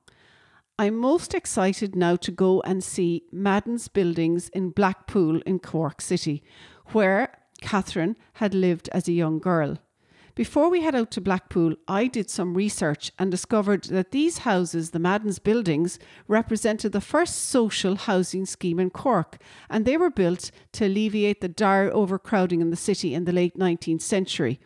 I'm 0.79 0.97
most 0.97 1.35
excited 1.35 1.95
now 1.95 2.17
to 2.17 2.31
go 2.31 2.61
and 2.63 2.83
see 2.83 3.25
Madden's 3.33 3.89
buildings 3.89 4.49
in 4.51 4.71
Blackpool 4.71 5.41
in 5.43 5.59
Cork 5.59 6.01
City, 6.01 6.43
where 6.87 7.37
Catherine 7.61 8.17
had 8.35 8.55
lived 8.55 8.89
as 8.93 9.09
a 9.09 9.13
young 9.13 9.39
girl. 9.39 9.79
Before 10.37 10.71
we 10.71 10.83
head 10.83 10.95
out 10.95 11.11
to 11.13 11.21
Blackpool, 11.21 11.75
I 11.89 12.07
did 12.07 12.31
some 12.31 12.55
research 12.55 13.11
and 13.19 13.31
discovered 13.31 13.85
that 13.85 14.13
these 14.13 14.39
houses, 14.39 14.91
the 14.91 15.01
Madden's 15.01 15.41
buildings, 15.41 15.99
represented 16.29 16.93
the 16.93 17.01
first 17.01 17.49
social 17.49 17.97
housing 17.97 18.47
scheme 18.47 18.79
in 18.79 18.91
Cork, 18.91 19.39
and 19.69 19.85
they 19.85 19.97
were 19.97 20.11
built 20.11 20.53
to 20.73 20.87
alleviate 20.87 21.41
the 21.41 21.49
dire 21.49 21.91
overcrowding 21.91 22.61
in 22.61 22.71
the 22.71 22.77
city 22.77 23.13
in 23.13 23.25
the 23.25 23.33
late 23.33 23.59
19th 23.59 24.03
century. 24.03 24.61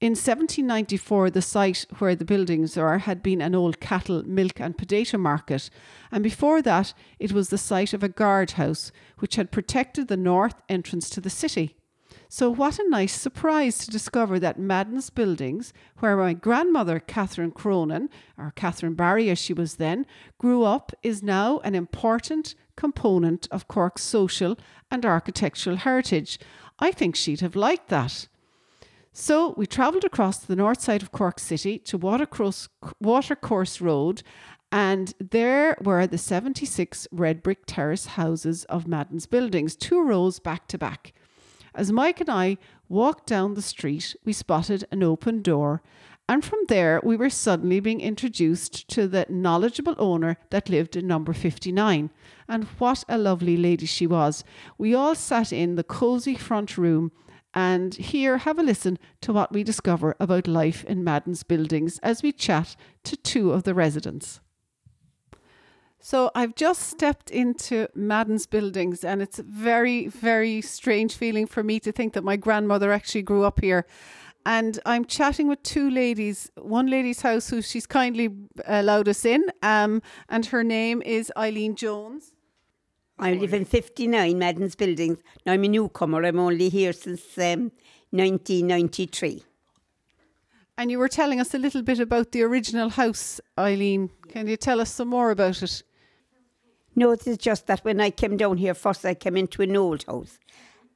In 0.00 0.10
1794, 0.10 1.30
the 1.30 1.42
site 1.42 1.86
where 1.98 2.14
the 2.14 2.24
buildings 2.24 2.76
are 2.76 2.98
had 2.98 3.22
been 3.22 3.40
an 3.40 3.54
old 3.54 3.80
cattle, 3.80 4.22
milk, 4.24 4.60
and 4.60 4.78
potato 4.78 5.18
market, 5.18 5.70
and 6.12 6.22
before 6.22 6.62
that, 6.62 6.94
it 7.18 7.32
was 7.32 7.48
the 7.48 7.58
site 7.58 7.92
of 7.94 8.04
a 8.04 8.08
guardhouse 8.08 8.92
which 9.18 9.36
had 9.36 9.50
protected 9.50 10.06
the 10.06 10.16
north 10.16 10.56
entrance 10.68 11.10
to 11.10 11.20
the 11.20 11.30
city. 11.30 11.76
So, 12.36 12.50
what 12.50 12.80
a 12.80 12.88
nice 12.88 13.12
surprise 13.12 13.78
to 13.78 13.92
discover 13.92 14.40
that 14.40 14.58
Madden's 14.58 15.08
buildings, 15.08 15.72
where 15.98 16.16
my 16.16 16.32
grandmother, 16.32 16.98
Catherine 16.98 17.52
Cronin, 17.52 18.10
or 18.36 18.52
Catherine 18.56 18.94
Barry 18.94 19.30
as 19.30 19.38
she 19.38 19.52
was 19.52 19.76
then, 19.76 20.04
grew 20.36 20.64
up, 20.64 20.90
is 21.04 21.22
now 21.22 21.60
an 21.60 21.76
important 21.76 22.56
component 22.76 23.46
of 23.52 23.68
Cork's 23.68 24.02
social 24.02 24.58
and 24.90 25.06
architectural 25.06 25.76
heritage. 25.76 26.40
I 26.80 26.90
think 26.90 27.14
she'd 27.14 27.38
have 27.38 27.54
liked 27.54 27.88
that. 27.90 28.26
So 29.12 29.54
we 29.56 29.68
travelled 29.68 30.02
across 30.02 30.38
the 30.38 30.56
north 30.56 30.80
side 30.80 31.02
of 31.02 31.12
Cork 31.12 31.38
City 31.38 31.78
to 31.78 31.96
Watercourse, 31.96 32.68
Watercourse 33.00 33.80
Road, 33.80 34.24
and 34.72 35.14
there 35.20 35.76
were 35.80 36.08
the 36.08 36.18
76 36.18 37.06
red 37.12 37.44
brick 37.44 37.60
terrace 37.64 38.06
houses 38.06 38.64
of 38.64 38.88
Madden's 38.88 39.26
buildings, 39.26 39.76
two 39.76 40.02
rows 40.02 40.40
back 40.40 40.66
to 40.66 40.76
back. 40.76 41.12
As 41.74 41.90
Mike 41.90 42.20
and 42.20 42.30
I 42.30 42.58
walked 42.88 43.26
down 43.26 43.54
the 43.54 43.62
street, 43.62 44.14
we 44.24 44.32
spotted 44.32 44.84
an 44.92 45.02
open 45.02 45.42
door, 45.42 45.82
and 46.28 46.44
from 46.44 46.60
there 46.68 47.00
we 47.02 47.16
were 47.16 47.28
suddenly 47.28 47.80
being 47.80 48.00
introduced 48.00 48.88
to 48.88 49.08
the 49.08 49.26
knowledgeable 49.28 49.96
owner 49.98 50.36
that 50.50 50.68
lived 50.68 50.94
in 50.94 51.06
number 51.06 51.32
59. 51.32 52.10
And 52.48 52.64
what 52.78 53.04
a 53.08 53.18
lovely 53.18 53.56
lady 53.56 53.86
she 53.86 54.06
was. 54.06 54.44
We 54.78 54.94
all 54.94 55.14
sat 55.14 55.52
in 55.52 55.74
the 55.74 55.84
cosy 55.84 56.36
front 56.36 56.78
room 56.78 57.10
and 57.52 57.94
here 57.94 58.38
have 58.38 58.58
a 58.58 58.62
listen 58.62 58.98
to 59.20 59.32
what 59.32 59.52
we 59.52 59.62
discover 59.62 60.16
about 60.18 60.46
life 60.46 60.84
in 60.84 61.04
Madden's 61.04 61.42
buildings 61.42 61.98
as 62.02 62.22
we 62.22 62.32
chat 62.32 62.76
to 63.04 63.16
two 63.16 63.52
of 63.52 63.64
the 63.64 63.74
residents. 63.74 64.40
So 66.06 66.30
I've 66.34 66.54
just 66.54 66.82
stepped 66.82 67.30
into 67.30 67.88
Madden's 67.94 68.46
buildings 68.46 69.04
and 69.04 69.22
it's 69.22 69.38
a 69.38 69.42
very, 69.42 70.08
very 70.08 70.60
strange 70.60 71.16
feeling 71.16 71.46
for 71.46 71.62
me 71.62 71.80
to 71.80 71.92
think 71.92 72.12
that 72.12 72.22
my 72.22 72.36
grandmother 72.36 72.92
actually 72.92 73.22
grew 73.22 73.44
up 73.44 73.60
here. 73.62 73.86
And 74.44 74.78
I'm 74.84 75.06
chatting 75.06 75.48
with 75.48 75.62
two 75.62 75.88
ladies, 75.88 76.50
one 76.58 76.88
lady's 76.88 77.22
house 77.22 77.48
who 77.48 77.62
she's 77.62 77.86
kindly 77.86 78.28
allowed 78.66 79.08
us 79.08 79.24
in, 79.24 79.46
um, 79.62 80.02
and 80.28 80.44
her 80.44 80.62
name 80.62 81.00
is 81.00 81.32
Eileen 81.38 81.74
Jones. 81.74 82.34
I 83.18 83.32
live 83.32 83.54
in 83.54 83.64
59 83.64 84.38
Madden's 84.38 84.74
Buildings. 84.74 85.20
Now 85.46 85.54
I'm 85.54 85.64
a 85.64 85.68
newcomer. 85.68 86.22
I'm 86.22 86.38
only 86.38 86.68
here 86.68 86.92
since 86.92 87.22
um, 87.38 87.72
1993. 88.10 89.42
And 90.76 90.90
you 90.90 90.98
were 90.98 91.08
telling 91.08 91.40
us 91.40 91.54
a 91.54 91.58
little 91.58 91.80
bit 91.80 91.98
about 91.98 92.32
the 92.32 92.42
original 92.42 92.90
house, 92.90 93.40
Eileen. 93.58 94.10
Can 94.28 94.48
you 94.48 94.58
tell 94.58 94.82
us 94.82 94.92
some 94.92 95.08
more 95.08 95.30
about 95.30 95.62
it? 95.62 95.82
No, 96.96 97.10
it 97.10 97.26
is 97.26 97.38
just 97.38 97.66
that 97.66 97.84
when 97.84 98.00
I 98.00 98.10
came 98.10 98.36
down 98.36 98.58
here 98.58 98.74
first, 98.74 99.04
I 99.04 99.14
came 99.14 99.36
into 99.36 99.62
an 99.62 99.76
old 99.76 100.04
house. 100.04 100.38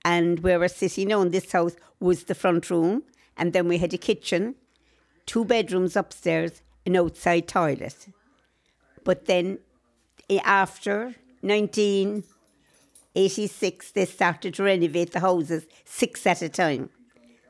And 0.04 0.38
where 0.40 0.60
we're 0.60 0.68
sitting 0.68 1.12
on 1.12 1.30
this 1.30 1.50
house 1.50 1.74
was 1.98 2.24
the 2.24 2.34
front 2.34 2.68
room. 2.70 3.02
And 3.36 3.52
then 3.52 3.68
we 3.68 3.78
had 3.78 3.94
a 3.94 3.98
kitchen, 3.98 4.54
two 5.26 5.44
bedrooms 5.44 5.96
upstairs, 5.96 6.62
an 6.86 6.96
outside 6.96 7.48
toilet. 7.48 8.06
But 9.04 9.26
then 9.26 9.58
eh, 10.30 10.40
after 10.44 11.14
1986, 11.42 13.90
they 13.92 14.04
started 14.04 14.54
to 14.54 14.62
renovate 14.62 15.12
the 15.12 15.20
houses 15.20 15.66
six 15.84 16.26
at 16.26 16.42
a 16.42 16.48
time. 16.48 16.90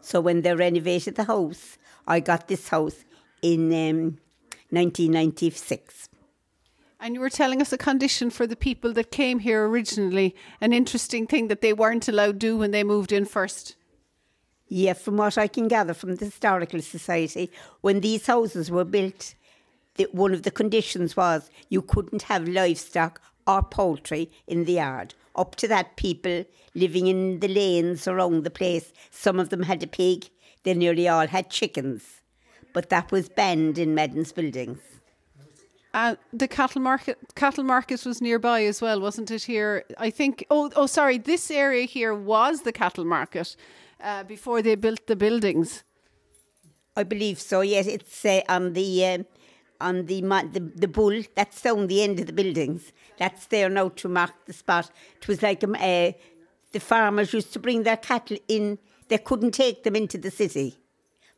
So 0.01 0.21
when 0.21 0.43
they 0.43 0.55
renovated 0.55 1.17
the 1.17 1.25
house, 1.25 1.79
I 2.07 2.21
got 2.21 2.47
this 2.49 2.69
house 2.69 3.05
in 3.43 3.73
um, 3.73 4.19
1996. 4.71 6.09
And 7.01 7.15
you 7.15 7.21
were 7.21 7.31
telling 7.31 7.63
us 7.63 7.73
a 7.73 7.79
condition 7.79 8.29
for 8.29 8.47
the 8.47 8.57
people 8.57 8.93
that 8.95 9.13
came 9.13 9.39
here 9.39 9.67
originally, 9.67 10.35
an 10.61 10.73
interesting 10.73 11.27
thing 11.27 11.47
that 11.49 11.61
they 11.61 11.73
weren't 11.73 12.09
allowed 12.09 12.41
to 12.41 12.47
do 12.47 12.59
when 12.59 12.73
they 12.73 12.83
moved 12.83 13.13
in 13.13 13.25
first. 13.25 13.77
Yeah, 14.67 14.95
from 14.95 15.17
what 15.17 15.39
I 15.39 15.47
can 15.47 15.69
gather 15.69 15.95
from 15.95 16.17
the 16.17 16.25
Historical 16.25 16.83
Society, 16.83 17.51
when 17.83 18.01
these 18.01 18.27
houses 18.27 18.71
were 18.71 18.85
built, 18.85 19.35
the, 19.95 20.09
one 20.13 20.35
of 20.35 20.43
the 20.43 20.51
conditions 20.51 21.17
was 21.17 21.51
you 21.69 21.83
couldn't 21.83 22.23
have 22.23 22.49
livestock 22.49 23.21
or 23.47 23.63
poultry 23.63 24.31
in 24.47 24.65
the 24.65 24.75
yard. 24.75 25.15
Up 25.37 25.55
to 25.57 25.69
that, 25.69 25.97
people 25.97 26.45
living 26.75 27.07
in 27.07 27.39
the 27.41 27.49
lanes 27.49 28.09
around 28.09 28.43
the 28.43 28.51
place, 28.51 28.93
some 29.11 29.39
of 29.39 29.51
them 29.51 29.63
had 29.63 29.83
a 29.83 29.87
pig, 29.87 30.29
they 30.65 30.75
nearly 30.75 31.09
all 31.09 31.29
had 31.29 31.49
chickens. 31.49 32.21
But 32.73 32.91
that 32.91 33.13
was 33.13 33.29
banned 33.29 33.79
in 33.79 33.95
Madden's 33.95 34.33
buildings. 34.33 34.81
Uh, 35.99 36.15
the 36.33 36.47
cattle 36.47 36.81
market 36.81 37.19
cattle 37.35 37.65
market 37.65 38.05
was 38.07 38.21
nearby 38.21 38.61
as 38.63 38.81
well, 38.81 39.01
wasn't 39.01 39.31
it? 39.33 39.43
Here, 39.43 39.85
I 40.07 40.11
think. 40.11 40.45
Oh, 40.49 40.71
oh, 40.77 40.87
sorry. 40.87 41.19
This 41.19 41.51
area 41.51 41.87
here 41.87 42.15
was 42.15 42.63
the 42.63 42.73
cattle 42.73 43.05
market 43.05 43.57
uh, 44.09 44.23
before 44.23 44.63
they 44.63 44.77
built 44.77 45.05
the 45.09 45.17
buildings. 45.17 45.83
I 47.01 47.03
believe 47.03 47.41
so. 47.41 47.63
Yes, 47.63 47.87
it's 47.89 48.25
uh, 48.25 48.43
on 48.49 48.75
the 48.75 48.89
um 49.07 49.27
on 49.81 50.07
the, 50.07 50.21
the 50.55 50.61
the 50.83 50.87
bull. 50.87 51.17
That's 51.35 51.63
down 51.63 51.89
the 51.89 52.01
end 52.07 52.21
of 52.21 52.27
the 52.27 52.37
buildings. 52.43 52.93
That's 53.19 53.47
there 53.47 53.69
now 53.69 53.89
to 54.01 54.09
mark 54.09 54.35
the 54.47 54.53
spot. 54.53 54.93
It 55.21 55.27
was 55.27 55.43
like 55.43 55.65
um, 55.65 55.75
uh, 55.75 56.13
the 56.75 56.81
farmers 56.81 57.33
used 57.33 57.53
to 57.55 57.59
bring 57.59 57.83
their 57.83 58.01
cattle 58.11 58.39
in. 58.47 58.79
They 59.09 59.19
couldn't 59.19 59.55
take 59.65 59.83
them 59.83 59.97
into 59.97 60.19
the 60.19 60.31
city, 60.31 60.79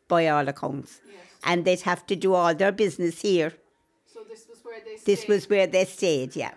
by 0.06 0.28
all 0.28 0.46
accounts, 0.48 1.00
and 1.44 1.64
they'd 1.64 1.86
have 1.92 2.04
to 2.08 2.16
do 2.16 2.34
all 2.34 2.54
their 2.54 2.72
business 2.72 3.22
here. 3.22 3.52
So 4.70 4.84
this 4.84 4.84
was 4.84 4.84
where 4.84 4.84
they. 4.84 5.04
This 5.04 5.28
was 5.28 5.48
where 5.50 5.66
they 5.66 5.84
stayed. 5.84 6.36
Yeah. 6.36 6.52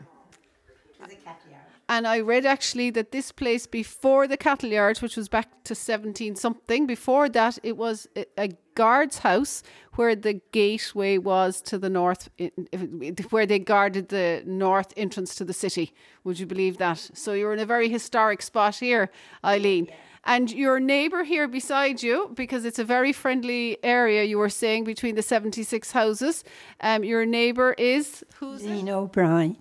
And 1.90 2.08
I 2.08 2.22
read 2.22 2.46
actually 2.46 2.92
that 2.92 3.12
this 3.12 3.32
place 3.34 3.68
before 3.68 4.26
the 4.26 4.38
cattle 4.38 4.70
yard, 4.70 4.98
which 5.00 5.18
was 5.18 5.28
back 5.28 5.64
to 5.66 5.76
17 5.76 6.36
something, 6.36 6.88
before 6.88 7.28
that 7.30 7.60
it 7.62 7.76
was 7.76 8.08
a- 8.16 8.26
a 8.38 8.50
guard's 8.74 9.20
house 9.20 9.64
where 9.96 10.16
the 10.16 10.40
gateway 10.52 11.18
was 11.18 11.62
to 11.62 11.78
the 11.78 11.90
north, 11.90 12.30
i- 12.40 12.52
i- 12.74 13.14
where 13.30 13.46
they 13.46 13.60
guarded 13.60 14.08
the 14.10 14.42
north 14.46 14.94
entrance 14.96 15.36
to 15.36 15.44
the 15.44 15.54
city. 15.54 15.94
Would 16.24 16.40
you 16.40 16.46
believe 16.46 16.78
that? 16.78 17.10
So 17.14 17.34
you're 17.34 17.54
in 17.54 17.60
a 17.60 17.66
very 17.66 17.90
historic 17.90 18.42
spot 18.42 18.76
here, 18.78 19.10
Eileen. 19.44 19.88
And 20.26 20.50
your 20.52 20.80
neighbour 20.80 21.24
here 21.24 21.48
beside 21.50 22.02
you, 22.02 22.32
because 22.34 22.64
it's 22.64 22.80
a 22.80 22.86
very 22.86 23.12
friendly 23.12 23.78
area, 23.84 24.24
you 24.24 24.38
were 24.38 24.50
saying, 24.50 24.86
between 24.86 25.16
the 25.16 25.22
76 25.22 25.92
houses. 25.92 26.44
Um, 26.80 27.04
your 27.04 27.26
neighbour 27.26 27.74
is 27.78 28.24
who's 28.36 28.64
it? 28.64 28.68
Dean 28.68 28.90
O'Brien, 28.90 29.58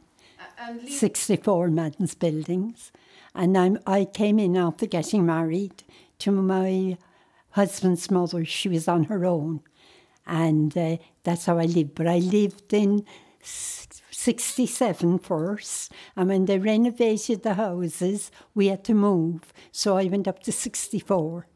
And 0.59 0.83
Lee- 0.85 0.91
64 0.91 1.69
Madden's 1.69 2.15
Buildings. 2.15 2.93
And 3.35 3.59
I'm, 3.59 3.79
I 3.87 4.05
came 4.05 4.39
in 4.39 4.57
after 4.57 4.87
getting 4.87 5.27
married 5.27 5.83
to 6.21 6.31
my 6.31 6.97
husband's 7.51 8.11
mother. 8.11 8.45
She 8.45 8.69
was 8.69 8.87
on 8.87 9.05
her 9.05 9.25
own. 9.25 9.63
And 10.27 10.77
uh, 10.79 10.99
that's 11.25 11.47
how 11.47 11.59
I 11.59 11.65
lived. 11.65 11.97
But 11.97 12.07
I 12.07 12.19
lived 12.19 12.73
in 12.73 13.05
s- 13.43 13.82
67 14.23 15.19
first. 15.19 15.93
And 16.15 16.29
when 16.29 16.45
they 16.45 16.59
renovated 16.59 17.43
the 17.43 17.55
houses, 17.55 18.31
we 18.55 18.69
had 18.69 18.85
to 18.85 18.95
move. 18.95 19.53
So 19.73 19.99
I 19.99 20.05
went 20.05 20.29
up 20.29 20.43
to 20.45 20.53
64. 20.53 21.47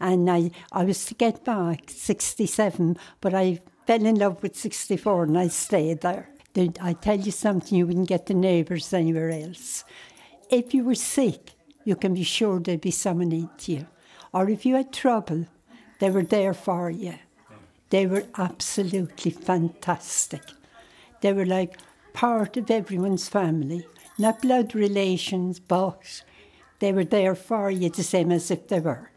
And 0.00 0.30
I, 0.30 0.50
I 0.72 0.84
was 0.84 1.04
to 1.06 1.14
get 1.14 1.44
back 1.44 1.90
67, 1.90 2.96
but 3.20 3.34
I 3.34 3.60
fell 3.86 4.04
in 4.04 4.16
love 4.16 4.42
with 4.42 4.56
64 4.56 5.24
and 5.24 5.38
I 5.38 5.48
stayed 5.48 6.00
there. 6.00 6.28
I 6.80 6.94
tell 6.94 7.18
you 7.18 7.30
something, 7.30 7.78
you 7.78 7.86
wouldn't 7.86 8.08
get 8.08 8.26
the 8.26 8.34
neighbours 8.34 8.92
anywhere 8.92 9.30
else. 9.30 9.84
If 10.50 10.74
you 10.74 10.84
were 10.84 10.94
sick, 10.94 11.52
you 11.84 11.96
can 11.96 12.14
be 12.14 12.24
sure 12.24 12.58
there'd 12.58 12.80
be 12.80 12.90
someone 12.90 13.32
in 13.32 13.48
to 13.58 13.72
you. 13.72 13.86
Or 14.32 14.48
if 14.48 14.66
you 14.66 14.76
had 14.76 14.92
trouble, 14.92 15.46
they 15.98 16.10
were 16.10 16.24
there 16.24 16.54
for 16.54 16.90
you. 16.90 17.14
They 17.90 18.06
were 18.06 18.24
absolutely 18.36 19.30
fantastic. 19.30 20.42
They 21.22 21.32
were 21.32 21.46
like 21.46 21.78
part 22.12 22.56
of 22.56 22.70
everyone's 22.70 23.28
family, 23.28 23.86
not 24.18 24.42
blood 24.42 24.74
relations, 24.74 25.60
but 25.60 26.22
they 26.80 26.92
were 26.92 27.04
there 27.04 27.34
for 27.34 27.70
you 27.70 27.88
the 27.88 28.02
same 28.02 28.32
as 28.32 28.50
if 28.50 28.66
they 28.66 28.80
were. 28.80 29.10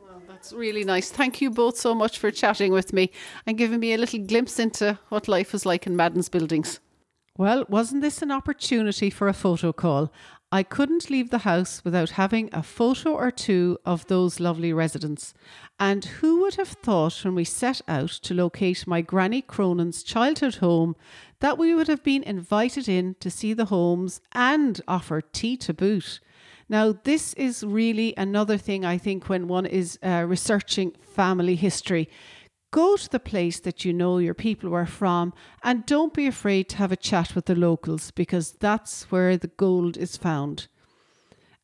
Well, 0.00 0.22
that's 0.26 0.54
really 0.54 0.84
nice. 0.84 1.10
Thank 1.10 1.42
you 1.42 1.50
both 1.50 1.76
so 1.76 1.94
much 1.94 2.18
for 2.18 2.30
chatting 2.30 2.72
with 2.72 2.94
me 2.94 3.10
and 3.46 3.58
giving 3.58 3.80
me 3.80 3.92
a 3.92 3.98
little 3.98 4.20
glimpse 4.20 4.58
into 4.58 4.98
what 5.10 5.28
life 5.28 5.52
was 5.52 5.66
like 5.66 5.86
in 5.86 5.94
Madden's 5.96 6.30
buildings. 6.30 6.80
Well, 7.36 7.66
wasn't 7.68 8.00
this 8.00 8.22
an 8.22 8.30
opportunity 8.30 9.10
for 9.10 9.28
a 9.28 9.34
photo 9.34 9.72
call? 9.72 10.10
I 10.52 10.62
couldn't 10.62 11.10
leave 11.10 11.30
the 11.30 11.38
house 11.38 11.84
without 11.84 12.10
having 12.10 12.48
a 12.52 12.62
photo 12.62 13.10
or 13.10 13.32
two 13.32 13.76
of 13.84 14.06
those 14.06 14.38
lovely 14.38 14.72
residents. 14.72 15.34
And 15.80 16.04
who 16.04 16.42
would 16.42 16.54
have 16.54 16.68
thought 16.68 17.24
when 17.24 17.34
we 17.34 17.42
set 17.42 17.80
out 17.88 18.10
to 18.22 18.34
locate 18.34 18.86
my 18.86 19.00
Granny 19.00 19.42
Cronin's 19.42 20.04
childhood 20.04 20.56
home 20.56 20.94
that 21.44 21.58
we 21.58 21.74
would 21.74 21.88
have 21.88 22.02
been 22.02 22.22
invited 22.22 22.88
in 22.88 23.14
to 23.20 23.30
see 23.30 23.52
the 23.52 23.66
homes 23.66 24.22
and 24.32 24.80
offer 24.88 25.20
tea 25.20 25.58
to 25.58 25.74
boot? 25.74 26.18
Now, 26.70 26.94
this 27.04 27.34
is 27.34 27.62
really 27.62 28.14
another 28.16 28.56
thing 28.56 28.82
I 28.82 28.96
think 28.96 29.28
when 29.28 29.46
one 29.46 29.66
is 29.66 29.98
uh, 30.02 30.24
researching 30.26 30.92
family 31.02 31.54
history. 31.54 32.08
Go 32.70 32.96
to 32.96 33.10
the 33.10 33.20
place 33.20 33.60
that 33.60 33.84
you 33.84 33.92
know 33.92 34.16
your 34.16 34.32
people 34.32 34.70
were 34.70 34.86
from 34.86 35.34
and 35.62 35.84
don't 35.84 36.14
be 36.14 36.26
afraid 36.26 36.70
to 36.70 36.76
have 36.78 36.92
a 36.92 36.96
chat 36.96 37.34
with 37.34 37.44
the 37.44 37.54
locals 37.54 38.10
because 38.10 38.52
that's 38.52 39.10
where 39.10 39.36
the 39.36 39.48
gold 39.48 39.98
is 39.98 40.16
found. 40.16 40.68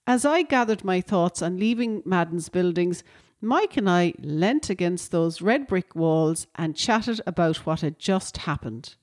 As 0.07 0.27
I 0.27 0.43
gathered 0.43 0.85
my 0.85 1.01
thoughts 1.01 1.41
on 1.41 1.59
leaving 1.59 2.03
Madden's 2.05 2.51
buildings, 2.51 3.03
Mike 3.41 3.79
and 3.79 3.89
I 3.89 4.13
leant 4.21 4.69
against 4.69 5.11
those 5.11 5.41
red 5.41 5.67
brick 5.67 5.95
walls 5.97 6.49
and 6.55 6.77
chatted 6.77 7.23
about 7.27 7.65
what 7.65 7.81
had 7.81 7.99
just 7.99 8.37
happened. 8.37 8.97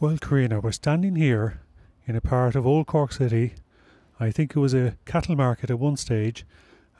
Well, 0.00 0.16
Carina, 0.16 0.60
we're 0.60 0.70
standing 0.70 1.16
here 1.16 1.58
in 2.06 2.14
a 2.14 2.20
part 2.20 2.54
of 2.54 2.64
Old 2.64 2.86
Cork 2.86 3.12
City. 3.12 3.54
I 4.20 4.30
think 4.30 4.54
it 4.54 4.60
was 4.60 4.72
a 4.72 4.96
cattle 5.06 5.34
market 5.34 5.70
at 5.70 5.80
one 5.80 5.96
stage, 5.96 6.46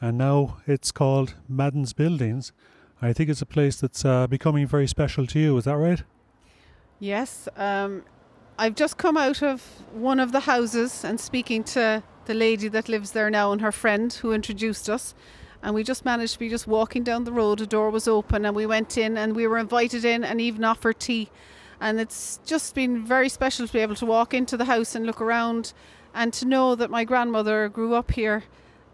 and 0.00 0.18
now 0.18 0.56
it's 0.66 0.90
called 0.90 1.34
Madden's 1.48 1.92
Buildings. 1.92 2.50
I 3.00 3.12
think 3.12 3.30
it's 3.30 3.40
a 3.40 3.46
place 3.46 3.80
that's 3.80 4.04
uh, 4.04 4.26
becoming 4.26 4.66
very 4.66 4.88
special 4.88 5.28
to 5.28 5.38
you. 5.38 5.56
Is 5.56 5.66
that 5.66 5.76
right? 5.76 6.02
Yes, 6.98 7.48
um, 7.56 8.02
I've 8.58 8.74
just 8.74 8.96
come 8.96 9.16
out 9.16 9.44
of 9.44 9.62
one 9.92 10.18
of 10.18 10.32
the 10.32 10.40
houses 10.40 11.04
and 11.04 11.20
speaking 11.20 11.62
to 11.64 12.02
the 12.24 12.34
lady 12.34 12.66
that 12.66 12.88
lives 12.88 13.12
there 13.12 13.30
now 13.30 13.52
and 13.52 13.60
her 13.60 13.70
friend 13.70 14.12
who 14.12 14.32
introduced 14.32 14.90
us. 14.90 15.14
And 15.62 15.72
we 15.72 15.84
just 15.84 16.04
managed 16.04 16.32
to 16.32 16.38
be 16.40 16.48
just 16.48 16.66
walking 16.66 17.04
down 17.04 17.22
the 17.22 17.32
road. 17.32 17.60
A 17.60 17.66
door 17.66 17.90
was 17.90 18.08
open, 18.08 18.44
and 18.44 18.56
we 18.56 18.66
went 18.66 18.98
in, 18.98 19.16
and 19.16 19.36
we 19.36 19.46
were 19.46 19.58
invited 19.58 20.04
in, 20.04 20.24
and 20.24 20.40
even 20.40 20.64
offered 20.64 20.98
tea. 20.98 21.30
And 21.80 22.00
it's 22.00 22.40
just 22.44 22.74
been 22.74 23.04
very 23.04 23.28
special 23.28 23.66
to 23.66 23.72
be 23.72 23.78
able 23.80 23.94
to 23.96 24.06
walk 24.06 24.34
into 24.34 24.56
the 24.56 24.64
house 24.64 24.94
and 24.94 25.06
look 25.06 25.20
around, 25.20 25.72
and 26.14 26.32
to 26.34 26.46
know 26.46 26.74
that 26.74 26.90
my 26.90 27.04
grandmother 27.04 27.68
grew 27.68 27.94
up 27.94 28.10
here. 28.10 28.44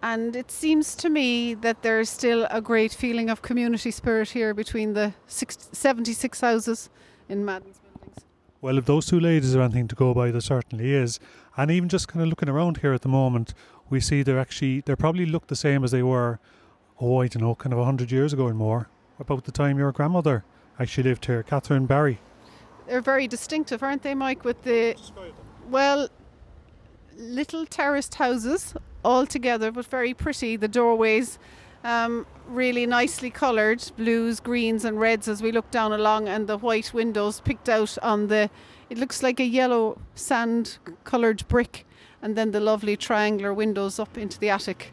And 0.02 0.36
it 0.36 0.50
seems 0.50 0.94
to 0.96 1.08
me 1.08 1.54
that 1.54 1.80
there's 1.80 2.10
still 2.10 2.46
a 2.50 2.60
great 2.60 2.92
feeling 2.92 3.30
of 3.30 3.40
community 3.40 3.90
spirit 3.90 4.30
here 4.30 4.52
between 4.52 4.92
the 4.92 5.14
six, 5.26 5.56
76 5.72 6.40
houses 6.42 6.90
in 7.26 7.42
Madden's 7.42 7.78
buildings. 7.78 8.26
Well, 8.60 8.76
if 8.76 8.84
those 8.84 9.06
two 9.06 9.18
ladies 9.18 9.56
are 9.56 9.62
anything 9.62 9.88
to 9.88 9.94
go 9.94 10.12
by, 10.12 10.30
there 10.30 10.42
certainly 10.42 10.92
is. 10.92 11.18
And 11.56 11.70
even 11.70 11.88
just 11.88 12.08
kind 12.08 12.22
of 12.22 12.28
looking 12.28 12.50
around 12.50 12.78
here 12.78 12.92
at 12.92 13.00
the 13.00 13.08
moment, 13.08 13.54
we 13.88 14.00
see 14.00 14.22
they're 14.22 14.38
actually 14.38 14.82
they 14.82 14.94
probably 14.94 15.24
look 15.24 15.46
the 15.46 15.56
same 15.56 15.84
as 15.84 15.90
they 15.90 16.02
were. 16.02 16.38
Oh, 17.00 17.22
I 17.22 17.28
don't 17.28 17.42
know, 17.42 17.54
kind 17.54 17.72
of 17.72 17.78
a 17.78 17.84
hundred 17.84 18.12
years 18.12 18.34
ago 18.34 18.46
and 18.46 18.58
more. 18.58 18.88
About 19.18 19.44
the 19.44 19.52
time 19.52 19.78
your 19.78 19.92
grandmother 19.92 20.44
actually 20.78 21.04
lived 21.04 21.24
here, 21.26 21.42
Catherine 21.42 21.86
Barry. 21.86 22.20
They're 22.86 23.00
very 23.00 23.26
distinctive, 23.26 23.82
aren't 23.82 24.02
they, 24.02 24.14
Mike? 24.14 24.44
With 24.44 24.62
the 24.62 24.96
well, 25.70 26.08
little 27.16 27.64
terraced 27.66 28.16
houses 28.16 28.74
all 29.04 29.26
together, 29.26 29.70
but 29.70 29.86
very 29.86 30.12
pretty. 30.14 30.56
The 30.56 30.68
doorways, 30.68 31.38
um, 31.82 32.26
really 32.46 32.86
nicely 32.86 33.30
coloured, 33.30 33.90
blues, 33.96 34.40
greens, 34.40 34.84
and 34.84 35.00
reds 35.00 35.28
as 35.28 35.42
we 35.42 35.52
look 35.52 35.70
down 35.70 35.92
along, 35.92 36.28
and 36.28 36.46
the 36.46 36.58
white 36.58 36.92
windows 36.92 37.40
picked 37.40 37.68
out 37.68 37.96
on 38.02 38.28
the. 38.28 38.50
It 38.90 38.98
looks 38.98 39.22
like 39.22 39.40
a 39.40 39.44
yellow 39.44 39.98
sand 40.14 40.78
coloured 41.04 41.46
brick, 41.48 41.86
and 42.20 42.36
then 42.36 42.50
the 42.50 42.60
lovely 42.60 42.96
triangular 42.96 43.54
windows 43.54 43.98
up 43.98 44.18
into 44.18 44.38
the 44.38 44.50
attic. 44.50 44.92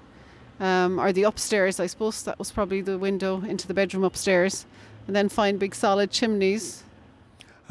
Um, 0.60 1.00
or 1.00 1.12
the 1.12 1.24
upstairs, 1.24 1.80
I 1.80 1.88
suppose 1.88 2.22
that 2.24 2.38
was 2.38 2.52
probably 2.52 2.82
the 2.82 3.00
window 3.00 3.42
into 3.42 3.68
the 3.68 3.74
bedroom 3.74 4.04
upstairs, 4.04 4.66
and 5.08 5.16
then 5.16 5.28
fine 5.28 5.58
big 5.58 5.74
solid 5.74 6.12
chimneys 6.12 6.84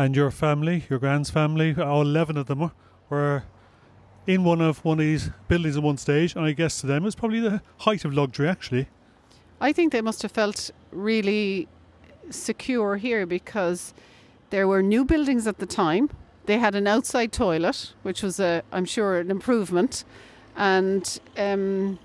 And 0.01 0.17
your 0.17 0.31
family, 0.31 0.85
your 0.89 0.99
grand's 0.99 1.29
family, 1.29 1.75
all 1.77 2.01
eleven 2.01 2.39
of 2.39 2.47
them 2.47 2.71
were 3.11 3.43
in 4.27 4.45
one 4.45 4.63
of 4.63 4.83
one 4.83 4.99
of 4.99 5.05
these 5.05 5.29
buildings 5.47 5.77
at 5.77 5.83
one 5.83 5.99
stage, 5.99 6.35
and 6.35 6.43
I 6.43 6.53
guess 6.53 6.81
to 6.81 6.87
them 6.87 7.03
it 7.03 7.05
was 7.05 7.15
probably 7.15 7.41
the 7.41 7.61
height 7.81 8.07
of 8.07 8.15
luxury 8.15 8.49
actually. 8.49 8.89
I 9.61 9.75
think 9.75 9.93
they 9.93 10.01
must 10.01 10.23
have 10.23 10.33
felt 10.33 10.71
really 10.91 11.69
secure 12.31 12.97
here 12.97 13.27
because 13.27 13.93
there 14.49 14.67
were 14.67 14.83
new 14.83 15.05
buildings 15.05 15.47
at 15.47 15.59
the 15.59 15.67
time. 15.67 16.09
They 16.47 16.57
had 16.57 16.75
an 16.75 16.87
outside 16.87 17.31
toilet, 17.31 17.93
which 18.03 18.23
was 18.23 18.41
a, 18.41 18.63
I'm 18.73 18.87
sure, 18.87 19.19
an 19.19 19.31
improvement, 19.31 20.05
and 20.57 21.21
um, 21.37 21.99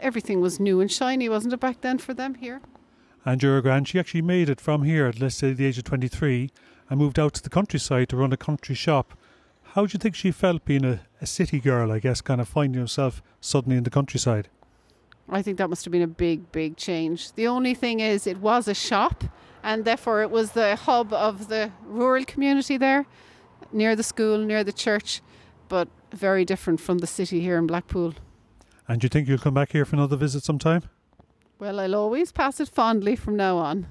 everything 0.00 0.40
was 0.40 0.58
new 0.58 0.80
and 0.80 0.90
shiny, 0.90 1.28
wasn't 1.28 1.52
it 1.52 1.60
back 1.60 1.82
then 1.82 1.98
for 1.98 2.14
them 2.14 2.36
here? 2.36 2.62
And 3.26 3.42
your 3.42 3.60
grand, 3.60 3.86
she 3.88 3.98
actually 3.98 4.22
made 4.22 4.48
it 4.48 4.62
from 4.62 4.84
here 4.84 5.04
at 5.04 5.20
let's 5.20 5.36
say 5.36 5.52
the 5.52 5.66
age 5.66 5.76
of 5.76 5.84
twenty 5.84 6.08
three 6.08 6.50
and 6.88 6.98
moved 6.98 7.18
out 7.18 7.34
to 7.34 7.42
the 7.42 7.50
countryside 7.50 8.08
to 8.08 8.16
run 8.16 8.32
a 8.32 8.36
country 8.36 8.74
shop. 8.74 9.16
How 9.62 9.86
do 9.86 9.92
you 9.92 9.98
think 9.98 10.14
she 10.14 10.30
felt 10.30 10.64
being 10.64 10.84
a, 10.84 11.00
a 11.20 11.26
city 11.26 11.58
girl, 11.60 11.90
I 11.90 11.98
guess, 11.98 12.20
kind 12.20 12.40
of 12.40 12.48
finding 12.48 12.80
herself 12.80 13.22
suddenly 13.40 13.76
in 13.76 13.84
the 13.84 13.90
countryside? 13.90 14.48
I 15.28 15.42
think 15.42 15.58
that 15.58 15.70
must 15.70 15.84
have 15.84 15.92
been 15.92 16.02
a 16.02 16.06
big, 16.06 16.52
big 16.52 16.76
change. 16.76 17.32
The 17.32 17.46
only 17.46 17.74
thing 17.74 18.00
is, 18.00 18.26
it 18.26 18.38
was 18.38 18.68
a 18.68 18.74
shop, 18.74 19.24
and 19.62 19.84
therefore 19.84 20.22
it 20.22 20.30
was 20.30 20.52
the 20.52 20.76
hub 20.76 21.12
of 21.12 21.48
the 21.48 21.72
rural 21.86 22.24
community 22.24 22.76
there, 22.76 23.06
near 23.72 23.96
the 23.96 24.02
school, 24.02 24.38
near 24.38 24.62
the 24.62 24.72
church, 24.72 25.22
but 25.68 25.88
very 26.12 26.44
different 26.44 26.80
from 26.80 26.98
the 26.98 27.06
city 27.06 27.40
here 27.40 27.58
in 27.58 27.66
Blackpool. 27.66 28.14
And 28.86 29.00
do 29.00 29.06
you 29.06 29.08
think 29.08 29.26
you'll 29.26 29.38
come 29.38 29.54
back 29.54 29.72
here 29.72 29.86
for 29.86 29.96
another 29.96 30.16
visit 30.16 30.44
sometime? 30.44 30.82
Well, 31.58 31.80
I'll 31.80 31.94
always 31.94 32.30
pass 32.30 32.60
it 32.60 32.68
fondly 32.68 33.16
from 33.16 33.36
now 33.36 33.56
on, 33.56 33.86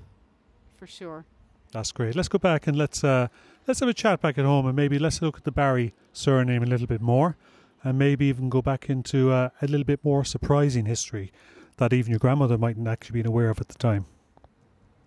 for 0.78 0.86
sure. 0.86 1.26
That's 1.74 1.92
great. 1.92 2.16
Let's 2.16 2.28
go 2.28 2.38
back 2.38 2.68
and 2.68 2.78
let's 2.78 3.04
uh, 3.04 3.28
let's 3.68 3.80
have 3.80 3.90
a 3.90 3.94
chat 3.94 4.22
back 4.22 4.38
at 4.38 4.46
home, 4.46 4.68
and 4.68 4.76
maybe 4.76 5.00
let's 5.00 5.22
look 5.22 5.38
at 5.38 5.44
the 5.44 5.52
Barry 5.52 5.94
surname 6.14 6.62
a 6.62 6.68
little 6.68 6.88
bit 6.88 7.02
more, 7.02 7.36
and 7.84 7.98
maybe 7.98 8.28
even 8.28 8.48
go 8.50 8.62
back 8.62 8.90
into 8.90 9.32
uh, 9.32 9.50
a 9.62 9.68
little 9.68 9.84
bit 9.84 10.00
more 10.04 10.24
surprising 10.24 10.86
history 10.86 11.32
that 11.78 11.92
even 11.92 12.12
your 12.12 12.20
grandmother 12.20 12.60
mightn't 12.60 12.88
actually 12.88 13.22
been 13.22 13.28
aware 13.28 13.50
of 13.50 13.60
at 13.60 13.70
the 13.70 13.78
time. 13.78 14.06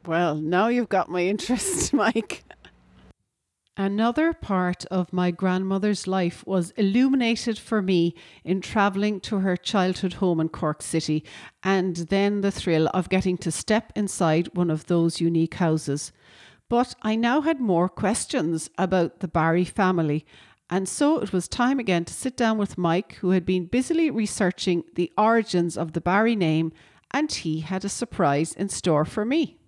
Well, 0.05 0.35
now 0.35 0.67
you've 0.67 0.89
got 0.89 1.09
my 1.09 1.21
interest, 1.35 1.93
Mike. 1.93 2.43
Another 3.79 4.33
part 4.33 4.87
of 4.87 5.12
my 5.12 5.31
grandmother's 5.31 6.07
life 6.07 6.43
was 6.47 6.71
illuminated 6.73 7.59
for 7.59 7.83
me 7.83 8.14
in 8.43 8.62
travelling 8.62 9.21
to 9.21 9.41
her 9.41 9.55
childhood 9.55 10.14
home 10.14 10.41
in 10.41 10.49
Cork 10.49 10.81
City, 10.81 11.23
and 11.62 11.97
then 11.97 12.41
the 12.41 12.51
thrill 12.51 12.89
of 12.95 13.11
getting 13.11 13.37
to 13.39 13.53
step 13.53 13.93
inside 13.95 14.49
one 14.55 14.71
of 14.71 14.87
those 14.87 15.21
unique 15.21 15.55
houses. 15.55 16.11
But 16.69 16.95
I 17.03 17.14
now 17.14 17.43
had 17.43 17.61
more 17.61 17.89
questions 17.89 18.71
about 18.77 19.21
the 19.21 19.29
Barry 19.29 19.64
family, 19.64 20.27
and 20.69 20.89
so 20.89 21.19
it 21.21 21.33
was 21.33 21.47
time 21.47 21.79
again 21.79 22.05
to 22.07 22.14
sit 22.14 22.37
down 22.37 22.59
with 22.59 22.77
Mike, 22.77 23.14
who 23.17 23.31
had 23.31 23.47
been 23.47 23.67
busily 23.67 24.11
researching 24.11 24.83
the 24.95 25.12
origins 25.17 25.77
of 25.77 25.93
the 25.93 26.01
Barry 26.01 26.35
name, 26.35 26.73
and 27.12 27.31
he 27.31 27.61
had 27.61 27.85
a 27.85 27.89
surprise 27.89 28.53
in 28.53 28.69
store 28.69 29.05
for 29.05 29.25
me. 29.25 29.59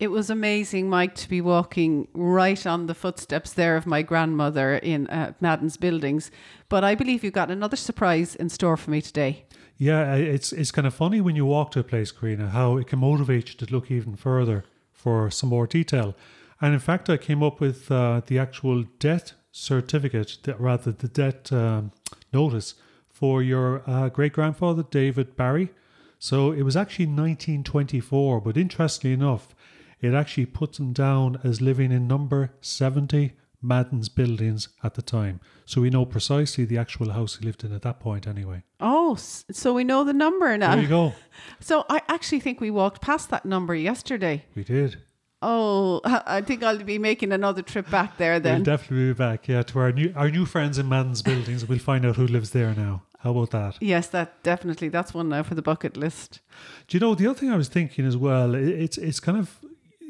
It 0.00 0.10
was 0.10 0.30
amazing, 0.30 0.88
Mike, 0.88 1.14
to 1.16 1.28
be 1.28 1.42
walking 1.42 2.08
right 2.14 2.66
on 2.66 2.86
the 2.86 2.94
footsteps 2.94 3.52
there 3.52 3.76
of 3.76 3.86
my 3.86 4.02
grandmother 4.02 4.76
in 4.76 5.06
uh, 5.08 5.34
Madden's 5.40 5.76
buildings. 5.76 6.30
But 6.70 6.82
I 6.82 6.94
believe 6.94 7.22
you've 7.22 7.34
got 7.34 7.50
another 7.50 7.76
surprise 7.76 8.34
in 8.34 8.48
store 8.48 8.78
for 8.78 8.90
me 8.90 9.02
today. 9.02 9.44
Yeah, 9.76 10.14
it's 10.14 10.52
it's 10.52 10.70
kind 10.70 10.86
of 10.86 10.94
funny 10.94 11.20
when 11.20 11.36
you 11.36 11.44
walk 11.44 11.70
to 11.72 11.80
a 11.80 11.84
place, 11.84 12.12
Carina, 12.12 12.48
how 12.48 12.78
it 12.78 12.86
can 12.86 12.98
motivate 12.98 13.50
you 13.50 13.66
to 13.66 13.72
look 13.72 13.90
even 13.90 14.16
further 14.16 14.64
for 15.00 15.30
some 15.30 15.48
more 15.48 15.66
detail. 15.66 16.14
And 16.60 16.74
in 16.74 16.80
fact, 16.80 17.08
I 17.08 17.16
came 17.16 17.42
up 17.42 17.60
with 17.60 17.90
uh, 17.90 18.20
the 18.26 18.38
actual 18.38 18.84
death 18.98 19.32
certificate, 19.50 20.36
rather 20.58 20.92
the 20.92 21.08
death 21.08 21.52
um, 21.52 21.92
notice 22.32 22.74
for 23.08 23.42
your 23.42 23.82
uh, 23.86 24.08
great 24.10 24.34
grandfather 24.34 24.84
David 24.90 25.36
Barry. 25.36 25.70
So 26.18 26.52
it 26.52 26.62
was 26.62 26.76
actually 26.76 27.06
1924, 27.06 28.42
but 28.42 28.56
interestingly 28.58 29.14
enough, 29.14 29.54
it 30.00 30.12
actually 30.12 30.46
puts 30.46 30.78
him 30.78 30.92
down 30.92 31.40
as 31.42 31.60
living 31.60 31.92
in 31.92 32.06
number 32.06 32.52
70 32.60 33.32
Madden's 33.62 34.08
buildings 34.08 34.68
at 34.82 34.94
the 34.94 35.02
time. 35.02 35.40
So 35.66 35.80
we 35.80 35.90
know 35.90 36.04
precisely 36.04 36.64
the 36.64 36.78
actual 36.78 37.12
house 37.12 37.36
he 37.36 37.44
lived 37.44 37.62
in 37.64 37.72
at 37.72 37.82
that 37.82 38.00
point, 38.00 38.26
anyway. 38.26 38.62
Oh, 38.80 39.16
so 39.16 39.74
we 39.74 39.84
know 39.84 40.04
the 40.04 40.12
number 40.12 40.56
now. 40.56 40.74
There 40.74 40.82
you 40.82 40.88
go. 40.88 41.14
So 41.60 41.84
I 41.88 42.02
actually 42.08 42.40
think 42.40 42.60
we 42.60 42.70
walked 42.70 43.00
past 43.00 43.30
that 43.30 43.44
number 43.46 43.74
yesterday. 43.74 44.44
We 44.54 44.62
did. 44.64 44.98
Oh, 45.42 46.00
I 46.04 46.42
think 46.42 46.62
I'll 46.62 46.78
be 46.78 46.98
making 46.98 47.32
another 47.32 47.62
trip 47.62 47.90
back 47.90 48.18
there 48.18 48.38
then. 48.40 48.56
We'll 48.56 48.64
definitely 48.76 49.08
be 49.08 49.12
back, 49.14 49.48
yeah, 49.48 49.62
to 49.62 49.78
our 49.78 49.92
new 49.92 50.12
our 50.14 50.30
new 50.30 50.44
friends 50.46 50.78
in 50.78 50.88
Madden's 50.88 51.22
buildings. 51.22 51.66
We'll 51.66 51.78
find 51.78 52.04
out 52.04 52.16
who 52.16 52.26
lives 52.26 52.50
there 52.50 52.74
now. 52.74 53.02
How 53.20 53.30
about 53.32 53.50
that? 53.50 53.76
yes, 53.82 54.08
that 54.08 54.42
definitely. 54.42 54.88
That's 54.88 55.12
one 55.14 55.28
now 55.28 55.42
for 55.42 55.54
the 55.54 55.62
bucket 55.62 55.96
list. 55.96 56.40
Do 56.88 56.96
you 56.96 57.00
know 57.00 57.14
the 57.14 57.26
other 57.26 57.38
thing 57.38 57.50
I 57.50 57.56
was 57.56 57.68
thinking 57.68 58.06
as 58.06 58.16
well? 58.16 58.54
It's 58.54 58.98
it's 58.98 59.20
kind 59.20 59.38
of 59.38 59.58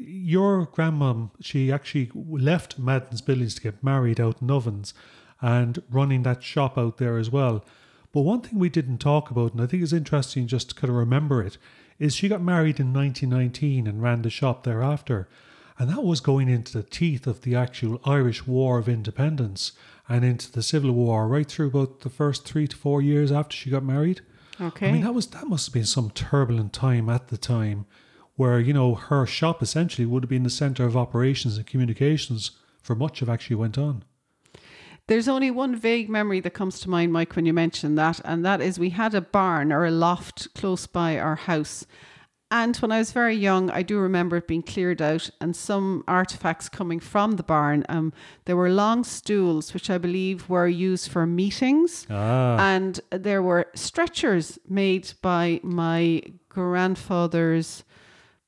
your 0.05 0.67
grandmom. 0.67 1.31
She 1.39 1.71
actually 1.71 2.11
left 2.15 2.79
Madden's 2.79 3.21
Buildings 3.21 3.55
to 3.55 3.61
get 3.61 3.83
married 3.83 4.19
out 4.19 4.41
in 4.41 4.51
Ovens, 4.51 4.93
and 5.41 5.81
running 5.89 6.23
that 6.23 6.43
shop 6.43 6.77
out 6.77 6.97
there 6.97 7.17
as 7.17 7.29
well. 7.29 7.65
But 8.11 8.21
one 8.21 8.41
thing 8.41 8.59
we 8.59 8.69
didn't 8.69 8.97
talk 8.97 9.31
about, 9.31 9.53
and 9.53 9.61
I 9.61 9.65
think 9.65 9.83
is 9.83 9.93
interesting 9.93 10.47
just 10.47 10.69
to 10.69 10.75
kind 10.75 10.89
of 10.89 10.97
remember 10.97 11.41
it, 11.41 11.57
is 11.97 12.15
she 12.15 12.27
got 12.27 12.41
married 12.41 12.79
in 12.79 12.93
1919 12.93 13.87
and 13.87 14.01
ran 14.01 14.21
the 14.21 14.29
shop 14.29 14.63
thereafter, 14.63 15.29
and 15.79 15.89
that 15.89 16.03
was 16.03 16.19
going 16.19 16.49
into 16.49 16.77
the 16.77 16.83
teeth 16.83 17.25
of 17.25 17.41
the 17.41 17.55
actual 17.55 18.01
Irish 18.03 18.45
War 18.45 18.77
of 18.79 18.89
Independence 18.89 19.71
and 20.09 20.25
into 20.25 20.51
the 20.51 20.63
Civil 20.63 20.91
War, 20.91 21.27
right 21.27 21.47
through 21.47 21.67
about 21.67 22.01
the 22.01 22.09
first 22.09 22.45
three 22.45 22.67
to 22.67 22.75
four 22.75 23.01
years 23.01 23.31
after 23.31 23.55
she 23.55 23.69
got 23.69 23.83
married. 23.83 24.21
Okay. 24.59 24.89
I 24.89 24.91
mean, 24.91 25.03
that 25.03 25.13
was 25.13 25.27
that 25.27 25.47
must 25.47 25.67
have 25.67 25.73
been 25.73 25.85
some 25.85 26.11
turbulent 26.11 26.73
time 26.73 27.09
at 27.09 27.29
the 27.29 27.37
time, 27.37 27.85
where 28.41 28.59
you 28.59 28.73
know 28.73 28.95
her 28.95 29.23
shop 29.27 29.61
essentially 29.61 30.03
would 30.03 30.23
have 30.23 30.29
been 30.31 30.41
the 30.41 30.49
center 30.49 30.83
of 30.83 30.97
operations 30.97 31.57
and 31.57 31.67
communications 31.67 32.49
for 32.81 32.95
much 32.95 33.21
of 33.21 33.29
actually 33.29 33.55
went 33.55 33.77
on. 33.77 34.03
There's 35.05 35.27
only 35.27 35.51
one 35.51 35.75
vague 35.75 36.09
memory 36.09 36.39
that 36.39 36.55
comes 36.55 36.79
to 36.79 36.89
mind, 36.89 37.13
Mike, 37.13 37.35
when 37.35 37.45
you 37.45 37.53
mention 37.53 37.93
that, 37.95 38.19
and 38.25 38.43
that 38.43 38.59
is 38.59 38.79
we 38.79 38.89
had 38.89 39.13
a 39.13 39.21
barn 39.21 39.71
or 39.71 39.85
a 39.85 39.91
loft 39.91 40.51
close 40.55 40.87
by 40.87 41.19
our 41.19 41.35
house. 41.35 41.85
And 42.49 42.75
when 42.77 42.91
I 42.91 42.97
was 42.97 43.11
very 43.11 43.35
young, 43.35 43.69
I 43.69 43.83
do 43.83 43.99
remember 43.99 44.37
it 44.37 44.47
being 44.47 44.63
cleared 44.63 45.03
out 45.03 45.29
and 45.39 45.55
some 45.55 46.03
artifacts 46.07 46.67
coming 46.67 46.99
from 46.99 47.33
the 47.33 47.43
barn. 47.43 47.85
Um, 47.89 48.11
there 48.45 48.57
were 48.57 48.71
long 48.71 49.03
stools, 49.03 49.71
which 49.71 49.91
I 49.91 49.99
believe 49.99 50.49
were 50.49 50.67
used 50.67 51.11
for 51.11 51.27
meetings, 51.27 52.07
Ah, 52.09 52.57
and 52.57 52.99
there 53.11 53.43
were 53.43 53.67
stretchers 53.75 54.57
made 54.67 55.13
by 55.21 55.59
my 55.61 56.23
grandfather's 56.49 57.83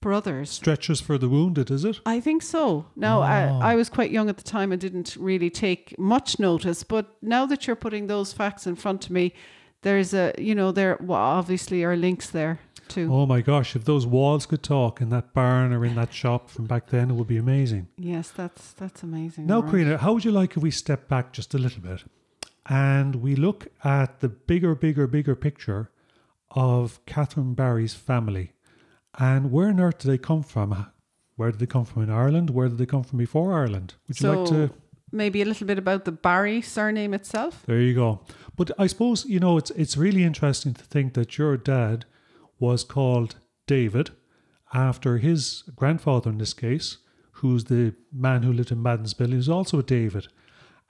brothers. 0.03 0.49
stretchers 0.49 1.01
for 1.01 1.17
the 1.17 1.29
wounded, 1.29 1.71
is 1.71 1.83
it? 1.85 1.99
I 2.05 2.19
think 2.19 2.41
so. 2.43 2.85
Now, 2.95 3.19
Oh. 3.19 3.23
I, 3.23 3.47
ah. 3.47 3.59
I 3.71 3.75
was 3.75 3.89
quite 3.89 4.11
young 4.11 4.29
at 4.29 4.37
the 4.37 4.43
time 4.43 4.71
and 4.71 4.79
didn't 4.79 5.15
really 5.19 5.49
take 5.49 5.97
much 5.97 6.39
notice. 6.39 6.83
But 6.83 7.05
now 7.21 7.45
that 7.47 7.65
you're 7.65 7.75
putting 7.75 8.07
those 8.07 8.33
facts 8.33 8.67
in 8.67 8.75
front 8.75 9.05
of 9.05 9.11
me, 9.11 9.33
there's 9.81 10.13
a, 10.13 10.33
you 10.37 10.55
know, 10.55 10.71
there 10.71 10.97
well, 11.01 11.19
obviously 11.19 11.83
are 11.83 11.95
links 11.95 12.29
there 12.29 12.59
too. 12.87 13.09
Oh 13.11 13.25
my 13.25 13.41
gosh, 13.41 13.75
if 13.75 13.85
those 13.85 14.05
walls 14.05 14.45
could 14.45 14.63
talk 14.63 15.01
in 15.01 15.09
that 15.09 15.33
barn 15.33 15.73
or 15.73 15.85
in 15.85 15.95
that 15.95 16.13
shop 16.13 16.49
from 16.49 16.65
back 16.65 16.87
then, 16.87 17.09
it 17.09 17.13
would 17.13 17.27
be 17.27 17.37
amazing. 17.37 17.87
Yes, 17.97 18.29
that's 18.29 18.73
that's 18.73 19.03
amazing. 19.03 19.45
Now, 19.45 19.61
right. 19.61 19.71
Carina, 19.71 19.97
how 19.97 20.13
would 20.13 20.25
you 20.25 20.31
like 20.31 20.55
if 20.57 20.63
we 20.63 20.71
step 20.71 21.07
back 21.07 21.33
just 21.33 21.53
a 21.53 21.57
little 21.57 21.81
bit 21.81 22.03
and 22.67 23.15
we 23.15 23.35
look 23.35 23.67
at 23.83 24.19
the 24.21 24.29
bigger, 24.29 24.75
bigger, 24.75 25.07
bigger 25.07 25.35
picture 25.35 25.89
of 26.51 27.03
Catherine 27.05 27.53
Barry's 27.53 27.93
family 27.93 28.52
and 29.19 29.51
where 29.51 29.67
on 29.67 29.79
earth 29.79 29.99
did 29.99 30.09
they 30.09 30.17
come 30.17 30.43
from? 30.43 30.87
Where 31.35 31.51
did 31.51 31.59
they 31.59 31.65
come 31.65 31.85
from 31.85 32.03
in 32.03 32.09
Ireland? 32.09 32.49
Where 32.51 32.67
did 32.69 32.77
they 32.77 32.85
come 32.85 33.03
from 33.03 33.17
before 33.19 33.53
Ireland? 33.53 33.95
Would 34.07 34.19
you 34.19 34.31
like 34.31 34.49
to? 34.49 34.69
Maybe 35.11 35.41
a 35.41 35.45
little 35.45 35.67
bit 35.67 35.77
about 35.77 36.05
the 36.05 36.11
Barry 36.11 36.61
surname 36.61 37.13
itself. 37.13 37.63
There 37.65 37.79
you 37.81 37.93
go. 37.93 38.21
But 38.55 38.71
I 38.79 38.87
suppose 38.87 39.25
you 39.25 39.39
know 39.39 39.57
it's 39.57 39.71
it's 39.71 39.97
really 39.97 40.23
interesting 40.23 40.73
to 40.73 40.83
think 40.83 41.13
that 41.13 41.37
your 41.37 41.57
dad 41.57 42.05
was 42.59 42.83
called 42.83 43.35
David 43.67 44.11
after 44.73 45.17
his 45.19 45.63
grandfather 45.75 46.29
in 46.31 46.37
this 46.39 46.53
case, 46.53 46.97
who's 47.33 47.65
the 47.65 47.93
man 48.11 48.41
who 48.43 48.51
lived 48.51 48.71
in 48.71 48.81
Madden's 48.81 49.13
Bill, 49.13 49.33
is 49.33 49.47
also 49.49 49.79
a 49.79 49.83
David. 49.83 50.27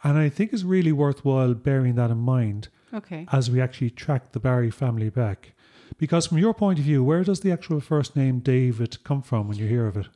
And 0.05 0.17
I 0.17 0.29
think 0.29 0.53
it's 0.53 0.63
really 0.63 0.91
worthwhile 0.91 1.53
bearing 1.53 1.95
that 1.95 2.11
in 2.11 2.17
mind 2.19 2.67
Okay. 2.93 3.25
as 3.31 3.49
we 3.49 3.59
actually 3.61 3.89
track 3.89 4.31
the 4.31 4.39
Barry 4.39 4.69
family 4.69 5.09
back. 5.09 5.53
Because 5.97 6.27
from 6.27 6.37
your 6.37 6.53
point 6.53 6.79
of 6.79 6.85
view, 6.85 7.03
where 7.03 7.23
does 7.23 7.39
the 7.41 7.51
actual 7.51 7.79
first 7.79 8.15
name 8.15 8.39
David 8.39 9.03
come 9.03 9.21
from 9.21 9.47
when 9.47 9.57
you 9.57 9.67
hear 9.67 9.87
of 9.87 9.97
it? 9.97 10.07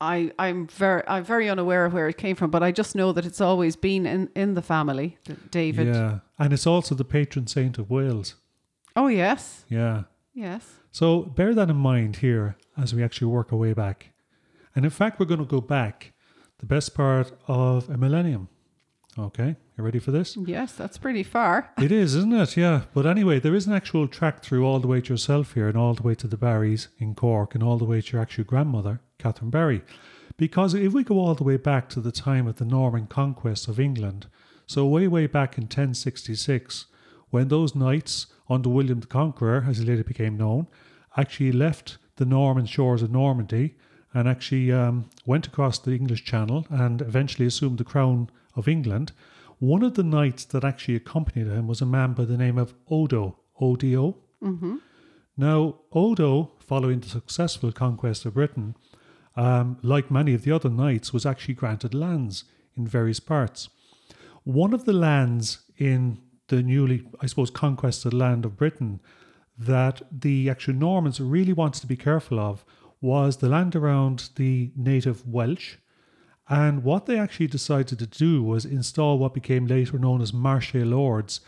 I 0.00 0.32
I'm 0.38 0.66
very 0.66 1.02
I'm 1.06 1.24
very 1.24 1.48
unaware 1.50 1.84
of 1.84 1.92
where 1.92 2.08
it 2.08 2.16
came 2.16 2.34
from, 2.36 2.50
but 2.50 2.62
I 2.62 2.72
just 2.72 2.94
know 2.94 3.12
that 3.12 3.26
it's 3.26 3.40
always 3.40 3.76
been 3.76 4.06
in 4.06 4.28
in 4.34 4.54
the 4.54 4.62
family. 4.62 5.18
David. 5.50 5.88
Yeah. 5.88 6.20
And 6.38 6.52
it's 6.52 6.66
also 6.66 6.94
the 6.94 7.04
patron 7.04 7.46
saint 7.46 7.78
of 7.78 7.90
Wales. 7.90 8.36
Oh 8.96 9.08
yes, 9.08 9.64
Yeah. 9.68 10.02
yes. 10.34 10.62
So 10.90 11.22
bear 11.22 11.54
that 11.54 11.70
in 11.70 11.76
mind 11.76 12.16
here 12.16 12.56
as 12.76 12.92
we 12.94 13.02
actually 13.04 13.28
work 13.28 13.52
our 13.52 13.58
way 13.58 13.72
back. 13.72 14.10
And 14.74 14.84
in 14.84 14.90
fact, 14.90 15.20
we're 15.20 15.26
going 15.26 15.40
to 15.40 15.46
go 15.46 15.60
back 15.60 16.12
the 16.58 16.66
best 16.66 16.94
part 16.94 17.32
of 17.46 17.88
a 17.88 17.96
millennium. 17.96 18.48
Okay, 19.18 19.56
you 19.80 19.84
ready 19.84 19.98
for 19.98 20.10
this? 20.10 20.36
Yes, 20.36 20.72
that's 20.72 20.98
pretty 20.98 21.22
far. 21.22 21.70
it 21.78 21.90
is, 21.90 22.14
isn't 22.14 22.32
it? 22.32 22.56
Yeah. 22.56 22.82
But 22.94 23.06
anyway, 23.06 23.40
there 23.40 23.54
is 23.54 23.66
an 23.66 23.72
actual 23.72 24.06
track 24.06 24.42
through 24.42 24.64
all 24.64 24.78
the 24.78 24.86
way 24.86 25.00
to 25.00 25.12
yourself 25.14 25.54
here 25.54 25.68
and 25.68 25.76
all 25.76 25.94
the 25.94 26.02
way 26.02 26.14
to 26.16 26.26
the 26.26 26.36
Barrys 26.36 26.88
in 26.98 27.14
Cork 27.14 27.54
and 27.54 27.64
all 27.64 27.78
the 27.78 27.84
way 27.84 28.00
to 28.00 28.12
your 28.12 28.22
actual 28.22 28.44
grandmother, 28.44 29.00
Catherine 29.18 29.50
Barry. 29.50 29.82
Because 30.36 30.74
if 30.74 30.92
we 30.92 31.04
go 31.04 31.18
all 31.18 31.34
the 31.34 31.44
way 31.44 31.56
back 31.56 31.88
to 31.90 32.00
the 32.00 32.12
time 32.12 32.46
of 32.46 32.56
the 32.56 32.64
Norman 32.64 33.06
conquest 33.06 33.68
of 33.68 33.80
England, 33.80 34.26
so 34.66 34.86
way, 34.86 35.08
way 35.08 35.26
back 35.26 35.58
in 35.58 35.64
1066, 35.64 36.86
when 37.30 37.48
those 37.48 37.74
knights 37.74 38.26
under 38.48 38.68
William 38.68 39.00
the 39.00 39.06
Conqueror, 39.06 39.64
as 39.68 39.78
he 39.78 39.84
later 39.84 40.04
became 40.04 40.36
known, 40.36 40.66
actually 41.16 41.52
left 41.52 41.98
the 42.16 42.24
Norman 42.24 42.66
shores 42.66 43.02
of 43.02 43.10
Normandy 43.10 43.76
and 44.12 44.28
actually 44.28 44.72
um, 44.72 45.08
went 45.24 45.46
across 45.46 45.78
the 45.78 45.92
English 45.92 46.24
Channel 46.24 46.66
and 46.70 47.00
eventually 47.00 47.46
assumed 47.46 47.78
the 47.78 47.84
crown 47.84 48.28
of 48.56 48.68
England. 48.68 49.12
One 49.60 49.82
of 49.82 49.94
the 49.94 50.02
knights 50.02 50.44
that 50.46 50.64
actually 50.64 50.96
accompanied 50.96 51.46
him 51.46 51.66
was 51.68 51.80
a 51.80 51.86
man 51.86 52.14
by 52.14 52.24
the 52.24 52.36
name 52.36 52.58
of 52.58 52.74
Odo, 52.90 53.36
O-D-O. 53.60 54.16
Now, 55.36 55.76
Odo, 55.92 56.52
following 56.58 57.00
the 57.00 57.08
successful 57.08 57.70
conquest 57.70 58.24
of 58.26 58.34
Britain, 58.34 58.74
um, 59.36 59.78
like 59.82 60.10
many 60.10 60.34
of 60.34 60.42
the 60.42 60.52
other 60.52 60.70
knights, 60.70 61.12
was 61.12 61.24
actually 61.26 61.54
granted 61.54 61.94
lands 61.94 62.44
in 62.74 62.86
various 62.86 63.20
parts. 63.20 63.68
One 64.44 64.72
of 64.72 64.86
the 64.86 64.92
lands 64.94 65.58
in 65.76 66.18
the 66.48 66.62
newly, 66.62 67.06
I 67.20 67.26
suppose, 67.26 67.50
conquested 67.50 68.12
land 68.14 68.44
of 68.44 68.56
Britain 68.56 69.00
that 69.58 70.02
the 70.10 70.48
actual 70.48 70.74
Normans 70.74 71.20
really 71.20 71.52
wanted 71.52 71.80
to 71.80 71.86
be 71.86 71.96
careful 71.96 72.40
of 72.40 72.64
was 73.00 73.36
the 73.36 73.48
land 73.48 73.76
around 73.76 74.30
the 74.36 74.72
native 74.74 75.26
Welsh. 75.26 75.76
And 76.50 76.82
what 76.82 77.06
they 77.06 77.16
actually 77.16 77.46
decided 77.46 78.00
to 78.00 78.06
do 78.06 78.42
was 78.42 78.64
install 78.64 79.18
what 79.18 79.34
became 79.34 79.68
later 79.68 80.00
known 80.00 80.20
as 80.20 80.32
Marcher 80.32 80.84
lords, 80.84 81.40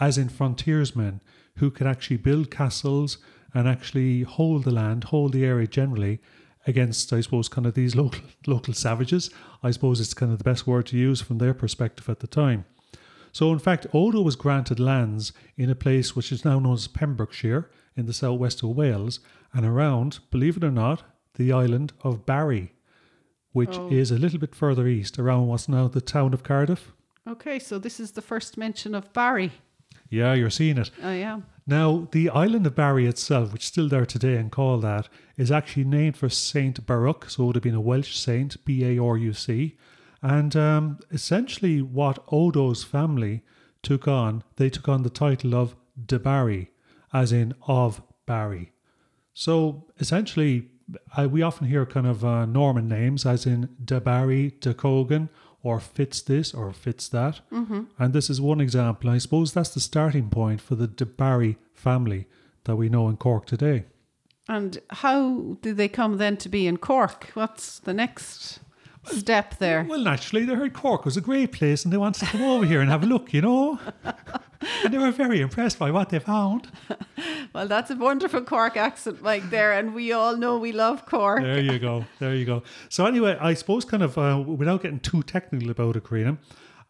as 0.00 0.18
in 0.18 0.28
frontiersmen, 0.28 1.20
who 1.58 1.70
could 1.70 1.86
actually 1.86 2.16
build 2.16 2.50
castles 2.50 3.18
and 3.54 3.68
actually 3.68 4.22
hold 4.22 4.64
the 4.64 4.72
land, 4.72 5.04
hold 5.04 5.32
the 5.32 5.44
area 5.44 5.68
generally 5.68 6.20
against, 6.66 7.12
I 7.12 7.20
suppose, 7.20 7.48
kind 7.48 7.68
of 7.68 7.74
these 7.74 7.94
local 8.02 8.22
local 8.48 8.74
savages. 8.74 9.30
I 9.62 9.70
suppose 9.70 10.00
it's 10.00 10.12
kind 10.12 10.32
of 10.32 10.38
the 10.38 10.44
best 10.44 10.66
word 10.66 10.86
to 10.86 10.98
use 10.98 11.20
from 11.20 11.38
their 11.38 11.54
perspective 11.54 12.08
at 12.08 12.18
the 12.18 12.26
time. 12.26 12.64
So, 13.30 13.52
in 13.52 13.60
fact, 13.60 13.86
Odo 13.94 14.22
was 14.22 14.34
granted 14.34 14.80
lands 14.80 15.32
in 15.56 15.70
a 15.70 15.76
place 15.76 16.16
which 16.16 16.32
is 16.32 16.44
now 16.44 16.58
known 16.58 16.74
as 16.74 16.88
Pembrokeshire 16.88 17.70
in 17.96 18.06
the 18.06 18.12
southwest 18.12 18.64
of 18.64 18.70
Wales 18.70 19.20
and 19.52 19.64
around, 19.64 20.18
believe 20.32 20.56
it 20.56 20.64
or 20.64 20.72
not, 20.72 21.04
the 21.34 21.52
island 21.52 21.92
of 22.02 22.26
Barry, 22.26 22.72
which 23.58 23.76
Oh. 23.78 23.88
is 24.00 24.10
a 24.10 24.18
little 24.18 24.38
bit 24.38 24.54
further 24.54 24.86
east 24.86 25.18
around 25.18 25.48
what's 25.48 25.68
now 25.68 25.88
the 25.88 26.00
town 26.00 26.32
of 26.34 26.42
Cardiff. 26.42 26.92
Okay, 27.26 27.58
so 27.58 27.78
this 27.78 28.00
is 28.00 28.12
the 28.12 28.22
first 28.22 28.56
mention 28.56 28.94
of 28.94 29.12
Barry. 29.12 29.50
Yeah, 30.10 30.32
you're 30.34 30.48
seeing 30.60 30.78
it. 30.78 30.90
I 31.02 31.14
am. 31.32 31.44
Now, 31.66 32.08
the 32.12 32.30
island 32.30 32.66
of 32.66 32.74
Barry 32.74 33.06
itself, 33.06 33.52
which 33.52 33.64
is 33.64 33.68
still 33.68 33.88
there 33.88 34.06
today 34.06 34.36
and 34.36 34.50
called 34.50 34.82
that, 34.82 35.08
is 35.36 35.50
actually 35.50 35.84
named 35.84 36.16
for 36.16 36.30
Saint 36.30 36.86
Baruch, 36.86 37.28
so 37.28 37.42
it 37.42 37.46
would 37.46 37.56
have 37.56 37.62
been 37.68 37.74
a 37.74 37.88
Welsh 37.90 38.16
saint, 38.16 38.64
B 38.64 38.70
A 38.90 38.98
R 38.98 39.16
U 39.18 39.32
C. 39.34 39.76
And 40.22 40.56
um, 40.56 40.98
essentially, 41.10 41.82
what 41.82 42.24
Odo's 42.32 42.84
family 42.84 43.42
took 43.82 44.08
on, 44.08 44.42
they 44.56 44.70
took 44.70 44.88
on 44.88 45.02
the 45.02 45.10
title 45.10 45.54
of 45.54 45.76
de 46.06 46.18
Barry, 46.18 46.70
as 47.12 47.30
in 47.32 47.52
of 47.66 48.00
Barry. 48.26 48.72
So 49.34 49.86
essentially, 50.00 50.70
uh, 51.16 51.28
we 51.28 51.42
often 51.42 51.66
hear 51.66 51.84
kind 51.86 52.06
of 52.06 52.24
uh, 52.24 52.46
Norman 52.46 52.88
names, 52.88 53.26
as 53.26 53.46
in 53.46 53.68
De 53.84 54.00
Barry, 54.00 54.54
De 54.60 54.74
Cogan, 54.74 55.28
or 55.62 55.80
fits 55.80 56.20
this 56.20 56.54
or 56.54 56.72
fits 56.72 57.08
that. 57.08 57.40
Mm-hmm. 57.52 57.82
And 57.98 58.12
this 58.12 58.30
is 58.30 58.40
one 58.40 58.60
example. 58.60 59.10
I 59.10 59.18
suppose 59.18 59.52
that's 59.52 59.74
the 59.74 59.80
starting 59.80 60.30
point 60.30 60.60
for 60.60 60.74
the 60.76 60.86
De 60.86 61.04
Barry 61.04 61.58
family 61.74 62.26
that 62.64 62.76
we 62.76 62.88
know 62.88 63.08
in 63.08 63.16
Cork 63.16 63.46
today. 63.46 63.84
And 64.48 64.78
how 64.88 65.58
do 65.60 65.74
they 65.74 65.88
come 65.88 66.16
then 66.16 66.36
to 66.38 66.48
be 66.48 66.66
in 66.66 66.78
Cork? 66.78 67.30
What's 67.34 67.80
the 67.80 67.92
next 67.92 68.60
step 69.04 69.58
there? 69.58 69.84
Well, 69.86 70.00
naturally, 70.00 70.46
they 70.46 70.54
heard 70.54 70.72
Cork 70.72 71.04
was 71.04 71.16
a 71.16 71.20
great 71.20 71.52
place 71.52 71.84
and 71.84 71.92
they 71.92 71.98
wanted 71.98 72.20
to 72.20 72.26
come 72.26 72.42
over 72.42 72.64
here 72.64 72.80
and 72.80 72.90
have 72.90 73.02
a 73.02 73.06
look, 73.06 73.34
you 73.34 73.42
know? 73.42 73.78
and 74.84 74.92
they 74.92 74.98
were 74.98 75.10
very 75.10 75.40
impressed 75.40 75.78
by 75.78 75.90
what 75.90 76.10
they 76.10 76.18
found. 76.18 76.68
Well, 77.54 77.66
that's 77.66 77.90
a 77.90 77.96
wonderful 77.96 78.42
Cork 78.42 78.76
accent, 78.76 79.22
Mike, 79.22 79.48
there. 79.48 79.72
And 79.72 79.94
we 79.94 80.12
all 80.12 80.36
know 80.36 80.58
we 80.58 80.70
love 80.70 81.06
Cork. 81.06 81.42
There 81.42 81.60
you 81.60 81.78
go. 81.78 82.04
There 82.18 82.34
you 82.34 82.44
go. 82.44 82.62
So, 82.90 83.06
anyway, 83.06 83.38
I 83.40 83.54
suppose, 83.54 83.86
kind 83.86 84.02
of, 84.02 84.18
uh, 84.18 84.44
without 84.46 84.82
getting 84.82 85.00
too 85.00 85.22
technical 85.22 85.70
about 85.70 85.96
it, 85.96 86.04
Carina, 86.04 86.36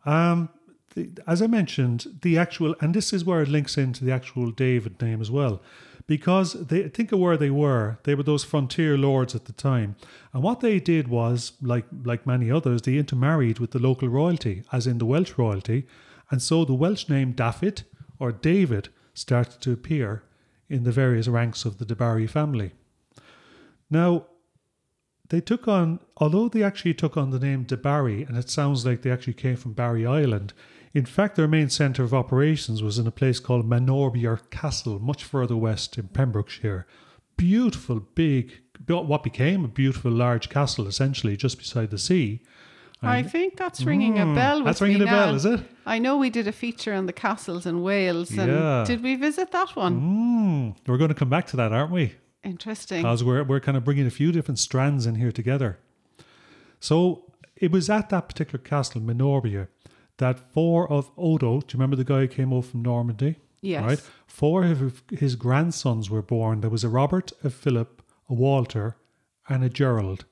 um, 0.05 0.49
the, 0.95 1.11
as 1.27 1.41
I 1.41 1.47
mentioned, 1.47 2.07
the 2.23 2.37
actual, 2.37 2.75
and 2.81 2.93
this 2.93 3.13
is 3.13 3.25
where 3.25 3.41
it 3.41 3.49
links 3.49 3.79
into 3.79 4.05
the 4.05 4.13
actual 4.13 4.51
David 4.51 5.01
name 5.01 5.21
as 5.21 5.31
well 5.31 5.63
because 6.09 6.55
they 6.55 6.89
think 6.89 7.13
of 7.13 7.21
where 7.21 7.37
they 7.37 7.51
were. 7.51 7.99
They 8.03 8.15
were 8.17 8.25
those 8.25 8.43
frontier 8.43 8.99
lords 8.99 9.35
at 9.35 9.45
the 9.45 9.53
time, 9.53 9.95
and 10.33 10.43
what 10.43 10.61
they 10.61 10.81
did 10.81 11.07
was, 11.07 11.53
like 11.63 11.85
like 12.05 12.27
many 12.27 12.51
others, 12.51 12.83
they 12.83 12.97
intermarried 12.97 13.59
with 13.61 13.71
the 13.71 13.79
local 13.79 14.09
royalty, 14.09 14.65
as 14.73 14.87
in 14.87 14.99
the 14.99 15.07
Welsh 15.07 15.35
royalty, 15.37 15.87
and 16.31 16.43
so 16.43 16.65
the 16.65 16.75
Welsh 16.75 17.09
name 17.09 17.35
Dafydd 17.35 17.83
or 18.19 18.33
David 18.33 18.89
started 19.15 19.61
to 19.63 19.73
appear 19.73 20.25
in 20.69 20.85
the 20.85 20.93
various 20.93 21.29
ranks 21.29 21.65
of 21.65 21.79
the 21.79 21.85
De 21.85 21.97
Barry 21.97 22.27
family. 22.27 22.73
Now, 23.91 24.27
they 25.31 25.41
took 25.41 25.69
on, 25.69 26.01
although 26.17 26.49
they 26.49 26.63
actually 26.63 26.95
took 26.95 27.17
on 27.17 27.31
the 27.31 27.39
name 27.39 27.65
De 27.65 27.77
Barry, 27.77 28.23
and 28.23 28.37
it 28.37 28.51
sounds 28.51 28.85
like 28.85 29.03
they 29.03 29.11
actually 29.11 29.35
came 29.35 29.57
from 29.57 29.73
Barry 29.73 30.07
Island, 30.07 30.53
in 30.95 31.05
fact, 31.05 31.37
their 31.37 31.49
main 31.49 31.69
centre 31.69 32.03
of 32.03 32.15
operations 32.15 32.83
was 32.83 32.99
in 32.99 33.07
a 33.07 33.13
place 33.13 33.41
called 33.41 33.69
Manorbier 33.69 34.41
Castle, 34.51 34.99
much 34.99 35.23
further 35.23 35.57
west 35.57 35.99
in 35.99 36.09
Pembrokeshire. 36.09 36.87
Beautiful, 37.37 38.01
big, 38.01 38.53
what 38.87 39.23
became 39.23 39.65
a 39.65 39.69
beautiful 39.69 40.11
large 40.11 40.49
castle, 40.49 40.87
essentially, 40.87 41.37
just 41.37 41.59
beside 41.59 41.91
the 41.91 41.99
sea. 41.99 42.43
I 43.03 43.23
think 43.23 43.57
that's 43.57 43.85
ringing 43.85 44.19
a 44.19 44.25
Mm, 44.27 44.35
bell. 44.35 44.57
With 44.59 44.67
that's 44.67 44.81
ringing 44.81 45.03
a 45.03 45.07
bell, 45.07 45.35
is 45.35 45.45
it? 45.45 45.61
I 45.87 45.99
know 45.99 46.17
we 46.17 46.31
did 46.31 46.49
a 46.49 46.53
feature 46.53 46.93
on 46.95 47.07
the 47.07 47.13
castles 47.13 47.65
in 47.65 47.83
Wales, 47.83 48.31
and 48.37 48.51
Yeah. 48.53 48.85
did 48.87 49.03
we 49.03 49.15
visit 49.15 49.53
that 49.53 49.77
one? 49.77 50.01
Mm, 50.01 50.77
we're 50.87 50.99
going 50.99 51.09
to 51.09 51.15
come 51.15 51.31
back 51.31 51.47
to 51.49 51.57
that, 51.57 51.73
aren't 51.73 51.93
we? 51.93 52.15
Interesting. 52.43 53.03
Because 53.03 53.23
we're, 53.23 53.45
we're 53.45 53.61
kind 53.61 53.77
of 53.77 53.85
bringing 53.85 54.07
a 54.07 54.11
few 54.11 54.33
different 54.33 54.59
strands 54.59 55.07
in 55.07 55.15
here 55.17 55.31
together. 55.33 55.79
So 56.81 57.25
it 57.57 57.71
was 57.71 57.89
at 57.91 58.09
that 58.11 58.29
particular 58.29 58.59
castle, 58.63 59.01
Manorbier, 59.01 59.69
that 60.19 60.53
four 60.53 60.91
of 60.91 61.11
Odo, 61.17 61.61
do 61.61 61.67
you 61.69 61.73
remember 61.75 61.97
the 61.97 62.05
guy 62.05 62.21
who 62.21 62.29
came 62.29 62.53
over 62.53 62.67
from 62.69 62.83
Normandy? 62.83 63.37
Yes. 63.61 63.85
Right? 63.85 64.03
Four 64.27 64.65
of 64.65 65.03
his 65.11 65.35
grandsons 65.37 66.09
were 66.11 66.23
born. 66.23 66.61
There 66.61 66.71
was 66.71 66.85
a 66.85 66.89
Robert, 66.89 67.33
a 67.43 67.51
Philip, 67.51 68.03
a 68.29 68.35
Walter, 68.35 68.97
and 69.49 69.65
a 69.65 69.69
Gerald. 69.69 70.25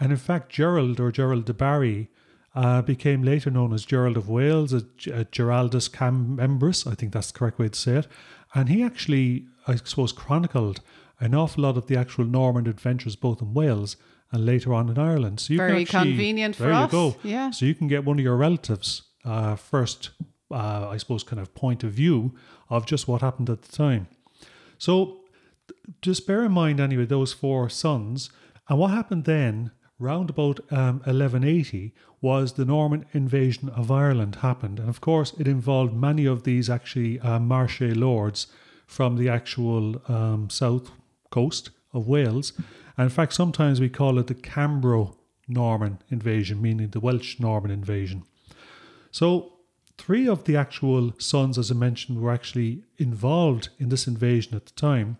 And 0.00 0.10
in 0.10 0.18
fact, 0.18 0.50
Gerald 0.50 0.98
or 1.00 1.12
Gerald 1.12 1.44
de 1.44 1.54
Barry 1.54 2.08
uh, 2.54 2.82
became 2.82 3.22
later 3.22 3.50
known 3.50 3.72
as 3.72 3.84
Gerald 3.84 4.16
of 4.16 4.28
Wales, 4.28 4.72
Giraldus 4.72 5.88
Cambrensis, 5.88 6.86
I 6.90 6.94
think 6.94 7.12
that's 7.12 7.30
the 7.32 7.38
correct 7.38 7.58
way 7.58 7.68
to 7.68 7.78
say 7.78 7.96
it. 7.96 8.06
And 8.54 8.68
he 8.68 8.82
actually, 8.82 9.46
I 9.66 9.76
suppose, 9.76 10.12
chronicled 10.12 10.80
an 11.20 11.34
awful 11.34 11.62
lot 11.64 11.76
of 11.76 11.86
the 11.86 11.96
actual 11.96 12.24
Norman 12.24 12.66
adventures 12.66 13.16
both 13.16 13.40
in 13.40 13.54
Wales 13.54 13.96
and 14.32 14.44
later 14.46 14.74
on 14.74 14.88
in 14.88 14.98
Ireland. 14.98 15.40
So 15.40 15.52
you 15.52 15.58
can 15.58 15.68
Very 15.68 15.82
actually- 15.82 16.10
convenient 16.10 16.56
for 16.56 16.64
there 16.64 16.72
us, 16.72 16.92
you 16.92 16.98
go. 16.98 17.16
yeah. 17.22 17.50
So 17.50 17.66
you 17.66 17.74
can 17.74 17.86
get 17.88 18.04
one 18.04 18.18
of 18.18 18.24
your 18.24 18.36
relatives' 18.36 19.02
uh, 19.24 19.54
first, 19.56 20.10
uh, 20.50 20.88
I 20.88 20.96
suppose, 20.96 21.22
kind 21.22 21.40
of 21.40 21.54
point 21.54 21.82
of 21.84 21.92
view 21.92 22.34
of 22.68 22.84
just 22.86 23.06
what 23.08 23.20
happened 23.20 23.48
at 23.50 23.62
the 23.62 23.72
time. 23.76 24.08
So 24.78 25.20
just 26.02 26.26
bear 26.26 26.44
in 26.44 26.52
mind, 26.52 26.80
anyway, 26.80 27.06
those 27.06 27.32
four 27.32 27.68
sons. 27.68 28.30
And 28.68 28.78
what 28.78 28.90
happened 28.90 29.24
then, 29.24 29.70
round 30.04 30.30
about 30.30 30.60
um, 30.70 31.00
1180, 31.00 31.92
was 32.20 32.52
the 32.52 32.64
Norman 32.64 33.04
invasion 33.12 33.68
of 33.70 33.90
Ireland 33.90 34.36
happened. 34.36 34.78
And 34.78 34.88
of 34.88 35.00
course, 35.00 35.34
it 35.38 35.48
involved 35.48 35.94
many 35.94 36.26
of 36.26 36.44
these 36.44 36.70
actually 36.70 37.20
uh, 37.20 37.38
Marcher 37.38 37.94
lords 37.94 38.46
from 38.86 39.16
the 39.16 39.28
actual 39.28 40.00
um, 40.08 40.48
south 40.50 40.90
coast 41.30 41.70
of 41.92 42.06
Wales. 42.06 42.52
And 42.96 43.04
in 43.04 43.10
fact, 43.10 43.32
sometimes 43.34 43.80
we 43.80 43.88
call 43.88 44.18
it 44.18 44.28
the 44.28 44.34
Cambro 44.34 45.16
Norman 45.48 45.98
invasion, 46.10 46.62
meaning 46.62 46.88
the 46.88 47.00
Welsh 47.00 47.40
Norman 47.40 47.70
invasion. 47.70 48.22
So, 49.10 49.52
three 49.98 50.26
of 50.26 50.44
the 50.44 50.56
actual 50.56 51.12
sons, 51.18 51.58
as 51.58 51.70
I 51.70 51.74
mentioned, 51.74 52.20
were 52.20 52.32
actually 52.32 52.84
involved 52.98 53.68
in 53.78 53.88
this 53.88 54.06
invasion 54.06 54.54
at 54.56 54.66
the 54.66 54.72
time. 54.72 55.18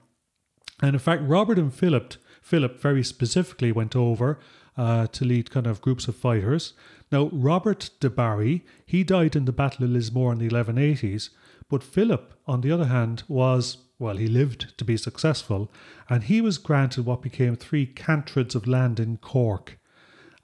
And 0.80 0.95
in 0.95 0.99
fact, 0.99 1.22
Robert 1.22 1.59
and 1.59 1.72
Philip, 1.72 2.14
Philip 2.43 2.80
very 2.80 3.05
specifically 3.05 3.72
went 3.72 3.95
over 3.95 4.39
uh, 4.77 5.07
to 5.09 5.25
lead 5.25 5.51
kind 5.51 5.66
of 5.66 5.81
groups 5.81 6.09
of 6.09 6.16
fighters. 6.16 6.72
Now, 7.12 7.29
Robert 7.33 7.91
de 8.01 8.11
Barry, 8.11 8.64
he 8.87 9.05
died 9.05 9.37
in 9.37 9.45
the 9.45 9.53
Battle 9.53 9.85
of 9.85 9.91
Lismore 9.91 10.33
in 10.33 10.39
the 10.39 10.49
1180s, 10.49 11.31
but 11.68 11.83
Philip, 11.83 12.35
on 12.47 12.61
the 12.61 12.72
other 12.72 12.87
hand, 12.87 13.22
was, 13.29 13.79
well, 13.99 14.16
he 14.16 14.27
lived 14.27 14.77
to 14.79 14.85
be 14.85 14.97
successful, 14.97 15.70
and 16.09 16.25
he 16.25 16.41
was 16.41 16.59
granted 16.59 17.07
what 17.07 17.22
became 17.22 17.57
three 17.57 17.87
cantreds 17.87 18.55
of 18.55 18.66
land 18.66 19.01
in 19.01 19.16
Cork. 19.18 19.79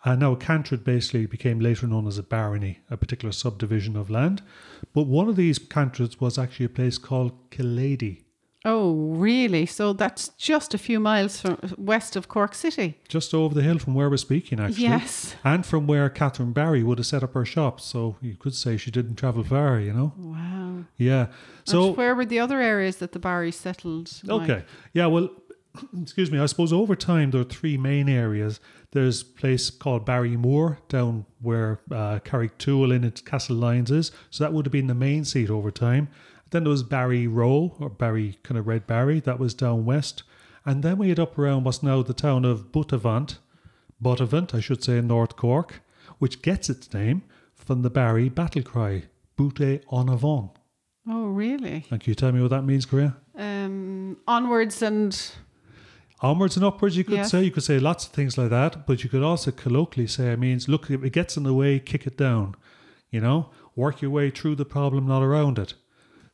And 0.04 0.20
now, 0.20 0.32
a 0.32 0.36
cantred 0.36 0.82
basically 0.82 1.26
became 1.26 1.60
later 1.60 1.86
known 1.86 2.06
as 2.06 2.16
a 2.16 2.22
barony, 2.22 2.78
a 2.88 2.96
particular 2.96 3.32
subdivision 3.32 3.96
of 3.96 4.08
land. 4.08 4.42
But 4.94 5.06
one 5.06 5.28
of 5.28 5.36
these 5.36 5.58
cantreds 5.58 6.20
was 6.20 6.38
actually 6.38 6.66
a 6.66 6.70
place 6.70 6.96
called 6.96 7.50
Killady. 7.50 8.22
Oh, 8.64 8.92
really? 9.14 9.64
So 9.64 9.94
that's 9.94 10.28
just 10.30 10.74
a 10.74 10.78
few 10.78 11.00
miles 11.00 11.40
from 11.40 11.58
west 11.78 12.14
of 12.14 12.28
Cork 12.28 12.54
City. 12.54 12.98
just 13.08 13.32
over 13.32 13.54
the 13.54 13.62
hill 13.62 13.78
from 13.78 13.94
where 13.94 14.10
we're 14.10 14.18
speaking, 14.18 14.60
actually. 14.60 14.82
Yes. 14.84 15.34
And 15.44 15.64
from 15.64 15.86
where 15.86 16.10
Catherine 16.10 16.52
Barry 16.52 16.82
would 16.82 16.98
have 16.98 17.06
set 17.06 17.22
up 17.22 17.32
her 17.32 17.46
shop. 17.46 17.80
So 17.80 18.16
you 18.20 18.36
could 18.36 18.54
say 18.54 18.76
she 18.76 18.90
didn't 18.90 19.16
travel 19.16 19.42
far, 19.44 19.80
you 19.80 19.92
know? 19.94 20.12
Wow. 20.18 20.84
Yeah. 20.98 21.26
So 21.64 21.72
So, 21.86 21.92
where 21.92 22.14
were 22.14 22.26
the 22.26 22.38
other 22.38 22.60
areas 22.60 22.96
that 22.96 23.12
the 23.12 23.18
Barry 23.18 23.50
settled? 23.50 24.12
Mike? 24.24 24.42
okay. 24.42 24.64
Yeah, 24.92 25.06
well, 25.06 25.30
excuse 26.02 26.30
me. 26.30 26.38
I 26.38 26.44
suppose 26.46 26.70
over 26.72 26.94
time 26.96 27.30
there 27.30 27.40
are 27.40 27.44
three 27.44 27.78
main 27.78 28.08
areas. 28.10 28.60
There's 28.92 29.22
a 29.22 29.24
place 29.24 29.70
called 29.70 30.04
Barrymore 30.04 30.80
down 30.88 31.24
where 31.40 31.80
uh, 31.90 32.18
Carrigtwohill 32.24 32.94
in 32.94 33.04
its 33.04 33.22
Castlelyons 33.22 33.90
is. 33.90 34.10
So 34.30 34.44
that 34.44 34.52
would 34.52 34.66
have 34.66 34.72
been 34.72 34.88
the 34.88 34.94
main 34.94 35.24
seat 35.24 35.48
over 35.48 35.70
time. 35.70 36.08
Then 36.50 36.64
there 36.64 36.70
was 36.70 36.82
Barryroe 36.82 37.80
or 37.80 37.88
Barry, 37.88 38.38
kind 38.42 38.58
of 38.58 38.66
Red 38.66 38.86
Barry, 38.86 39.20
that 39.20 39.38
was 39.38 39.54
down 39.54 39.84
west. 39.84 40.22
And 40.66 40.82
then 40.82 40.98
we 40.98 41.08
had 41.08 41.18
up 41.20 41.38
around 41.38 41.64
what's 41.64 41.82
now 41.82 42.02
the 42.02 42.12
town 42.14 42.44
of 42.44 42.70
Buttevant, 42.72 43.38
Buttevant, 44.00 44.54
I 44.54 44.60
should 44.60 44.82
say, 44.82 44.98
in 44.98 45.06
North 45.06 45.36
Cork, 45.36 45.80
which 46.18 46.42
gets 46.42 46.68
its 46.68 46.92
name 46.92 47.22
from 47.54 47.82
the 47.82 47.90
Barry 47.90 48.28
battle 48.28 48.62
cry, 48.62 49.04
Boutez 49.38 49.82
en 49.92 50.08
avant. 50.08 50.50
Oh, 51.08 51.28
really? 51.28 51.86
And 51.90 52.00
can 52.00 52.10
you 52.10 52.14
tell 52.14 52.32
me 52.32 52.40
what 52.40 52.50
that 52.50 52.62
means, 52.62 52.84
Carina? 52.84 53.16
Um, 53.36 54.18
onwards 54.26 54.82
and 54.82 55.18
Onwards 56.22 56.56
and 56.56 56.64
upwards, 56.66 56.98
you 56.98 57.04
could 57.04 57.14
Yes. 57.14 57.30
say. 57.30 57.42
You 57.44 57.50
could 57.50 57.62
say 57.62 57.78
lots 57.78 58.04
of 58.04 58.12
things 58.12 58.36
like 58.36 58.50
that, 58.50 58.86
but 58.86 59.02
you 59.02 59.08
could 59.08 59.22
also 59.22 59.50
colloquially 59.50 60.06
say 60.06 60.30
it 60.32 60.38
means 60.38 60.68
look, 60.68 60.90
if 60.90 61.02
it 61.02 61.14
gets 61.14 61.38
in 61.38 61.44
the 61.44 61.54
way, 61.54 61.78
kick 61.78 62.06
it 62.06 62.18
down. 62.18 62.54
You 63.10 63.22
know, 63.22 63.48
work 63.74 64.02
your 64.02 64.10
way 64.10 64.28
through 64.28 64.56
the 64.56 64.66
problem, 64.66 65.06
not 65.06 65.22
around 65.22 65.58
it. 65.58 65.72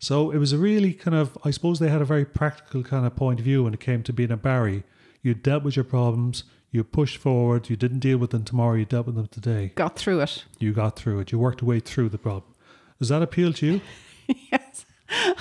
So 0.06 0.30
it 0.30 0.38
was 0.38 0.52
a 0.52 0.58
really 0.58 0.92
kind 0.92 1.16
of, 1.16 1.36
I 1.42 1.50
suppose 1.50 1.80
they 1.80 1.88
had 1.88 2.00
a 2.00 2.04
very 2.04 2.24
practical 2.24 2.84
kind 2.84 3.04
of 3.04 3.16
point 3.16 3.40
of 3.40 3.44
view 3.44 3.64
when 3.64 3.74
it 3.74 3.80
came 3.80 4.04
to 4.04 4.12
being 4.12 4.30
a 4.30 4.36
Barry. 4.36 4.84
You 5.20 5.34
dealt 5.34 5.64
with 5.64 5.74
your 5.74 5.84
problems, 5.84 6.44
you 6.70 6.84
pushed 6.84 7.16
forward, 7.16 7.68
you 7.68 7.74
didn't 7.74 7.98
deal 7.98 8.16
with 8.16 8.30
them 8.30 8.44
tomorrow, 8.44 8.74
you 8.74 8.84
dealt 8.84 9.06
with 9.06 9.16
them 9.16 9.26
today. 9.26 9.72
got 9.74 9.96
through 9.96 10.20
it. 10.20 10.44
You 10.60 10.72
got 10.72 10.94
through 10.94 11.18
it, 11.18 11.32
you 11.32 11.40
worked 11.40 11.60
your 11.60 11.70
way 11.70 11.80
through 11.80 12.10
the 12.10 12.18
problem. 12.18 12.54
Does 13.00 13.08
that 13.08 13.20
appeal 13.20 13.52
to 13.54 13.66
you? 13.66 13.80
yes, 14.52 14.86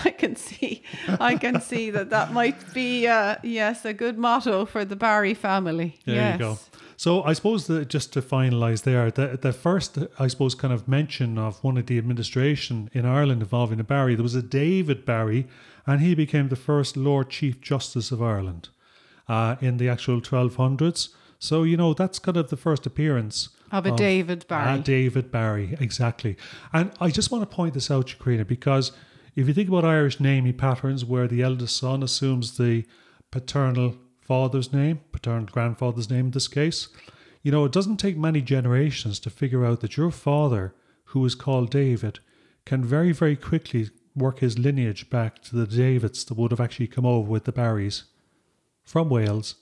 I 0.04 0.10
can 0.10 0.36
see. 0.36 0.82
I 1.20 1.36
can 1.36 1.62
see 1.62 1.92
that 1.92 2.10
that 2.10 2.34
might 2.34 2.74
be 2.74 3.06
uh, 3.06 3.36
yes 3.44 3.86
a 3.86 3.94
good 3.94 4.18
motto 4.18 4.66
for 4.66 4.84
the 4.84 4.96
Barry 4.96 5.36
family. 5.36 6.00
There 6.06 6.16
yes. 6.16 6.40
you 6.40 6.40
go. 6.40 6.58
So 6.98 7.24
I 7.24 7.34
suppose 7.34 7.68
that 7.68 7.90
just 7.90 8.14
to 8.14 8.22
finalise 8.22 8.84
there, 8.84 9.12
the, 9.12 9.38
the 9.42 9.52
first, 9.52 9.98
I 10.18 10.28
suppose, 10.28 10.56
kind 10.56 10.74
of 10.74 10.88
mention 10.88 11.38
of 11.38 11.64
one 11.64 11.78
of 11.78 11.88
the 11.88 11.98
administration 11.98 12.90
in 12.94 13.06
Ireland 13.06 13.42
involving 13.42 13.80
a 13.80 13.84
Barry, 13.84 14.16
there 14.16 14.24
was 14.24 14.36
a 14.36 14.42
David 14.42 15.06
Barry, 15.06 15.48
and 15.86 16.02
he 16.02 16.16
became 16.16 16.50
the 16.50 16.56
first 16.56 16.96
Lord 16.96 17.30
Chief 17.30 17.60
Justice 17.60 18.12
of 18.12 18.22
Ireland 18.22 18.70
uh, 19.28 19.58
in 19.60 19.78
the 19.78 19.90
actual 19.90 20.22
1200s. 20.22 21.10
So, 21.40 21.64
you 21.64 21.78
know, 21.78 21.94
that's 21.94 22.18
kind 22.18 22.38
of 22.38 22.50
the 22.50 22.58
first 22.58 22.86
appearance 22.86 23.50
Of 23.72 23.86
a 23.86 23.92
David 23.92 24.48
Barry. 24.48 24.70
Ah, 24.70 24.78
David 24.78 25.32
Barry, 25.32 25.76
exactly. 25.80 26.38
And 26.72 26.92
I 27.02 27.10
just 27.10 27.30
want 27.30 27.48
to 27.48 27.56
point 27.56 27.74
this 27.74 27.92
out, 27.92 28.08
Shakrina, 28.08 28.48
because 28.48 28.94
if 29.36 29.48
you 29.48 29.54
think 29.54 29.68
about 29.68 29.84
Irish 29.84 30.20
naming 30.20 30.54
patterns 30.54 31.04
where 31.04 31.28
the 31.28 31.42
eldest 31.42 31.76
son 31.78 32.02
assumes 32.04 32.58
the 32.58 32.86
paternal 33.32 33.98
father's 34.26 34.74
name, 34.74 35.02
paternal 35.12 35.46
grandfather's 35.46 36.10
name 36.10 36.26
in 36.26 36.32
this 36.32 36.48
case, 36.48 36.90
you 37.44 37.52
know, 37.52 37.64
it 37.64 37.72
doesn't 37.72 37.98
take 37.98 38.18
many 38.18 38.42
generations 38.42 39.20
to 39.20 39.30
figure 39.30 39.66
out 39.66 39.82
that 39.82 39.98
your 39.98 40.12
father, 40.12 40.74
who 41.06 41.24
is 41.26 41.36
called 41.36 41.70
David, 41.70 42.20
can 42.66 42.84
very, 42.84 43.12
very 43.12 43.36
quickly 43.36 43.90
work 44.16 44.40
his 44.40 44.58
lineage 44.58 45.10
back 45.10 45.42
to 45.44 45.56
the 45.56 45.68
Davids 45.68 46.26
that 46.26 46.38
would 46.38 46.52
have 46.52 46.62
actually 46.62 46.88
come 46.88 47.06
over 47.06 47.30
with 47.30 47.44
the 47.44 47.52
Barrys 47.52 48.06
from 48.84 49.10
Wales 49.10 49.56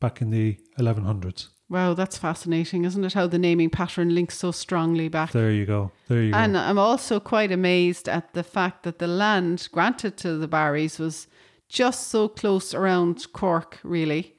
back 0.00 0.20
in 0.20 0.30
the 0.30 0.58
1100s. 0.78 1.48
Wow, 1.68 1.94
that's 1.94 2.18
fascinating, 2.18 2.84
isn't 2.84 3.04
it? 3.04 3.14
How 3.14 3.26
the 3.26 3.38
naming 3.38 3.70
pattern 3.70 4.14
links 4.14 4.36
so 4.36 4.50
strongly 4.50 5.08
back. 5.08 5.32
There 5.32 5.50
you 5.50 5.64
go. 5.64 5.92
There 6.08 6.22
you 6.22 6.34
And 6.34 6.52
go. 6.52 6.58
I'm 6.58 6.78
also 6.78 7.18
quite 7.20 7.50
amazed 7.50 8.08
at 8.08 8.34
the 8.34 8.42
fact 8.42 8.82
that 8.82 8.98
the 8.98 9.06
land 9.06 9.68
granted 9.72 10.16
to 10.18 10.36
the 10.36 10.48
Barrys 10.48 10.98
was 10.98 11.28
just 11.72 12.08
so 12.08 12.28
close 12.28 12.74
around 12.74 13.32
Cork, 13.32 13.78
really, 13.82 14.34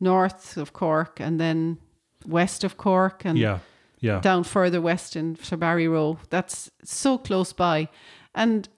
north 0.00 0.56
of 0.58 0.72
Cork 0.74 1.18
and 1.18 1.40
then 1.40 1.78
west 2.26 2.62
of 2.62 2.76
Cork 2.76 3.24
and 3.24 3.38
Yeah, 3.38 3.60
yeah. 4.00 4.20
down 4.20 4.44
further 4.44 4.80
west 4.82 5.16
in 5.16 5.34
Barryroe. 5.36 6.18
That's 6.28 6.70
so 6.84 7.16
close 7.16 7.54
by. 7.54 7.88
And 8.34 8.68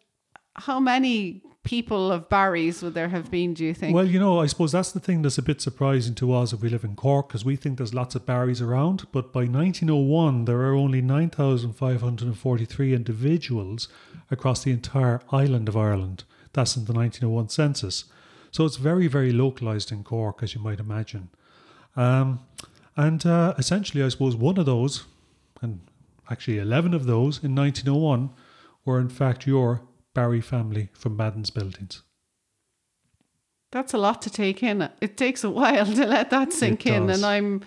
how 0.54 0.78
many 0.78 1.42
people 1.64 2.12
of 2.12 2.28
Barry's 2.28 2.80
would 2.80 2.94
there 2.94 3.08
have 3.08 3.28
been, 3.28 3.54
do 3.54 3.64
you 3.64 3.74
think? 3.74 3.92
Well, 3.92 4.06
you 4.06 4.20
know, 4.20 4.38
I 4.38 4.46
suppose 4.46 4.70
that's 4.70 4.92
the 4.92 5.00
thing 5.00 5.22
that's 5.22 5.38
a 5.38 5.42
bit 5.42 5.60
surprising 5.60 6.14
to 6.14 6.32
us 6.32 6.52
if 6.52 6.60
we 6.62 6.68
live 6.68 6.84
in 6.84 6.94
Cork, 6.94 7.26
because 7.26 7.44
we 7.44 7.56
think 7.56 7.76
there's 7.76 7.92
lots 7.92 8.14
of 8.14 8.24
Barrys 8.24 8.62
around. 8.62 9.06
But 9.10 9.32
by 9.32 9.46
1901, 9.46 10.44
there 10.44 10.60
are 10.60 10.74
only 10.74 11.02
9,543 11.02 12.94
individuals 12.94 13.88
across 14.30 14.62
the 14.62 14.70
entire 14.70 15.20
island 15.32 15.68
of 15.68 15.76
Ireland. 15.76 16.22
That's 16.56 16.74
in 16.74 16.86
the 16.86 16.94
1901 16.94 17.50
census. 17.50 18.04
So 18.50 18.64
it's 18.64 18.76
very, 18.76 19.08
very 19.08 19.30
localised 19.30 19.92
in 19.92 20.02
Cork, 20.02 20.42
as 20.42 20.54
you 20.54 20.60
might 20.62 20.80
imagine. 20.80 21.28
Um, 21.94 22.40
and 22.96 23.24
uh, 23.26 23.52
essentially, 23.58 24.02
I 24.02 24.08
suppose 24.08 24.34
one 24.36 24.56
of 24.56 24.64
those, 24.64 25.04
and 25.60 25.80
actually 26.30 26.58
11 26.58 26.94
of 26.94 27.04
those 27.04 27.44
in 27.44 27.54
1901, 27.54 28.30
were 28.86 28.98
in 28.98 29.10
fact 29.10 29.46
your 29.46 29.82
Barry 30.14 30.40
family 30.40 30.88
from 30.94 31.14
Madden's 31.14 31.50
Buildings. 31.50 32.02
That's 33.70 33.92
a 33.92 33.98
lot 33.98 34.22
to 34.22 34.30
take 34.30 34.62
in. 34.62 34.88
It 35.02 35.18
takes 35.18 35.44
a 35.44 35.50
while 35.50 35.84
to 35.84 36.06
let 36.06 36.30
that 36.30 36.54
sink 36.54 36.86
in, 36.86 37.10
and 37.10 37.22
I'm 37.22 37.60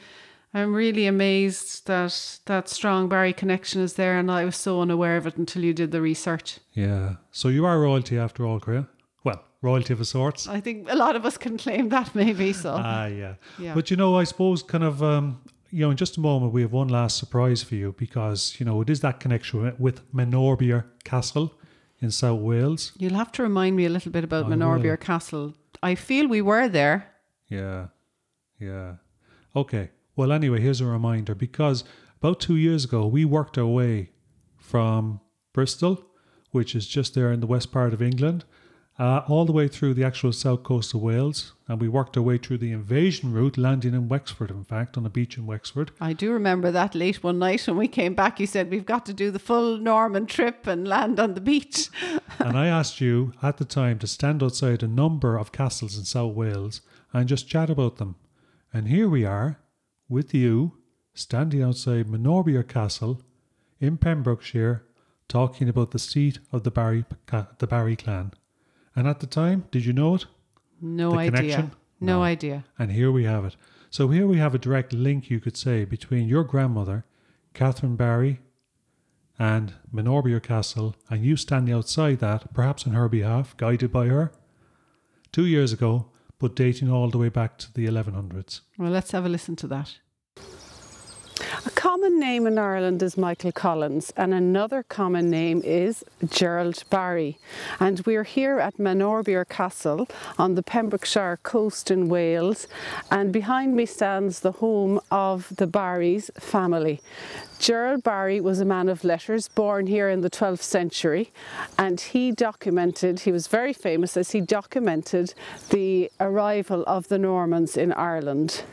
I'm 0.53 0.73
really 0.73 1.05
amazed 1.05 1.85
that 1.87 2.39
that 2.45 2.69
strong 2.69 3.07
Barry 3.09 3.33
connection 3.33 3.81
is 3.81 3.93
there, 3.93 4.17
and 4.17 4.31
I 4.31 4.45
was 4.45 4.55
so 4.55 4.81
unaware 4.81 5.17
of 5.17 5.27
it 5.27 5.37
until 5.37 5.63
you 5.63 5.73
did 5.73 5.91
the 5.91 6.01
research. 6.01 6.59
Yeah. 6.73 7.15
So 7.31 7.49
you 7.49 7.65
are 7.65 7.79
royalty 7.79 8.17
after 8.17 8.45
all, 8.45 8.59
Carina. 8.59 8.87
Well, 9.23 9.43
royalty 9.61 9.93
of 9.93 10.01
a 10.01 10.05
sorts. 10.05 10.47
I 10.47 10.59
think 10.59 10.89
a 10.89 10.95
lot 10.95 11.15
of 11.15 11.23
us 11.25 11.37
can 11.37 11.57
claim 11.57 11.89
that, 11.89 12.15
maybe. 12.21 12.53
So 12.53 12.73
Ah, 12.77 13.05
yeah. 13.05 13.35
Yeah. 13.59 13.75
But 13.75 13.91
you 13.91 13.97
know, 13.97 14.15
I 14.17 14.23
suppose 14.23 14.63
kind 14.63 14.83
of, 14.83 15.03
um, 15.03 15.39
you 15.69 15.81
know, 15.81 15.91
in 15.91 15.97
just 15.97 16.17
a 16.17 16.19
moment, 16.19 16.51
we 16.51 16.61
have 16.63 16.71
one 16.73 16.87
last 16.87 17.17
surprise 17.17 17.61
for 17.61 17.75
you 17.75 17.93
because, 17.97 18.55
you 18.59 18.65
know, 18.65 18.81
it 18.81 18.89
is 18.89 19.01
that 19.01 19.19
connection 19.19 19.61
with- 19.61 19.79
with 19.79 20.11
Manorbier 20.13 20.85
Castle 21.03 21.53
in 22.01 22.09
South 22.11 22.39
Wales. 22.39 22.91
you'll 22.97 23.13
have 23.17 23.31
to 23.33 23.43
remind 23.43 23.75
me 23.75 23.85
a 23.85 23.89
little 23.89 24.11
bit 24.11 24.23
about 24.23 24.45
I. 24.45 24.49
Manorbier 24.49 24.97
Castle. 24.99 25.53
I 25.83 25.93
feel 25.95 26.27
we 26.27 26.41
were 26.41 26.67
there. 26.67 27.05
Yeah. 27.49 27.87
Yeah. 28.59 28.95
Okay. 29.55 29.89
Well, 30.19 30.33
anyway, 30.33 30.59
here's 30.59 30.81
a 30.81 30.85
reminder 30.85 31.33
because 31.33 31.85
about 32.17 32.41
two 32.41 32.57
years 32.57 32.83
ago, 32.83 33.07
we 33.07 33.23
worked 33.23 33.57
our 33.57 33.65
way 33.65 34.09
from 34.57 35.21
Bristol, 35.53 36.03
which 36.51 36.75
is 36.75 36.89
just 36.89 37.15
there 37.15 37.31
in 37.31 37.39
the 37.39 37.47
west 37.47 37.71
part 37.71 37.93
of 37.93 38.01
England, 38.01 38.43
uh, 38.99 39.21
all 39.29 39.45
the 39.45 39.53
way 39.53 39.69
through 39.69 39.93
the 39.93 40.03
actual 40.03 40.33
south 40.33 40.63
coast 40.63 40.93
of 40.93 40.99
Wales. 40.99 41.53
And 41.69 41.79
we 41.79 41.87
worked 41.87 42.17
our 42.17 42.23
way 42.23 42.37
through 42.37 42.57
the 42.57 42.73
invasion 42.73 43.31
route, 43.31 43.57
landing 43.57 43.93
in 43.93 44.09
Wexford, 44.09 44.51
in 44.51 44.65
fact, 44.65 44.97
on 44.97 45.05
a 45.05 45.09
beach 45.09 45.37
in 45.37 45.45
Wexford. 45.45 45.91
I 46.01 46.11
do 46.11 46.33
remember 46.33 46.69
that 46.69 46.95
late 46.95 47.23
one 47.23 47.39
night 47.39 47.65
when 47.65 47.77
we 47.77 47.87
came 47.87 48.13
back. 48.13 48.41
You 48.41 48.45
said 48.45 48.69
we've 48.69 48.85
got 48.85 49.05
to 49.05 49.13
do 49.13 49.31
the 49.31 49.39
full 49.39 49.77
Norman 49.77 50.25
trip 50.25 50.67
and 50.67 50.85
land 50.85 51.21
on 51.21 51.33
the 51.33 51.39
beach. 51.39 51.87
and 52.39 52.57
I 52.57 52.67
asked 52.67 52.99
you 52.99 53.31
at 53.41 53.55
the 53.55 53.63
time 53.63 53.99
to 53.99 54.05
stand 54.07 54.43
outside 54.43 54.83
a 54.83 54.87
number 54.89 55.37
of 55.37 55.53
castles 55.53 55.97
in 55.97 56.03
South 56.03 56.35
Wales 56.35 56.81
and 57.13 57.29
just 57.29 57.47
chat 57.47 57.69
about 57.69 57.95
them. 57.95 58.17
And 58.73 58.89
here 58.89 59.07
we 59.07 59.23
are 59.23 59.59
with 60.09 60.33
you 60.33 60.73
standing 61.13 61.61
outside 61.61 62.07
Manorbier 62.07 62.67
Castle 62.67 63.21
in 63.79 63.97
Pembrokeshire 63.97 64.83
talking 65.27 65.69
about 65.69 65.91
the 65.91 65.99
seat 65.99 66.39
of 66.51 66.63
the 66.63 66.71
Barry 66.71 67.05
the 67.59 67.67
Barry 67.67 67.95
clan. 67.95 68.31
And 68.95 69.07
at 69.07 69.19
the 69.19 69.27
time, 69.27 69.65
did 69.71 69.85
you 69.85 69.93
know 69.93 70.15
it? 70.15 70.25
No 70.81 71.11
The 71.11 71.17
idea. 71.17 71.31
connection? 71.31 71.71
No, 72.01 72.17
No. 72.17 72.23
idea. 72.23 72.65
And 72.77 72.91
here 72.91 73.11
we 73.11 73.25
have 73.25 73.45
it. 73.45 73.55
So 73.91 74.07
here 74.09 74.27
we 74.27 74.37
have 74.37 74.55
a 74.55 74.59
direct 74.59 74.93
link, 74.93 75.29
you 75.29 75.39
could 75.39 75.57
say, 75.57 75.85
between 75.85 76.27
your 76.27 76.43
grandmother, 76.43 77.05
Catherine 77.53 77.95
Barry, 77.95 78.39
and 79.37 79.73
Manorbier 79.93 80.41
Castle, 80.41 80.95
and 81.09 81.23
you 81.23 81.35
standing 81.37 81.73
outside 81.73 82.19
that, 82.19 82.53
perhaps 82.53 82.85
on 82.85 82.93
her 82.93 83.07
behalf, 83.07 83.55
guided 83.57 83.91
by 83.91 84.07
her, 84.07 84.31
two 85.31 85.45
years 85.45 85.71
ago, 85.73 86.07
but 86.39 86.55
dating 86.55 86.89
all 86.89 87.09
the 87.09 87.17
way 87.17 87.29
back 87.29 87.57
to 87.59 87.73
the 87.73 87.85
1100s. 87.85 88.61
Well, 88.77 88.91
let's 88.91 89.11
have 89.11 89.25
a 89.25 89.29
listen 89.29 89.55
to 89.57 89.67
that. 89.67 89.99
A 91.65 91.71
common 91.71 92.19
name 92.19 92.47
in 92.47 92.57
Ireland 92.57 93.03
is 93.03 93.17
Michael 93.17 93.51
Collins, 93.51 94.13
and 94.15 94.33
another 94.33 94.81
common 94.83 95.29
name 95.29 95.61
is 95.65 96.05
Gerald 96.25 96.83
Barry. 96.89 97.37
And 97.81 97.99
we're 98.05 98.23
here 98.23 98.59
at 98.59 98.77
Manorbier 98.77 99.47
Castle 99.47 100.07
on 100.37 100.55
the 100.55 100.63
Pembrokeshire 100.63 101.39
coast 101.43 101.91
in 101.91 102.07
Wales, 102.07 102.67
and 103.11 103.33
behind 103.33 103.75
me 103.75 103.85
stands 103.85 104.39
the 104.39 104.53
home 104.53 105.01
of 105.11 105.53
the 105.57 105.67
Barrys 105.67 106.31
family. 106.39 107.01
Gerald 107.59 108.03
Barry 108.03 108.39
was 108.39 108.61
a 108.61 108.65
man 108.65 108.87
of 108.87 109.03
letters 109.03 109.49
born 109.49 109.85
here 109.85 110.09
in 110.09 110.21
the 110.21 110.29
12th 110.29 110.61
century, 110.61 111.29
and 111.77 111.99
he 111.99 112.31
documented, 112.31 113.19
he 113.19 113.33
was 113.33 113.47
very 113.47 113.73
famous 113.73 114.15
as 114.15 114.31
he 114.31 114.39
documented 114.39 115.33
the 115.69 116.09
arrival 116.21 116.85
of 116.87 117.09
the 117.09 117.19
Normans 117.19 117.75
in 117.75 117.91
Ireland. 117.91 118.63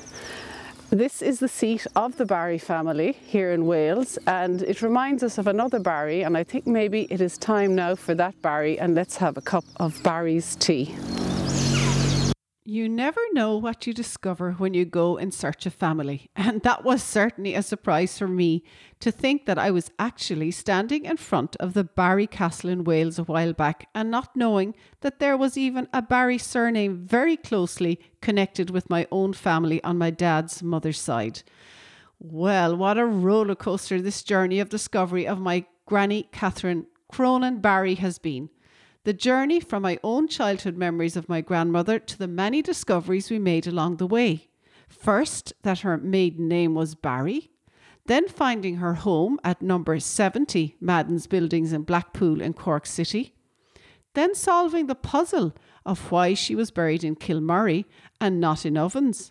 This 0.90 1.20
is 1.20 1.40
the 1.40 1.48
seat 1.48 1.84
of 1.96 2.16
the 2.16 2.24
Barry 2.24 2.58
family 2.58 3.18
here 3.26 3.50
in 3.50 3.66
Wales, 3.66 4.20
and 4.24 4.62
it 4.62 4.82
reminds 4.82 5.24
us 5.24 5.36
of 5.36 5.48
another 5.48 5.80
Barry. 5.80 6.22
And 6.22 6.36
I 6.36 6.44
think 6.44 6.64
maybe 6.64 7.08
it 7.10 7.20
is 7.20 7.36
time 7.36 7.74
now 7.74 7.96
for 7.96 8.14
that 8.14 8.40
Barry, 8.40 8.78
and 8.78 8.94
let's 8.94 9.16
have 9.16 9.36
a 9.36 9.42
cup 9.42 9.64
of 9.78 10.00
Barry's 10.04 10.54
tea. 10.54 10.94
You 12.68 12.88
never 12.88 13.20
know 13.32 13.56
what 13.56 13.86
you 13.86 13.94
discover 13.94 14.54
when 14.54 14.74
you 14.74 14.84
go 14.84 15.18
in 15.18 15.30
search 15.30 15.66
of 15.66 15.72
family. 15.72 16.30
And 16.36 16.62
that 16.62 16.82
was 16.82 17.00
certainly 17.00 17.54
a 17.54 17.62
surprise 17.62 18.18
for 18.18 18.26
me 18.26 18.64
to 18.98 19.12
think 19.12 19.46
that 19.46 19.56
I 19.56 19.70
was 19.70 19.92
actually 20.00 20.50
standing 20.50 21.04
in 21.04 21.16
front 21.16 21.54
of 21.60 21.74
the 21.74 21.84
Barry 21.84 22.26
Castle 22.26 22.70
in 22.70 22.82
Wales 22.82 23.20
a 23.20 23.22
while 23.22 23.52
back 23.52 23.88
and 23.94 24.10
not 24.10 24.34
knowing 24.34 24.74
that 25.02 25.20
there 25.20 25.36
was 25.36 25.56
even 25.56 25.86
a 25.92 26.02
Barry 26.02 26.38
surname 26.38 27.06
very 27.06 27.36
closely 27.36 28.00
connected 28.20 28.70
with 28.70 28.90
my 28.90 29.06
own 29.12 29.32
family 29.32 29.80
on 29.84 29.96
my 29.96 30.10
dad's 30.10 30.60
mother's 30.60 31.00
side. 31.00 31.44
Well, 32.18 32.76
what 32.76 32.98
a 32.98 33.06
roller 33.06 33.54
coaster 33.54 34.00
this 34.02 34.24
journey 34.24 34.58
of 34.58 34.70
discovery 34.70 35.24
of 35.24 35.38
my 35.38 35.66
granny 35.86 36.28
Catherine 36.32 36.86
Cronin 37.12 37.60
Barry 37.60 37.94
has 37.94 38.18
been. 38.18 38.50
The 39.06 39.12
journey 39.12 39.60
from 39.60 39.84
my 39.84 40.00
own 40.02 40.26
childhood 40.26 40.76
memories 40.76 41.16
of 41.16 41.28
my 41.28 41.40
grandmother 41.40 42.00
to 42.00 42.18
the 42.18 42.26
many 42.26 42.60
discoveries 42.60 43.30
we 43.30 43.38
made 43.38 43.64
along 43.64 43.98
the 43.98 44.06
way. 44.08 44.48
First, 44.88 45.52
that 45.62 45.82
her 45.82 45.96
maiden 45.96 46.48
name 46.48 46.74
was 46.74 46.96
Barry, 46.96 47.52
then 48.06 48.26
finding 48.26 48.78
her 48.78 48.94
home 48.94 49.38
at 49.44 49.62
number 49.62 50.00
70 50.00 50.74
Madden's 50.80 51.28
Buildings 51.28 51.72
in 51.72 51.82
Blackpool 51.82 52.40
in 52.40 52.54
Cork 52.54 52.84
City, 52.84 53.32
then 54.14 54.34
solving 54.34 54.88
the 54.88 54.96
puzzle 54.96 55.54
of 55.84 56.10
why 56.10 56.34
she 56.34 56.56
was 56.56 56.72
buried 56.72 57.04
in 57.04 57.14
Kilmurry 57.14 57.84
and 58.20 58.40
not 58.40 58.66
in 58.66 58.76
Ovens. 58.76 59.30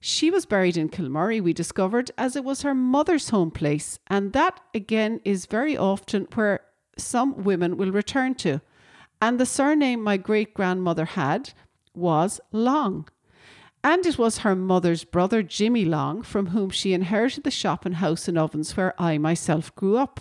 She 0.00 0.32
was 0.32 0.46
buried 0.46 0.76
in 0.76 0.88
Kilmurry, 0.88 1.40
we 1.40 1.52
discovered, 1.52 2.10
as 2.18 2.34
it 2.34 2.42
was 2.42 2.62
her 2.62 2.74
mother's 2.74 3.28
home 3.28 3.52
place, 3.52 4.00
and 4.08 4.32
that 4.32 4.58
again 4.74 5.20
is 5.24 5.46
very 5.46 5.76
often 5.76 6.26
where 6.34 6.62
some 6.98 7.44
women 7.44 7.76
will 7.76 7.92
return 7.92 8.34
to. 8.34 8.60
And 9.20 9.40
the 9.40 9.46
surname 9.46 10.02
my 10.02 10.16
great 10.16 10.54
grandmother 10.54 11.06
had 11.06 11.52
was 11.94 12.40
Long. 12.52 13.08
And 13.82 14.04
it 14.04 14.18
was 14.18 14.38
her 14.38 14.56
mother's 14.56 15.04
brother, 15.04 15.42
Jimmy 15.42 15.84
Long, 15.84 16.22
from 16.22 16.48
whom 16.48 16.70
she 16.70 16.92
inherited 16.92 17.44
the 17.44 17.50
shop 17.50 17.86
and 17.86 17.96
house 17.96 18.28
in 18.28 18.36
Ovens 18.36 18.76
where 18.76 19.00
I 19.00 19.16
myself 19.16 19.74
grew 19.74 19.96
up. 19.96 20.20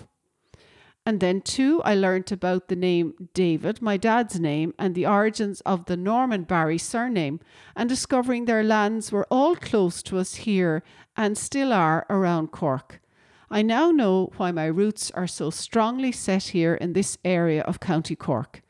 And 1.07 1.19
then, 1.19 1.41
too, 1.41 1.81
I 1.83 1.93
learnt 1.93 2.31
about 2.31 2.67
the 2.67 2.75
name 2.75 3.29
David, 3.33 3.81
my 3.81 3.95
dad's 3.95 4.39
name, 4.39 4.73
and 4.79 4.95
the 4.95 5.05
origins 5.05 5.61
of 5.61 5.85
the 5.85 5.97
Norman 5.97 6.43
Barry 6.43 6.79
surname, 6.79 7.39
and 7.75 7.87
discovering 7.87 8.45
their 8.45 8.63
lands 8.63 9.11
were 9.11 9.27
all 9.29 9.55
close 9.55 10.01
to 10.03 10.17
us 10.17 10.35
here 10.35 10.83
and 11.15 11.37
still 11.37 11.71
are 11.71 12.07
around 12.09 12.51
Cork. 12.51 13.01
I 13.51 13.61
now 13.61 13.91
know 13.91 14.31
why 14.37 14.51
my 14.51 14.65
roots 14.65 15.11
are 15.11 15.27
so 15.27 15.51
strongly 15.51 16.11
set 16.11 16.43
here 16.43 16.73
in 16.73 16.93
this 16.93 17.19
area 17.23 17.61
of 17.61 17.79
County 17.79 18.15
Cork. 18.15 18.63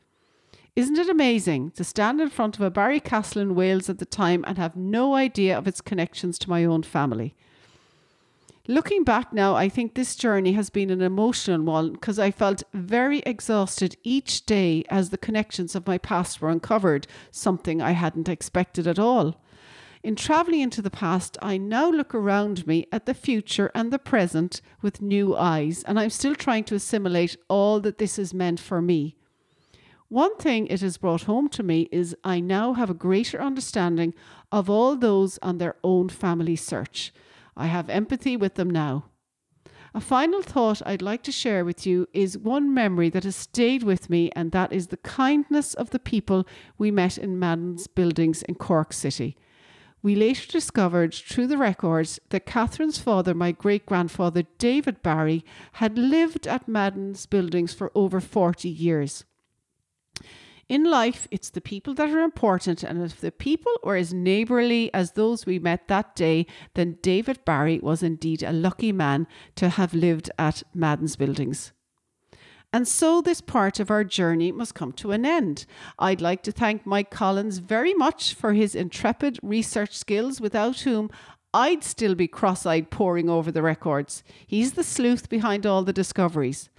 Isn't 0.76 0.98
it 0.98 1.08
amazing 1.08 1.70
to 1.70 1.84
stand 1.84 2.20
in 2.20 2.28
front 2.28 2.56
of 2.56 2.60
a 2.60 2.70
Barry 2.70 3.00
Castle 3.00 3.40
in 3.40 3.54
Wales 3.54 3.88
at 3.88 3.98
the 3.98 4.04
time 4.04 4.44
and 4.46 4.58
have 4.58 4.76
no 4.76 5.14
idea 5.14 5.56
of 5.56 5.66
its 5.66 5.80
connections 5.80 6.38
to 6.40 6.50
my 6.50 6.66
own 6.66 6.82
family? 6.82 7.34
Looking 8.68 9.02
back 9.02 9.32
now, 9.32 9.54
I 9.54 9.70
think 9.70 9.94
this 9.94 10.14
journey 10.16 10.52
has 10.52 10.68
been 10.68 10.90
an 10.90 11.00
emotional 11.00 11.62
one 11.62 11.92
because 11.92 12.18
I 12.18 12.30
felt 12.30 12.62
very 12.74 13.20
exhausted 13.20 13.96
each 14.04 14.44
day 14.44 14.84
as 14.90 15.08
the 15.08 15.16
connections 15.16 15.74
of 15.74 15.86
my 15.86 15.96
past 15.96 16.42
were 16.42 16.50
uncovered, 16.50 17.06
something 17.30 17.80
I 17.80 17.92
hadn't 17.92 18.28
expected 18.28 18.86
at 18.86 18.98
all. 18.98 19.40
In 20.02 20.14
travelling 20.14 20.60
into 20.60 20.82
the 20.82 20.90
past, 20.90 21.38
I 21.40 21.56
now 21.56 21.90
look 21.90 22.14
around 22.14 22.66
me 22.66 22.86
at 22.92 23.06
the 23.06 23.14
future 23.14 23.70
and 23.74 23.90
the 23.90 23.98
present 23.98 24.60
with 24.82 25.00
new 25.00 25.34
eyes, 25.34 25.82
and 25.84 25.98
I'm 25.98 26.10
still 26.10 26.34
trying 26.34 26.64
to 26.64 26.74
assimilate 26.74 27.38
all 27.48 27.80
that 27.80 27.96
this 27.96 28.16
has 28.16 28.34
meant 28.34 28.60
for 28.60 28.82
me. 28.82 29.16
One 30.08 30.36
thing 30.36 30.68
it 30.68 30.82
has 30.82 30.98
brought 30.98 31.24
home 31.24 31.48
to 31.48 31.64
me 31.64 31.88
is 31.90 32.16
I 32.22 32.38
now 32.38 32.74
have 32.74 32.90
a 32.90 32.94
greater 32.94 33.40
understanding 33.40 34.14
of 34.52 34.70
all 34.70 34.94
those 34.94 35.38
on 35.42 35.58
their 35.58 35.74
own 35.82 36.08
family 36.10 36.54
search. 36.54 37.12
I 37.56 37.66
have 37.66 37.90
empathy 37.90 38.36
with 38.36 38.54
them 38.54 38.70
now. 38.70 39.06
A 39.94 40.00
final 40.00 40.42
thought 40.42 40.82
I'd 40.86 41.02
like 41.02 41.22
to 41.24 41.32
share 41.32 41.64
with 41.64 41.86
you 41.86 42.06
is 42.12 42.38
one 42.38 42.72
memory 42.72 43.08
that 43.10 43.24
has 43.24 43.34
stayed 43.34 43.82
with 43.82 44.08
me, 44.08 44.30
and 44.36 44.52
that 44.52 44.72
is 44.72 44.88
the 44.88 44.98
kindness 44.98 45.74
of 45.74 45.90
the 45.90 45.98
people 45.98 46.46
we 46.78 46.90
met 46.92 47.18
in 47.18 47.38
Madden's 47.38 47.88
buildings 47.88 48.42
in 48.42 48.54
Cork 48.54 48.92
City. 48.92 49.36
We 50.02 50.14
later 50.14 50.46
discovered 50.52 51.14
through 51.14 51.48
the 51.48 51.58
records 51.58 52.20
that 52.28 52.46
Catherine's 52.46 52.98
father, 52.98 53.34
my 53.34 53.50
great 53.50 53.86
grandfather 53.86 54.44
David 54.58 55.02
Barry, 55.02 55.44
had 55.72 55.98
lived 55.98 56.46
at 56.46 56.68
Madden's 56.68 57.26
buildings 57.26 57.74
for 57.74 57.90
over 57.94 58.20
40 58.20 58.68
years. 58.68 59.24
In 60.68 60.82
life, 60.82 61.28
it's 61.30 61.50
the 61.50 61.60
people 61.60 61.94
that 61.94 62.10
are 62.10 62.20
important, 62.20 62.82
and 62.82 63.00
if 63.00 63.20
the 63.20 63.30
people 63.30 63.72
were 63.84 63.94
as 63.94 64.12
neighbourly 64.12 64.92
as 64.92 65.12
those 65.12 65.46
we 65.46 65.60
met 65.60 65.86
that 65.86 66.16
day, 66.16 66.44
then 66.74 66.98
David 67.02 67.44
Barry 67.44 67.78
was 67.78 68.02
indeed 68.02 68.42
a 68.42 68.52
lucky 68.52 68.90
man 68.90 69.28
to 69.54 69.68
have 69.68 69.94
lived 69.94 70.28
at 70.40 70.64
Madden's 70.74 71.14
buildings. 71.14 71.72
And 72.72 72.88
so 72.88 73.20
this 73.20 73.40
part 73.40 73.78
of 73.78 73.92
our 73.92 74.02
journey 74.02 74.50
must 74.50 74.74
come 74.74 74.92
to 74.94 75.12
an 75.12 75.24
end. 75.24 75.66
I'd 76.00 76.20
like 76.20 76.42
to 76.42 76.52
thank 76.52 76.84
Mike 76.84 77.10
Collins 77.10 77.58
very 77.58 77.94
much 77.94 78.34
for 78.34 78.52
his 78.52 78.74
intrepid 78.74 79.38
research 79.44 79.96
skills, 79.96 80.40
without 80.40 80.80
whom 80.80 81.10
I'd 81.54 81.84
still 81.84 82.16
be 82.16 82.26
cross 82.26 82.66
eyed 82.66 82.90
poring 82.90 83.30
over 83.30 83.52
the 83.52 83.62
records. 83.62 84.24
He's 84.48 84.72
the 84.72 84.82
sleuth 84.82 85.28
behind 85.28 85.64
all 85.64 85.84
the 85.84 85.92
discoveries. 85.92 86.70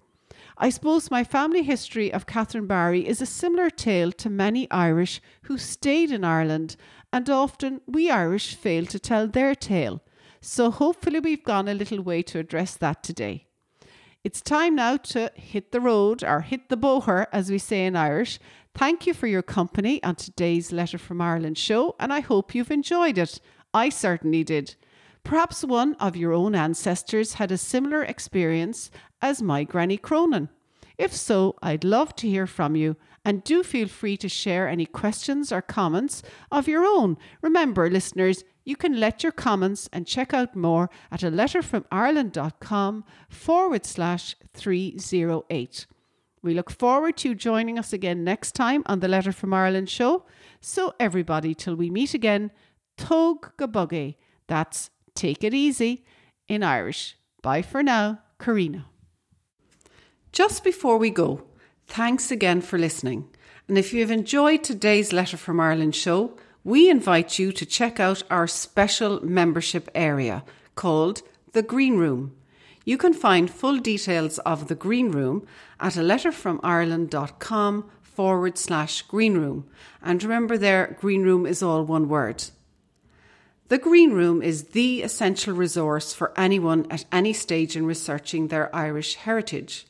I 0.60 0.70
suppose 0.72 1.12
my 1.12 1.24
family 1.24 1.62
history 1.62 2.12
of 2.12 2.26
Catherine 2.26 2.66
Barry 2.66 3.08
is 3.08 3.22
a 3.22 3.28
similar 3.28 3.70
tale 3.70 4.12
to 4.14 4.30
many 4.30 4.70
Irish 4.72 5.22
who 5.44 5.60
stayed 5.60 6.10
in 6.10 6.24
Ireland, 6.24 6.76
and 7.14 7.30
often 7.30 7.82
we 7.86 8.10
Irish 8.10 8.56
fail 8.56 8.88
to 8.88 8.98
tell 8.98 9.28
their 9.28 9.54
tale. 9.54 10.02
So 10.42 10.72
hopefully 10.72 11.20
we've 11.20 11.44
gone 11.44 11.68
a 11.68 11.76
little 11.76 12.02
way 12.02 12.24
to 12.24 12.40
address 12.40 12.76
that 12.78 13.04
today. 13.04 13.46
It's 14.24 14.42
time 14.42 14.76
now 14.76 14.98
to 14.98 15.32
hit 15.36 15.72
the 15.72 15.80
road 15.80 16.24
or 16.24 16.42
hit 16.42 16.70
the 16.70 16.78
boher, 16.78 17.28
as 17.32 17.52
we 17.52 17.60
say 17.60 17.86
in 17.86 17.96
Irish. 17.96 18.40
Thank 18.74 19.06
you 19.06 19.14
for 19.14 19.28
your 19.28 19.44
company 19.44 20.04
on 20.04 20.16
today's 20.16 20.72
Letter 20.72 20.98
from 20.98 21.22
Ireland 21.22 21.60
show, 21.60 21.96
and 22.00 22.12
I 22.12 22.22
hope 22.22 22.56
you've 22.56 22.72
enjoyed 22.72 23.20
it. 23.20 23.40
I 23.76 23.90
certainly 23.90 24.44
did. 24.44 24.76
Perhaps 25.28 25.66
one 25.66 25.94
of 25.96 26.16
your 26.16 26.32
own 26.32 26.56
ancestors 26.56 27.34
had 27.34 27.52
a 27.52 27.58
similar 27.58 28.02
experience 28.02 28.90
as 29.22 29.42
my 29.42 29.66
Granny 29.66 29.98
Cronin. 29.98 30.48
If 30.98 31.14
so, 31.14 31.58
I'd 31.62 31.84
love 31.84 32.16
to 32.16 32.30
hear 32.30 32.48
from 32.48 32.78
you 32.78 32.96
and 33.26 33.44
do 33.44 33.62
feel 33.62 33.90
free 33.90 34.16
to 34.16 34.30
share 34.30 34.70
any 34.70 34.86
questions 34.86 35.52
or 35.52 35.62
comments 35.62 36.24
of 36.50 36.70
your 36.70 36.86
own. 36.86 37.18
Remember, 37.42 37.90
listeners, 37.90 38.46
you 38.64 38.78
can 38.78 39.02
let 39.02 39.22
your 39.22 39.34
comments 39.34 39.90
and 39.92 40.08
check 40.08 40.34
out 40.34 40.56
more 40.56 40.90
at 41.12 41.24
a 41.24 41.30
letterfromireland.com 41.30 43.04
forward 43.28 43.86
slash 43.86 44.34
308. 44.54 45.88
We 46.42 46.54
look 46.54 46.72
forward 46.72 47.18
to 47.18 47.30
you 47.30 47.36
joining 47.36 47.78
us 47.78 47.92
again 47.92 48.24
next 48.24 48.54
time 48.54 48.82
on 48.86 49.02
the 49.02 49.10
Letter 49.10 49.34
from 49.34 49.54
Ireland 49.54 49.90
show. 49.90 50.24
So, 50.62 50.94
everybody, 51.02 51.54
till 51.54 51.76
we 51.76 51.90
meet 51.90 52.14
again, 52.14 52.50
Tóg 52.98 53.52
go 53.58 53.68
bog 53.68 53.92
é. 53.92 54.16
That's 54.48 54.90
take 55.18 55.44
it 55.44 55.54
easy 55.54 56.06
in 56.48 56.64
Irish. 56.64 57.18
Bye 57.42 57.62
for 57.62 57.84
now, 57.84 58.20
Carina. 58.38 58.86
Just 60.32 60.64
before 60.64 60.98
we 60.98 61.10
go, 61.10 61.44
thanks 61.88 62.32
again 62.32 62.62
for 62.62 62.78
listening. 62.78 63.28
And 63.68 63.78
if 63.78 63.94
you 63.94 64.02
have 64.02 64.12
enjoyed 64.12 64.64
today's 64.64 65.12
Letter 65.12 65.38
from 65.38 65.60
Ireland 65.60 65.96
show, 65.96 66.38
we 66.64 66.90
invite 66.90 67.40
you 67.40 67.52
to 67.54 67.66
check 67.66 68.00
out 68.00 68.24
our 68.30 68.48
special 68.48 69.26
membership 69.26 69.90
area 69.96 70.44
called 70.76 71.22
the 71.54 71.64
Green 71.64 71.98
Room. 71.98 72.36
You 72.86 72.98
can 72.98 73.14
find 73.14 73.50
full 73.50 73.80
details 73.80 74.38
of 74.40 74.68
the 74.68 74.76
Green 74.76 75.12
Room 75.12 75.46
at 75.80 75.98
a 75.98 76.02
letterfromireland.com 76.02 77.90
forward 78.02 78.58
slash 78.58 79.02
green 79.04 79.38
room. 79.38 79.68
And 80.02 80.24
remember 80.24 80.58
there, 80.58 80.98
green 81.00 81.24
room 81.24 81.46
is 81.46 81.62
all 81.62 81.84
one 81.84 82.08
word. 82.10 82.46
The 83.70 83.78
Green 83.78 84.14
Room 84.14 84.42
is 84.42 84.68
the 84.68 85.02
essential 85.02 85.54
resource 85.54 86.14
for 86.14 86.32
anyone 86.40 86.90
at 86.90 87.04
any 87.12 87.34
stage 87.34 87.76
in 87.76 87.86
researching 87.86 88.48
their 88.48 88.74
Irish 88.74 89.16
heritage. 89.16 89.86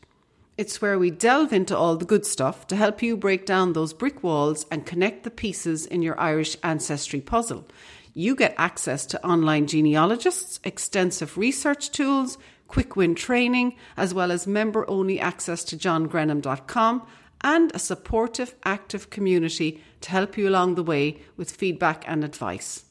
It's 0.58 0.82
where 0.82 0.98
we 0.98 1.12
delve 1.12 1.54
into 1.54 1.78
all 1.78 1.96
the 1.96 2.04
good 2.04 2.26
stuff 2.26 2.66
to 2.68 2.76
help 2.76 3.04
you 3.04 3.16
break 3.16 3.46
down 3.46 3.74
those 3.74 3.94
brick 3.94 4.24
walls 4.24 4.66
and 4.72 4.84
connect 4.84 5.24
the 5.24 5.30
pieces 5.30 5.86
in 5.86 6.02
your 6.02 6.20
Irish 6.20 6.58
ancestry 6.64 7.22
puzzle. 7.22 7.68
You 8.16 8.36
get 8.36 8.56
access 8.58 9.06
to 9.08 9.24
online 9.24 9.68
genealogists, 9.68 10.60
extensive 10.64 11.38
research 11.38 11.92
tools, 11.92 12.40
quick 12.68 12.96
win 12.96 13.14
training, 13.14 13.76
as 13.96 14.12
well 14.12 14.32
as 14.32 14.48
member 14.48 14.90
only 14.90 15.20
access 15.20 15.64
to 15.66 15.78
johngrenham.com 15.78 17.06
and 17.42 17.72
a 17.76 17.80
supportive, 17.80 18.56
active 18.64 19.12
community 19.12 19.84
to 20.02 20.10
help 20.10 20.36
you 20.36 20.50
along 20.50 20.74
the 20.74 20.84
way 20.84 21.20
with 21.36 21.52
feedback 21.52 22.04
and 22.08 22.24
advice. 22.24 22.86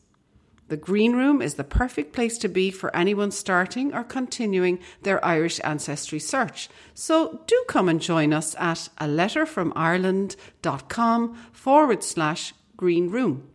The 0.68 0.76
Green 0.76 1.14
Room 1.14 1.40
is 1.40 1.54
the 1.54 1.62
perfect 1.62 2.12
place 2.12 2.38
to 2.38 2.48
be 2.48 2.72
for 2.72 2.92
anyone 2.94 3.30
starting 3.30 3.94
or 3.94 4.02
continuing 4.02 4.80
their 5.02 5.24
Irish 5.24 5.60
ancestry 5.62 6.18
search. 6.18 6.68
So 6.92 7.44
do 7.46 7.64
come 7.68 7.88
and 7.88 8.00
join 8.00 8.32
us 8.32 8.56
at 8.58 8.88
a 8.98 9.06
letterfromireland.com 9.06 11.34
forward 11.52 12.02
slash 12.02 12.52
green 12.76 13.10
room. 13.10 13.48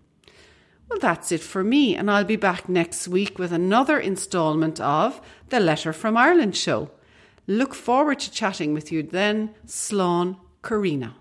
Well, 0.89 0.99
that's 0.99 1.31
it 1.31 1.41
for 1.41 1.63
me, 1.63 1.95
and 1.95 2.09
I'll 2.09 2.23
be 2.23 2.37
back 2.37 2.69
next 2.69 3.07
week 3.07 3.39
with 3.39 3.51
another 3.51 3.99
instalment 3.99 4.79
of 4.79 5.19
the 5.49 5.59
Letter 5.59 5.93
from 5.93 6.17
Ireland 6.17 6.55
show. 6.55 6.91
Look 7.47 7.73
forward 7.73 8.19
to 8.19 8.31
chatting 8.31 8.73
with 8.73 8.91
you 8.91 9.01
then. 9.03 9.55
Slán 9.65 10.37
Carina. 10.61 11.15